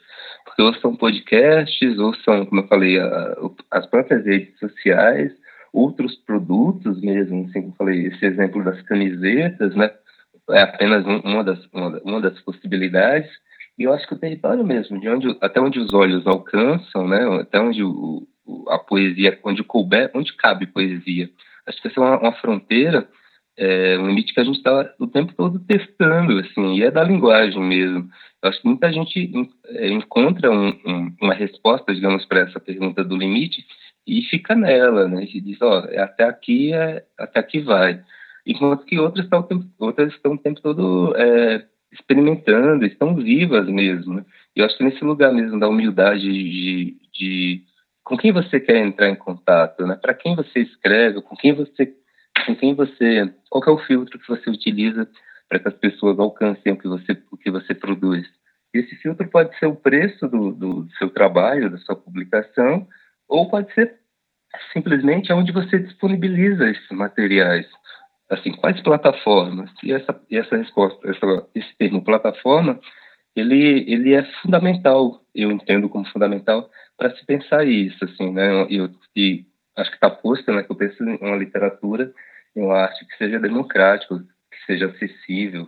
Porque 0.46 0.62
ou 0.62 0.74
são 0.76 0.96
podcasts, 0.96 1.98
ou 1.98 2.14
são, 2.18 2.46
como 2.46 2.62
eu 2.62 2.68
falei, 2.68 3.00
a, 3.00 3.36
as 3.72 3.86
próprias 3.88 4.24
redes 4.24 4.58
sociais, 4.60 5.34
outros 5.74 6.16
produtos 6.18 7.02
mesmo, 7.02 7.46
assim 7.46 7.64
como 7.64 7.76
falei, 7.76 8.08
esse 8.08 8.26
exemplo 8.26 8.64
das 8.64 8.82
camisetas, 8.84 9.76
né? 9.76 9.92
É 10.52 10.62
apenas 10.62 11.06
uma 11.06 11.44
das, 11.44 11.60
uma, 11.74 12.02
uma 12.04 12.22
das 12.22 12.40
possibilidades. 12.42 13.30
E 13.78 13.84
eu 13.84 13.94
acho 13.94 14.08
que 14.08 14.14
o 14.14 14.20
território 14.20 14.64
mesmo, 14.64 15.00
de 15.00 15.10
onde, 15.10 15.36
até 15.42 15.60
onde 15.60 15.80
os 15.80 15.94
olhos 15.94 16.28
alcançam, 16.28 17.08
né? 17.08 17.42
Até 17.42 17.60
onde 17.60 17.84
o, 17.84 18.28
a 18.70 18.78
poesia, 18.78 19.40
onde 19.44 19.64
couber, 19.64 20.12
onde 20.14 20.36
cabe 20.36 20.68
poesia. 20.68 21.30
Acho 21.66 21.82
que 21.82 21.88
essa 21.88 22.00
é 22.00 22.04
uma, 22.04 22.20
uma 22.20 22.34
fronteira 22.34 23.08
é 23.58 23.98
um 24.00 24.08
limite 24.08 24.34
que 24.34 24.40
a 24.40 24.44
gente 24.44 24.58
está 24.58 24.94
o 25.00 25.08
tempo 25.08 25.34
todo 25.34 25.60
testando, 25.60 26.40
assim, 26.40 26.76
e 26.76 26.84
é 26.84 26.90
da 26.90 27.04
linguagem 27.04 27.62
mesmo. 27.62 28.10
Eu 28.42 28.50
acho 28.50 28.62
que 28.62 28.68
muita 28.68 28.92
gente 28.92 29.32
é, 29.68 29.90
encontra 29.90 30.52
um, 30.52 30.70
um, 30.86 31.16
uma 31.22 31.34
resposta, 31.34 31.94
digamos, 31.94 32.26
para 32.26 32.42
essa 32.42 32.60
pergunta 32.60 33.04
do 33.04 33.16
limite 33.16 33.64
e 34.06 34.22
fica 34.24 34.56
nela, 34.56 35.08
né? 35.08 35.24
E 35.24 35.42
diz, 35.42 35.62
ó, 35.62 35.82
oh, 35.82 36.02
até 36.02 36.24
aqui 36.26 36.74
é, 36.74 37.04
até 37.18 37.40
aqui 37.40 37.60
vai. 37.60 38.04
Enquanto 38.46 38.86
que 38.86 39.00
outras 39.00 39.26
estão, 39.26 39.48
outras 39.80 40.14
estão 40.14 40.34
o 40.34 40.38
tempo 40.38 40.62
todo 40.62 41.16
é, 41.16 41.66
experimentando, 41.92 42.86
estão 42.86 43.16
vivas 43.16 43.68
mesmo. 43.68 44.16
Né? 44.16 44.26
Eu 44.56 44.66
acho 44.66 44.78
que 44.78 44.84
nesse 44.84 45.04
lugar 45.04 45.34
mesmo 45.34 45.60
da 45.60 45.70
humildade 45.70 46.22
de, 46.22 46.98
de 47.14 47.64
com 48.04 48.18
quem 48.18 48.34
você 48.34 48.60
quer 48.60 48.78
entrar 48.78 49.10
em 49.10 49.16
contato, 49.16 49.86
né? 49.88 49.96
Para 49.96 50.14
quem 50.14 50.36
você 50.36 50.60
escreve, 50.60 51.22
com 51.22 51.36
quem 51.36 51.54
você 51.54 51.94
com 52.46 52.56
quem 52.56 52.74
você, 52.74 53.34
qual 53.50 53.64
é 53.66 53.72
o 53.72 53.86
filtro 53.86 54.20
que 54.20 54.28
você 54.28 54.50
utiliza 54.50 55.08
para 55.48 55.60
que 55.60 55.68
as 55.68 55.76
pessoas 55.76 56.18
alcancem 56.20 56.74
o 56.74 56.78
que 56.78 56.88
você, 56.88 57.18
o 57.32 57.38
que 57.38 57.52
você 57.52 57.74
produz. 57.74 58.28
Esse 58.74 58.96
filtro 58.96 59.28
pode 59.30 59.58
ser 59.60 59.68
o 59.68 59.76
preço 59.76 60.28
do, 60.28 60.52
do, 60.52 60.88
seu 60.98 61.10
trabalho, 61.10 61.70
da 61.70 61.78
sua 61.78 61.96
publicação, 61.96 62.88
ou 63.34 63.50
pode 63.50 63.74
ser 63.74 63.96
simplesmente 64.72 65.34
onde 65.34 65.52
você 65.52 65.80
disponibiliza 65.80 66.70
esses 66.70 66.92
materiais. 66.92 67.66
Assim, 68.30 68.52
quais 68.52 68.80
plataformas? 68.82 69.72
E 69.84 69.92
essa, 69.92 70.22
e 70.30 70.38
essa 70.38 70.56
resposta, 70.56 71.10
essa, 71.10 71.48
esse 71.56 71.76
termo 71.78 72.04
plataforma, 72.04 72.80
ele, 73.36 73.92
ele 73.92 74.14
é 74.14 74.24
fundamental, 74.44 75.20
eu 75.34 75.52
entendo 75.52 75.90
como 75.90 76.06
fundamental, 76.06 76.70
para 76.96 77.16
se 77.16 77.26
pensar 77.26 77.66
isso, 77.66 78.06
assim, 78.06 78.32
né? 78.32 78.68
E, 78.70 78.90
e 79.16 79.46
acho 79.76 79.90
que 79.90 79.98
está 79.98 80.12
posto, 80.12 80.54
né, 80.54 80.62
que 80.62 80.72
eu 80.72 80.76
penso 80.76 81.04
em 81.04 81.18
uma 81.18 81.36
literatura, 81.36 82.14
em 82.56 82.62
uma 82.62 82.78
arte 82.78 83.04
que 83.08 83.18
seja 83.18 83.40
democrática, 83.40 84.16
que 84.16 84.66
seja 84.68 84.86
acessível, 84.86 85.68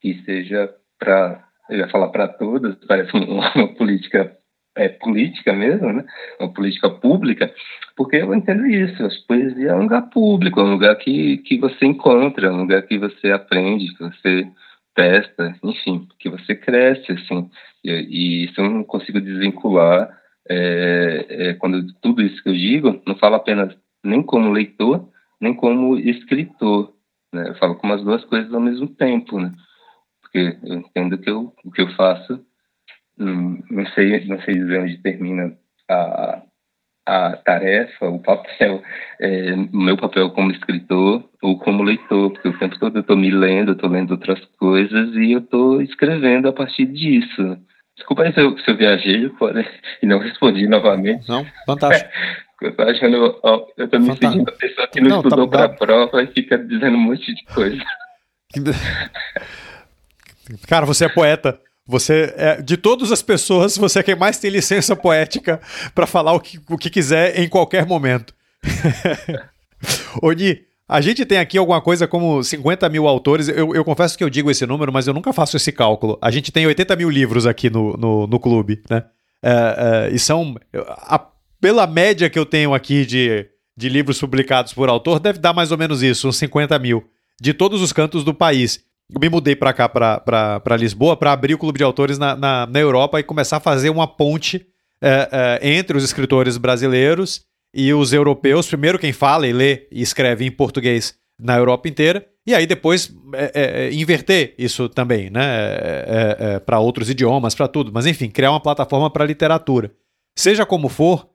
que 0.00 0.20
seja 0.24 0.74
para, 0.98 1.46
eu 1.70 1.78
ia 1.78 1.88
falar 1.88 2.08
para 2.08 2.26
todas, 2.26 2.74
parece 2.86 3.16
uma, 3.16 3.52
uma 3.54 3.74
política 3.74 4.36
é, 4.76 4.88
política 4.88 5.52
mesmo, 5.52 5.92
né? 5.92 6.04
uma 6.40 6.52
política 6.52 6.90
pública, 6.90 7.52
porque 7.96 8.16
eu 8.16 8.34
entendo 8.34 8.66
isso, 8.66 9.04
a 9.04 9.08
poesia 9.26 9.70
é 9.70 9.74
um 9.74 9.82
lugar 9.82 10.02
público, 10.10 10.60
é 10.60 10.64
um 10.64 10.72
lugar 10.72 10.96
que, 10.96 11.38
que 11.38 11.58
você 11.58 11.86
encontra, 11.86 12.48
é 12.48 12.50
um 12.50 12.62
lugar 12.62 12.82
que 12.82 12.98
você 12.98 13.30
aprende, 13.30 13.94
que 13.94 14.02
você 14.02 14.48
testa, 14.94 15.56
enfim, 15.62 16.08
que 16.18 16.28
você 16.28 16.54
cresce, 16.54 17.12
assim, 17.12 17.50
e, 17.84 17.90
e 17.90 18.44
isso 18.44 18.60
eu 18.60 18.70
não 18.70 18.84
consigo 18.84 19.20
desvincular 19.20 20.08
é, 20.48 21.26
é, 21.28 21.54
quando 21.54 21.92
tudo 22.00 22.22
isso 22.22 22.42
que 22.42 22.48
eu 22.48 22.54
digo, 22.54 23.02
não 23.06 23.16
falo 23.16 23.36
apenas 23.36 23.74
nem 24.04 24.22
como 24.22 24.52
leitor, 24.52 25.08
nem 25.40 25.54
como 25.54 25.98
escritor, 25.98 26.92
né? 27.32 27.48
Eu 27.48 27.54
falo 27.56 27.76
como 27.76 27.92
as 27.92 28.02
duas 28.02 28.24
coisas 28.24 28.52
ao 28.52 28.60
mesmo 28.60 28.86
tempo, 28.88 29.38
né? 29.40 29.52
Porque 30.20 30.58
eu 30.62 30.74
entendo 30.76 31.18
que 31.18 31.30
eu, 31.30 31.52
o 31.64 31.70
que 31.70 31.82
eu 31.82 31.88
faço, 31.94 32.44
não 33.16 33.86
sei, 33.94 34.24
não 34.26 34.40
sei 34.42 34.54
dizer 34.54 34.80
onde 34.80 34.98
termina 34.98 35.56
a, 35.88 36.42
a 37.06 37.36
tarefa, 37.36 38.08
o 38.08 38.18
papel, 38.18 38.82
é, 39.20 39.52
o 39.52 39.76
meu 39.76 39.96
papel 39.96 40.30
como 40.30 40.50
escritor 40.50 41.24
ou 41.42 41.58
como 41.58 41.82
leitor, 41.82 42.30
porque 42.32 42.48
o 42.48 42.58
tempo 42.58 42.78
todo 42.78 42.96
eu 42.96 43.02
estou 43.02 43.16
me 43.16 43.30
lendo, 43.30 43.72
estou 43.72 43.90
lendo 43.90 44.12
outras 44.12 44.40
coisas 44.58 45.14
e 45.14 45.32
eu 45.32 45.40
estou 45.40 45.82
escrevendo 45.82 46.48
a 46.48 46.52
partir 46.52 46.86
disso. 46.86 47.58
Desculpa 47.96 48.22
aí 48.22 48.32
se 48.32 48.40
eu, 48.40 48.58
se 48.58 48.70
eu 48.70 48.76
viajei 48.76 49.30
e 50.02 50.06
não 50.06 50.18
respondi 50.18 50.66
novamente. 50.66 51.28
Não, 51.28 51.46
fantástico. 51.66 52.10
eu 52.62 52.74
tô 52.74 52.82
achando, 52.82 53.38
ó, 53.42 53.66
eu 53.76 53.88
tô 53.88 53.98
me 53.98 54.06
fantástico. 54.06 54.32
sentindo 54.32 54.48
a 54.48 54.52
pessoa 54.52 54.88
que 54.88 55.00
não, 55.00 55.08
não 55.10 55.16
estudou 55.18 55.48
tá, 55.48 55.58
para 55.58 55.64
a 55.66 55.76
prova 55.76 56.22
e 56.22 56.26
fica 56.28 56.58
dizendo 56.58 56.96
um 56.96 57.00
monte 57.00 57.34
de 57.34 57.44
coisa. 57.44 57.84
Cara, 60.68 60.86
você 60.86 61.06
é 61.06 61.08
poeta. 61.08 61.60
Você 61.86 62.32
é, 62.36 62.62
de 62.62 62.76
todas 62.76 63.12
as 63.12 63.20
pessoas, 63.20 63.76
você 63.76 63.98
é 63.98 64.02
quem 64.02 64.16
mais 64.16 64.38
tem 64.38 64.50
licença 64.50 64.96
poética 64.96 65.60
para 65.94 66.06
falar 66.06 66.32
o 66.32 66.40
que, 66.40 66.58
o 66.68 66.78
que 66.78 66.88
quiser 66.88 67.38
em 67.38 67.48
qualquer 67.48 67.86
momento. 67.86 68.34
Oni, 70.22 70.62
a 70.88 71.00
gente 71.00 71.24
tem 71.26 71.38
aqui 71.38 71.58
alguma 71.58 71.80
coisa 71.80 72.06
como 72.06 72.42
50 72.42 72.88
mil 72.88 73.06
autores. 73.06 73.48
Eu, 73.48 73.74
eu, 73.74 73.84
confesso 73.84 74.16
que 74.16 74.24
eu 74.24 74.30
digo 74.30 74.50
esse 74.50 74.66
número, 74.66 74.92
mas 74.92 75.06
eu 75.06 75.14
nunca 75.14 75.32
faço 75.32 75.56
esse 75.56 75.72
cálculo. 75.72 76.18
A 76.22 76.30
gente 76.30 76.52
tem 76.52 76.66
80 76.66 76.96
mil 76.96 77.10
livros 77.10 77.46
aqui 77.46 77.68
no, 77.68 77.96
no, 77.96 78.26
no 78.26 78.40
clube, 78.40 78.82
né? 78.88 79.04
É, 79.42 80.08
é, 80.10 80.14
e 80.14 80.18
são. 80.18 80.56
A, 80.72 81.26
pela 81.60 81.86
média 81.86 82.30
que 82.30 82.38
eu 82.38 82.46
tenho 82.46 82.74
aqui 82.74 83.06
de, 83.06 83.46
de 83.76 83.88
livros 83.88 84.20
publicados 84.20 84.72
por 84.72 84.88
autor, 84.88 85.18
deve 85.18 85.38
dar 85.38 85.52
mais 85.52 85.70
ou 85.70 85.78
menos 85.78 86.02
isso, 86.02 86.28
uns 86.28 86.36
50 86.36 86.78
mil, 86.78 87.04
de 87.40 87.54
todos 87.54 87.80
os 87.80 87.92
cantos 87.92 88.22
do 88.22 88.34
país. 88.34 88.84
Eu 89.12 89.20
me 89.20 89.28
mudei 89.28 89.54
para 89.54 89.72
cá, 89.72 89.88
para 89.88 90.76
Lisboa, 90.76 91.16
para 91.16 91.32
abrir 91.32 91.54
o 91.54 91.58
clube 91.58 91.78
de 91.78 91.84
autores 91.84 92.18
na, 92.18 92.34
na, 92.34 92.66
na, 92.66 92.80
Europa 92.80 93.20
e 93.20 93.22
começar 93.22 93.58
a 93.58 93.60
fazer 93.60 93.90
uma 93.90 94.06
ponte 94.06 94.66
é, 95.00 95.58
é, 95.60 95.76
entre 95.76 95.96
os 95.96 96.04
escritores 96.04 96.56
brasileiros 96.56 97.44
e 97.74 97.92
os 97.92 98.12
europeus, 98.12 98.66
primeiro 98.66 98.98
quem 98.98 99.12
fala 99.12 99.46
e 99.46 99.52
lê 99.52 99.86
e 99.90 100.00
escreve 100.00 100.44
em 100.46 100.50
português 100.50 101.14
na 101.38 101.56
Europa 101.56 101.88
inteira, 101.88 102.26
e 102.46 102.54
aí 102.54 102.66
depois 102.66 103.12
é, 103.34 103.52
é, 103.54 103.86
é 103.86 103.92
inverter 103.92 104.54
isso 104.56 104.88
também, 104.88 105.28
né? 105.30 105.42
É, 105.42 106.60
para 106.60 106.78
outros 106.78 107.10
idiomas, 107.10 107.54
para 107.54 107.68
tudo. 107.68 107.90
Mas 107.92 108.06
enfim, 108.06 108.30
criar 108.30 108.50
uma 108.50 108.60
plataforma 108.60 109.10
para 109.10 109.24
literatura. 109.24 109.90
Seja 110.36 110.64
como 110.64 110.88
for, 110.88 111.28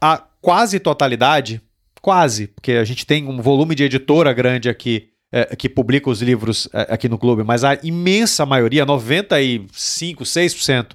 a 0.00 0.18
quase 0.40 0.78
totalidade, 0.78 1.60
quase, 2.00 2.48
porque 2.48 2.72
a 2.72 2.84
gente 2.84 3.04
tem 3.04 3.26
um 3.26 3.40
volume 3.40 3.74
de 3.74 3.84
editora 3.84 4.32
grande 4.32 4.68
aqui 4.68 5.10
que 5.58 5.68
publica 5.68 6.08
os 6.08 6.22
livros 6.22 6.68
aqui 6.72 7.08
no 7.08 7.18
clube, 7.18 7.42
mas 7.42 7.64
a 7.64 7.74
imensa 7.82 8.46
maioria, 8.46 8.84
95, 8.84 10.24
6% 10.24 10.92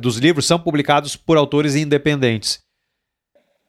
dos 0.00 0.18
livros 0.18 0.46
são 0.46 0.58
publicados 0.58 1.16
por 1.16 1.36
autores 1.36 1.76
independentes. 1.76 2.60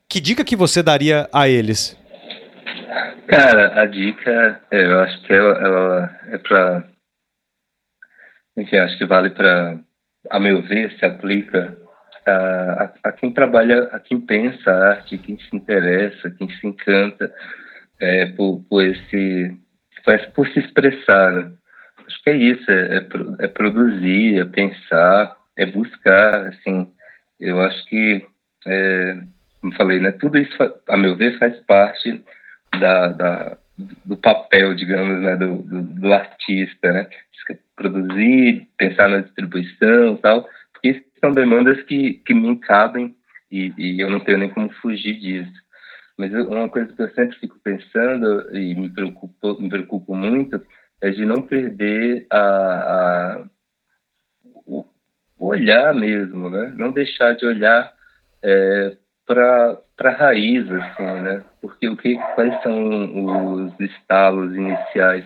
Que 0.10 0.20
dica 0.20 0.44
que 0.44 0.56
você 0.56 0.84
daria 0.84 1.28
a 1.34 1.48
eles? 1.48 1.98
Cara, 3.28 3.82
a 3.82 3.86
dica, 3.86 4.62
é, 4.70 4.86
eu 4.86 5.00
acho 5.00 5.22
que 5.24 5.34
ela, 5.34 5.58
ela 5.60 6.20
é 6.28 6.38
para. 6.38 6.84
Enfim, 8.58 8.76
acho 8.78 8.98
que 8.98 9.06
vale 9.06 9.32
para, 9.32 9.80
a 10.30 10.39
meu 10.39 10.62
ver, 10.62 10.96
se 11.00 11.06
aplica 11.06 11.76
a, 12.28 12.32
a, 12.32 12.94
a, 13.06 13.12
quem 13.12 13.34
trabalha, 13.34 13.86
a 13.86 14.00
quem 14.00 14.22
pensa 14.22 14.70
a 14.70 14.89
arte, 14.89 15.18
quem 15.18 15.39
se 15.39 15.56
interessa, 15.56 16.30
quem 16.32 16.48
se 16.48 16.68
encanta 16.68 17.34
é, 18.00 18.28
por, 18.28 18.64
por, 18.70 18.84
esse, 18.84 19.58
por 20.34 20.47
se 20.49 20.60
expressar. 20.60 21.32
Né? 21.32 21.51
Acho 22.06 22.24
que 22.24 22.30
é 22.30 22.36
isso, 22.36 22.72
é, 22.72 22.97
é, 22.97 23.08
é 23.45 23.47
produzir, 23.47 24.39
é 24.39 24.45
pensar, 24.45 25.36
é 25.58 25.66
buscar, 25.66 26.47
assim. 26.47 26.91
Eu 27.39 27.60
acho 27.62 27.86
que 27.86 28.26
é, 28.66 29.18
como 29.64 29.74
falei, 29.76 29.99
né, 29.99 30.12
tudo 30.12 30.38
isso, 30.38 30.54
a 30.89 30.97
meu 30.97 31.16
ver, 31.16 31.39
faz 31.39 31.58
parte 31.62 32.22
da, 32.80 33.08
da, 33.08 33.58
do 34.06 34.18
papel, 34.18 34.76
digamos, 34.76 35.22
né, 35.22 35.38
do, 35.38 35.58
do, 35.64 35.82
do, 35.82 36.14
artista, 36.14 36.91
né? 36.91 37.08
Produzir, 37.76 38.68
pensar 38.78 39.10
na 39.10 39.22
distribuição 39.22 40.18
tal, 40.18 40.47
porque 40.74 41.04
são 41.20 41.32
demandas 41.32 41.82
que, 41.84 42.22
que 42.26 42.34
me 42.34 42.58
cabem 42.60 43.16
e, 43.49 43.74
e 43.78 43.99
eu 43.99 44.10
não 44.10 44.20
tenho 44.20 44.38
nem 44.38 44.49
como 44.49 44.70
fugir 44.74 45.20
disso. 45.20 45.62
Mas 46.18 46.32
uma 46.34 46.70
coisa 46.70 46.93
que 46.93 47.01
eu 47.01 47.09
sempre 47.11 47.38
fico 47.39 47.59
pensando 47.64 48.55
e 48.55 48.76
me 48.76 48.89
preocupo, 48.89 49.59
me 49.59 49.70
preocupo 49.70 50.16
muito 50.16 50.61
é 51.01 51.09
de 51.09 51.26
não 51.26 51.41
perder 51.41 52.28
a, 52.30 52.38
a 52.38 53.45
o 55.43 55.47
olhar 55.47 55.93
mesmo, 55.93 56.49
né? 56.49 56.74
Não 56.78 56.91
deixar 56.91 57.36
de 57.36 57.45
olhar 57.45 57.93
é, 58.41 58.95
para 59.26 59.78
a 59.99 60.09
raiz, 60.09 60.70
assim, 60.72 61.03
né? 61.03 61.43
Porque 61.61 61.89
o 61.89 61.97
que, 61.97 62.16
quais 62.36 62.61
são 62.64 63.66
os 63.66 63.80
estalos 63.80 64.55
iniciais 64.55 65.26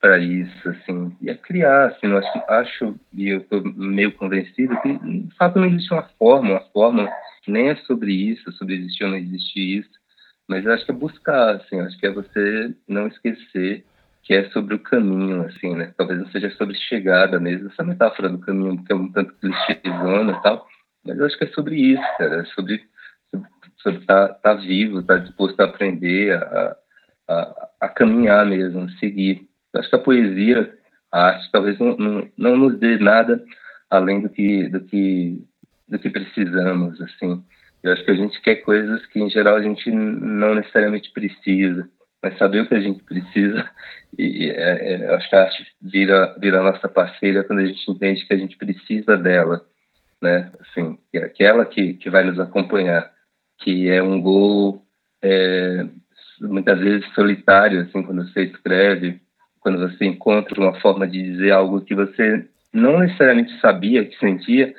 para 0.00 0.18
isso, 0.18 0.68
assim? 0.68 1.16
E 1.20 1.30
é 1.30 1.34
criar, 1.34 1.86
assim, 1.86 2.08
eu 2.08 2.18
acho, 2.18 2.42
acho 2.48 3.00
e 3.14 3.28
eu 3.30 3.38
estou 3.38 3.62
meio 3.74 4.12
convencido 4.12 4.78
que, 4.82 4.98
de 4.98 5.34
fato, 5.36 5.58
não 5.58 5.66
existe 5.66 5.92
uma 5.92 6.08
forma, 6.18 6.50
uma 6.50 6.64
forma 6.72 7.08
nem 7.46 7.70
é 7.70 7.76
sobre 7.76 8.12
isso, 8.12 8.52
sobre 8.52 8.74
existir 8.74 9.04
ou 9.04 9.10
não 9.10 9.16
existir 9.16 9.78
isso, 9.78 10.03
mas 10.48 10.66
acho 10.66 10.84
que 10.84 10.92
é 10.92 10.94
buscar, 10.94 11.56
assim, 11.56 11.80
acho 11.80 11.98
que 11.98 12.06
é 12.06 12.10
você 12.10 12.74
não 12.88 13.06
esquecer 13.06 13.84
que 14.22 14.32
é 14.32 14.48
sobre 14.50 14.74
o 14.74 14.78
caminho, 14.78 15.42
assim, 15.42 15.74
né? 15.74 15.92
Talvez 15.98 16.18
não 16.18 16.30
seja 16.30 16.50
sobre 16.52 16.74
chegada 16.76 17.38
mesmo, 17.38 17.68
essa 17.68 17.84
metáfora 17.84 18.30
do 18.30 18.38
caminho 18.38 18.82
que 18.82 18.92
é 18.92 18.96
um 18.96 19.12
tanto 19.12 19.34
clichêzona 19.34 20.32
e 20.32 20.42
tal, 20.42 20.66
mas 21.04 21.18
eu 21.18 21.26
acho 21.26 21.36
que 21.36 21.44
é 21.44 21.48
sobre 21.48 21.76
isso, 21.76 22.02
cara, 22.18 22.40
é 22.40 22.44
sobre 22.46 22.82
sobre 23.84 24.00
estar 24.00 24.28
tá, 24.28 24.34
tá 24.34 24.54
vivo, 24.54 25.00
estar 25.00 25.18
tá 25.18 25.24
disposto 25.24 25.60
a 25.60 25.64
aprender, 25.64 26.32
a, 26.32 26.76
a, 27.28 27.68
a, 27.82 27.88
caminhar 27.88 28.46
mesmo, 28.46 28.88
seguir. 28.92 29.46
Eu 29.72 29.80
acho 29.80 29.90
que 29.90 29.96
a 29.96 29.98
poesia, 29.98 30.74
a 31.12 31.26
arte, 31.26 31.50
talvez 31.52 31.78
não, 31.78 31.94
não, 31.98 32.28
não 32.36 32.56
nos 32.56 32.78
dê 32.78 32.98
nada 32.98 33.44
além 33.90 34.22
do 34.22 34.30
que, 34.30 34.68
do 34.70 34.80
que, 34.80 35.44
do 35.86 35.98
que 35.98 36.08
precisamos, 36.08 36.98
assim. 37.02 37.44
Eu 37.84 37.92
acho 37.92 38.02
que 38.02 38.10
a 38.10 38.16
gente 38.16 38.40
quer 38.40 38.56
coisas 38.56 39.04
que, 39.06 39.20
em 39.20 39.28
geral, 39.28 39.56
a 39.56 39.62
gente 39.62 39.90
não 39.90 40.54
necessariamente 40.54 41.12
precisa, 41.12 41.86
mas 42.22 42.38
saber 42.38 42.62
o 42.62 42.66
que 42.66 42.74
a 42.74 42.80
gente 42.80 43.04
precisa, 43.04 43.70
e 44.18 44.48
é, 44.50 44.94
é, 44.94 45.14
acho 45.14 45.28
que 45.28 45.36
a 45.36 45.42
arte 45.42 45.66
vira, 45.82 46.34
vira 46.40 46.60
a 46.60 46.72
nossa 46.72 46.88
parceira 46.88 47.44
quando 47.44 47.58
a 47.58 47.66
gente 47.66 47.90
entende 47.90 48.26
que 48.26 48.32
a 48.32 48.38
gente 48.38 48.56
precisa 48.56 49.18
dela, 49.18 49.66
né? 50.22 50.50
Assim, 50.60 50.98
é 51.12 51.18
aquela 51.18 51.66
que, 51.66 51.92
que 51.94 52.08
vai 52.08 52.24
nos 52.24 52.40
acompanhar 52.40 53.12
que 53.58 53.88
é 53.90 54.02
um 54.02 54.20
gol 54.20 54.82
é, 55.22 55.86
muitas 56.40 56.78
vezes 56.80 57.06
solitário, 57.14 57.82
assim, 57.82 58.02
quando 58.02 58.26
você 58.26 58.44
escreve, 58.44 59.20
quando 59.60 59.78
você 59.78 60.06
encontra 60.06 60.58
uma 60.58 60.80
forma 60.80 61.06
de 61.06 61.22
dizer 61.22 61.52
algo 61.52 61.82
que 61.82 61.94
você 61.94 62.46
não 62.72 62.98
necessariamente 62.98 63.58
sabia 63.60 64.04
que 64.04 64.18
sentia, 64.18 64.74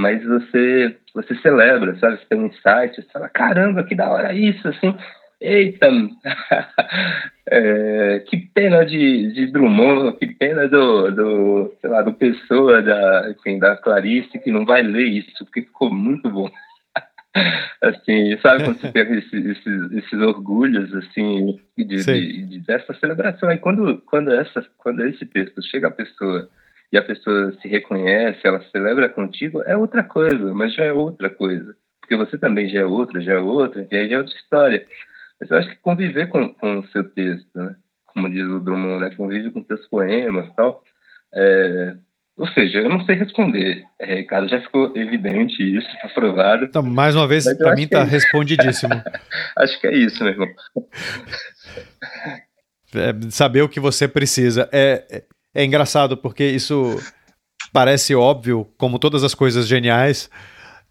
mas 0.00 0.24
você 0.24 0.96
você 1.14 1.34
celebra, 1.36 1.96
sabe? 1.98 2.16
Você 2.16 2.24
tem 2.28 2.38
um 2.38 2.46
insight, 2.46 2.96
você 2.96 3.08
fala, 3.12 3.28
caramba, 3.28 3.84
que 3.84 3.94
da 3.94 4.08
hora 4.08 4.32
isso, 4.32 4.66
assim, 4.68 4.96
eita, 5.40 5.88
é, 7.48 8.20
que 8.28 8.38
pena 8.54 8.84
de, 8.84 9.32
de 9.32 9.46
Drummond, 9.46 10.16
que 10.18 10.26
pena 10.26 10.68
do, 10.68 11.10
do, 11.10 11.74
sei 11.80 11.90
lá, 11.90 12.02
do 12.02 12.14
Pessoa, 12.14 12.80
da, 12.80 13.30
enfim, 13.30 13.58
da 13.58 13.76
Clarice, 13.76 14.38
que 14.38 14.50
não 14.50 14.64
vai 14.64 14.82
ler 14.82 15.06
isso, 15.06 15.44
porque 15.44 15.62
ficou 15.62 15.92
muito 15.92 16.30
bom. 16.30 16.48
assim, 17.82 18.36
sabe 18.38 18.64
quando 18.64 18.80
você 18.80 18.92
pega 18.92 19.14
esses, 19.18 19.44
esses, 19.46 19.92
esses, 19.92 20.20
orgulhos, 20.20 20.94
assim, 20.94 21.58
de, 21.76 21.84
de, 21.84 22.46
de, 22.46 22.58
dessa 22.60 22.94
celebração. 22.94 23.48
Aí 23.48 23.58
quando, 23.58 24.00
quando, 24.06 24.32
essa, 24.32 24.64
quando 24.78 25.04
esse 25.06 25.26
texto 25.26 25.62
chega 25.62 25.88
à 25.88 25.92
pessoa 25.92 26.48
e 26.92 26.98
a 26.98 27.02
pessoa 27.02 27.52
se 27.60 27.68
reconhece, 27.68 28.40
ela 28.44 28.62
celebra 28.72 29.08
contigo, 29.08 29.62
é 29.62 29.76
outra 29.76 30.02
coisa, 30.02 30.52
mas 30.52 30.74
já 30.74 30.84
é 30.84 30.92
outra 30.92 31.30
coisa. 31.30 31.76
Porque 32.00 32.16
você 32.16 32.36
também 32.36 32.68
já 32.68 32.80
é 32.80 32.84
outra, 32.84 33.20
já 33.20 33.34
é 33.34 33.38
outra, 33.38 33.86
e 33.90 33.96
aí 33.96 34.08
já 34.08 34.16
é 34.16 34.18
outra 34.18 34.34
história. 34.34 34.86
Mas 35.40 35.50
eu 35.50 35.56
acho 35.58 35.68
que 35.70 35.76
conviver 35.76 36.28
com, 36.28 36.52
com 36.54 36.80
o 36.80 36.86
seu 36.88 37.04
texto, 37.04 37.48
né? 37.54 37.76
Como 38.06 38.28
diz 38.28 38.46
o 38.46 38.58
Drummond, 38.58 39.00
né? 39.00 39.14
Convive 39.16 39.50
com 39.52 39.64
seus 39.64 39.86
poemas 39.86 40.48
e 40.48 40.56
tal. 40.56 40.82
É, 41.32 41.94
ou 42.36 42.48
seja, 42.48 42.78
eu 42.78 42.88
não 42.88 43.04
sei 43.04 43.16
responder, 43.16 43.84
é, 43.98 44.16
Ricardo. 44.16 44.48
Já 44.48 44.60
ficou 44.60 44.96
evidente 44.96 45.62
isso, 45.62 45.86
está 45.88 46.08
provado. 46.08 46.64
Então, 46.64 46.82
mais 46.82 47.14
uma 47.14 47.28
vez, 47.28 47.44
para 47.56 47.74
mim 47.74 47.82
está 47.82 48.00
é 48.00 48.04
respondidíssimo. 48.04 48.94
acho 49.56 49.80
que 49.80 49.86
é 49.86 49.94
isso, 49.94 50.24
meu 50.24 50.32
irmão. 50.32 50.48
É, 52.92 53.30
saber 53.30 53.62
o 53.62 53.68
que 53.68 53.78
você 53.78 54.08
precisa. 54.08 54.68
É, 54.72 55.22
é, 55.54 55.64
engraçado 55.64 56.16
porque 56.16 56.44
isso 56.44 57.00
parece 57.72 58.14
óbvio, 58.14 58.66
como 58.76 58.98
todas 58.98 59.22
as 59.22 59.34
coisas 59.34 59.66
geniais, 59.66 60.30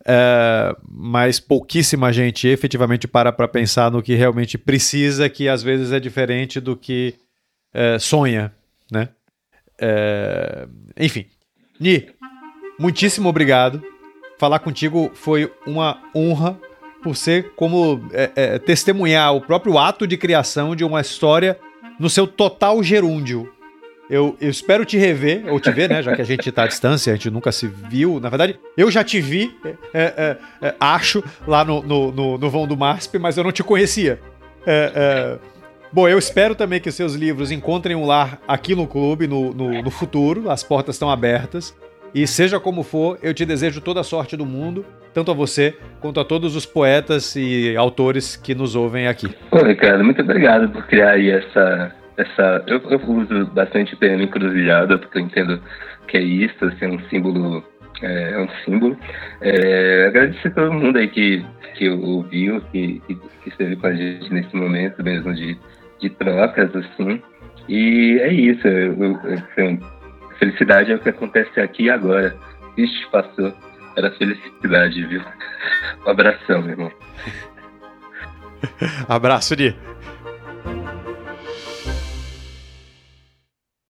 é, 0.06 0.76
mas 0.88 1.40
pouquíssima 1.40 2.14
gente 2.14 2.48
efetivamente 2.48 3.08
para 3.08 3.32
para 3.32 3.48
pensar 3.48 3.92
no 3.92 4.02
que 4.02 4.16
realmente 4.16 4.58
precisa, 4.58 5.30
que 5.30 5.50
às 5.50 5.62
vezes 5.62 5.92
é 5.92 6.00
diferente 6.00 6.60
do 6.60 6.76
que 6.76 7.16
é, 7.74 8.00
sonha, 8.00 8.54
né? 8.92 9.10
É, 9.82 10.68
enfim, 10.98 11.26
Ni, 11.80 12.08
muitíssimo 12.78 13.30
obrigado. 13.30 13.82
Falar 14.38 14.60
contigo 14.60 15.12
foi 15.14 15.52
uma 15.66 16.02
honra 16.14 16.60
por 17.02 17.16
ser 17.16 17.52
como 17.56 18.10
é, 18.12 18.32
é, 18.36 18.60
testemunhar 18.60 19.34
o 19.34 19.42
próprio 19.42 19.78
ato 19.78 20.06
de 20.06 20.18
criação 20.18 20.76
de 20.76 20.84
uma 20.84 21.00
história 21.00 21.58
no 21.98 22.10
seu 22.10 22.28
total 22.28 22.84
gerúndio. 22.84 23.50
Eu, 24.10 24.36
eu, 24.42 24.50
espero 24.50 24.84
te 24.86 24.98
rever, 24.98 25.44
ou 25.48 25.60
te 25.60 25.70
ver, 25.72 25.88
né? 25.88 26.02
Já 26.02 26.16
que 26.16 26.22
a 26.22 26.26
gente 26.26 26.50
está 26.50 26.64
à 26.64 26.68
distância, 26.68 27.14
a 27.14 27.16
gente 27.16 27.30
nunca 27.30 27.52
se 27.52 27.68
viu. 27.68 28.20
Na 28.20 28.28
verdade, 28.28 28.60
eu 28.76 28.90
já 28.90 29.04
te 29.04 29.22
vi, 29.22 29.56
é, 29.94 30.02
é, 30.02 30.38
é 30.62 30.76
acho, 30.80 31.24
lá 31.48 31.64
no, 31.64 31.84
no, 31.84 32.12
no, 32.12 32.38
no, 32.38 32.50
vão 32.50 32.66
do 32.66 32.76
MASP, 32.76 33.20
mas 33.20 33.38
eu 33.38 33.44
não 33.44 33.52
te 33.52 33.64
conhecia. 33.64 34.20
É, 34.66 34.92
é, 34.96 35.38
bom, 35.94 36.08
eu 36.08 36.18
espero 36.18 36.56
também 36.56 36.80
que 36.80 36.90
os 36.90 36.96
seus 36.96 37.14
livros 37.14 37.52
encontrem 37.52 37.96
um 37.96 38.06
lar 38.06 38.42
aqui 38.48 38.74
no 38.74 38.88
clube 38.88 39.28
no, 39.28 39.54
no, 39.54 39.84
no 39.84 39.92
futuro. 39.92 40.50
As 40.50 40.64
portas 40.64 40.96
estão 40.96 41.12
abertas. 41.12 41.76
E 42.14 42.26
seja 42.26 42.60
como 42.60 42.82
for, 42.82 43.20
eu 43.22 43.34
te 43.34 43.46
desejo 43.46 43.80
toda 43.80 44.00
a 44.00 44.04
sorte 44.04 44.36
do 44.36 44.46
mundo, 44.46 44.84
tanto 45.14 45.30
a 45.30 45.34
você 45.36 45.78
quanto 46.00 46.20
a 46.20 46.26
todos 46.26 46.56
os 46.56 46.66
poetas 46.66 47.36
e 47.36 47.76
autores 47.78 48.36
que 48.36 48.56
nos 48.56 48.76
ouvem 48.76 49.08
aqui. 49.08 49.28
Pô, 49.52 49.64
Ricardo, 49.64 50.04
muito 50.04 50.22
obrigado 50.22 50.68
por 50.70 50.88
criar 50.88 51.12
aí 51.12 51.30
essa. 51.30 51.99
Essa... 52.22 52.64
Eu, 52.68 52.82
eu 52.90 53.00
uso 53.10 53.46
bastante 53.48 53.96
termo 53.96 54.24
encruzilhada, 54.24 54.98
porque 54.98 55.18
eu 55.18 55.22
entendo 55.22 55.62
que 56.08 56.18
é 56.18 56.22
isso, 56.22 56.66
assim, 56.66 56.88
um 56.88 57.00
símbolo. 57.10 57.64
É, 58.02 58.32
é 58.32 58.40
um 58.40 58.50
símbolo. 58.64 58.98
É, 59.42 60.08
agradecer 60.08 60.50
a 60.50 60.52
todo 60.52 60.74
mundo 60.74 60.98
aí 60.98 61.08
que, 61.08 61.46
que 61.76 61.90
ouviu, 61.90 62.62
que, 62.72 63.02
que, 63.08 63.16
que 63.16 63.50
esteve 63.50 63.76
com 63.76 63.88
a 63.88 63.94
gente 63.94 64.34
nesse 64.34 64.56
momento 64.56 65.04
mesmo 65.04 65.34
de, 65.34 65.58
de 66.00 66.10
trocas, 66.12 66.76
assim. 66.76 67.22
E 67.68 68.20
é 68.22 68.34
isso. 68.34 68.68
Eu, 68.68 69.20
assim, 69.34 69.80
Felicidade 70.40 70.92
é 70.94 70.96
o 70.96 71.00
que 71.00 71.10
acontece 71.10 71.60
aqui 71.60 71.84
e 71.84 71.90
agora. 71.90 72.36
Ixi, 72.78 73.06
passou. 73.12 73.54
Era 73.96 74.10
felicidade, 74.12 75.06
viu? 75.06 75.22
Um 76.06 76.10
abração, 76.10 76.62
meu 76.62 76.72
irmão. 76.72 76.92
Abraço, 79.08 79.56
Di. 79.56 79.76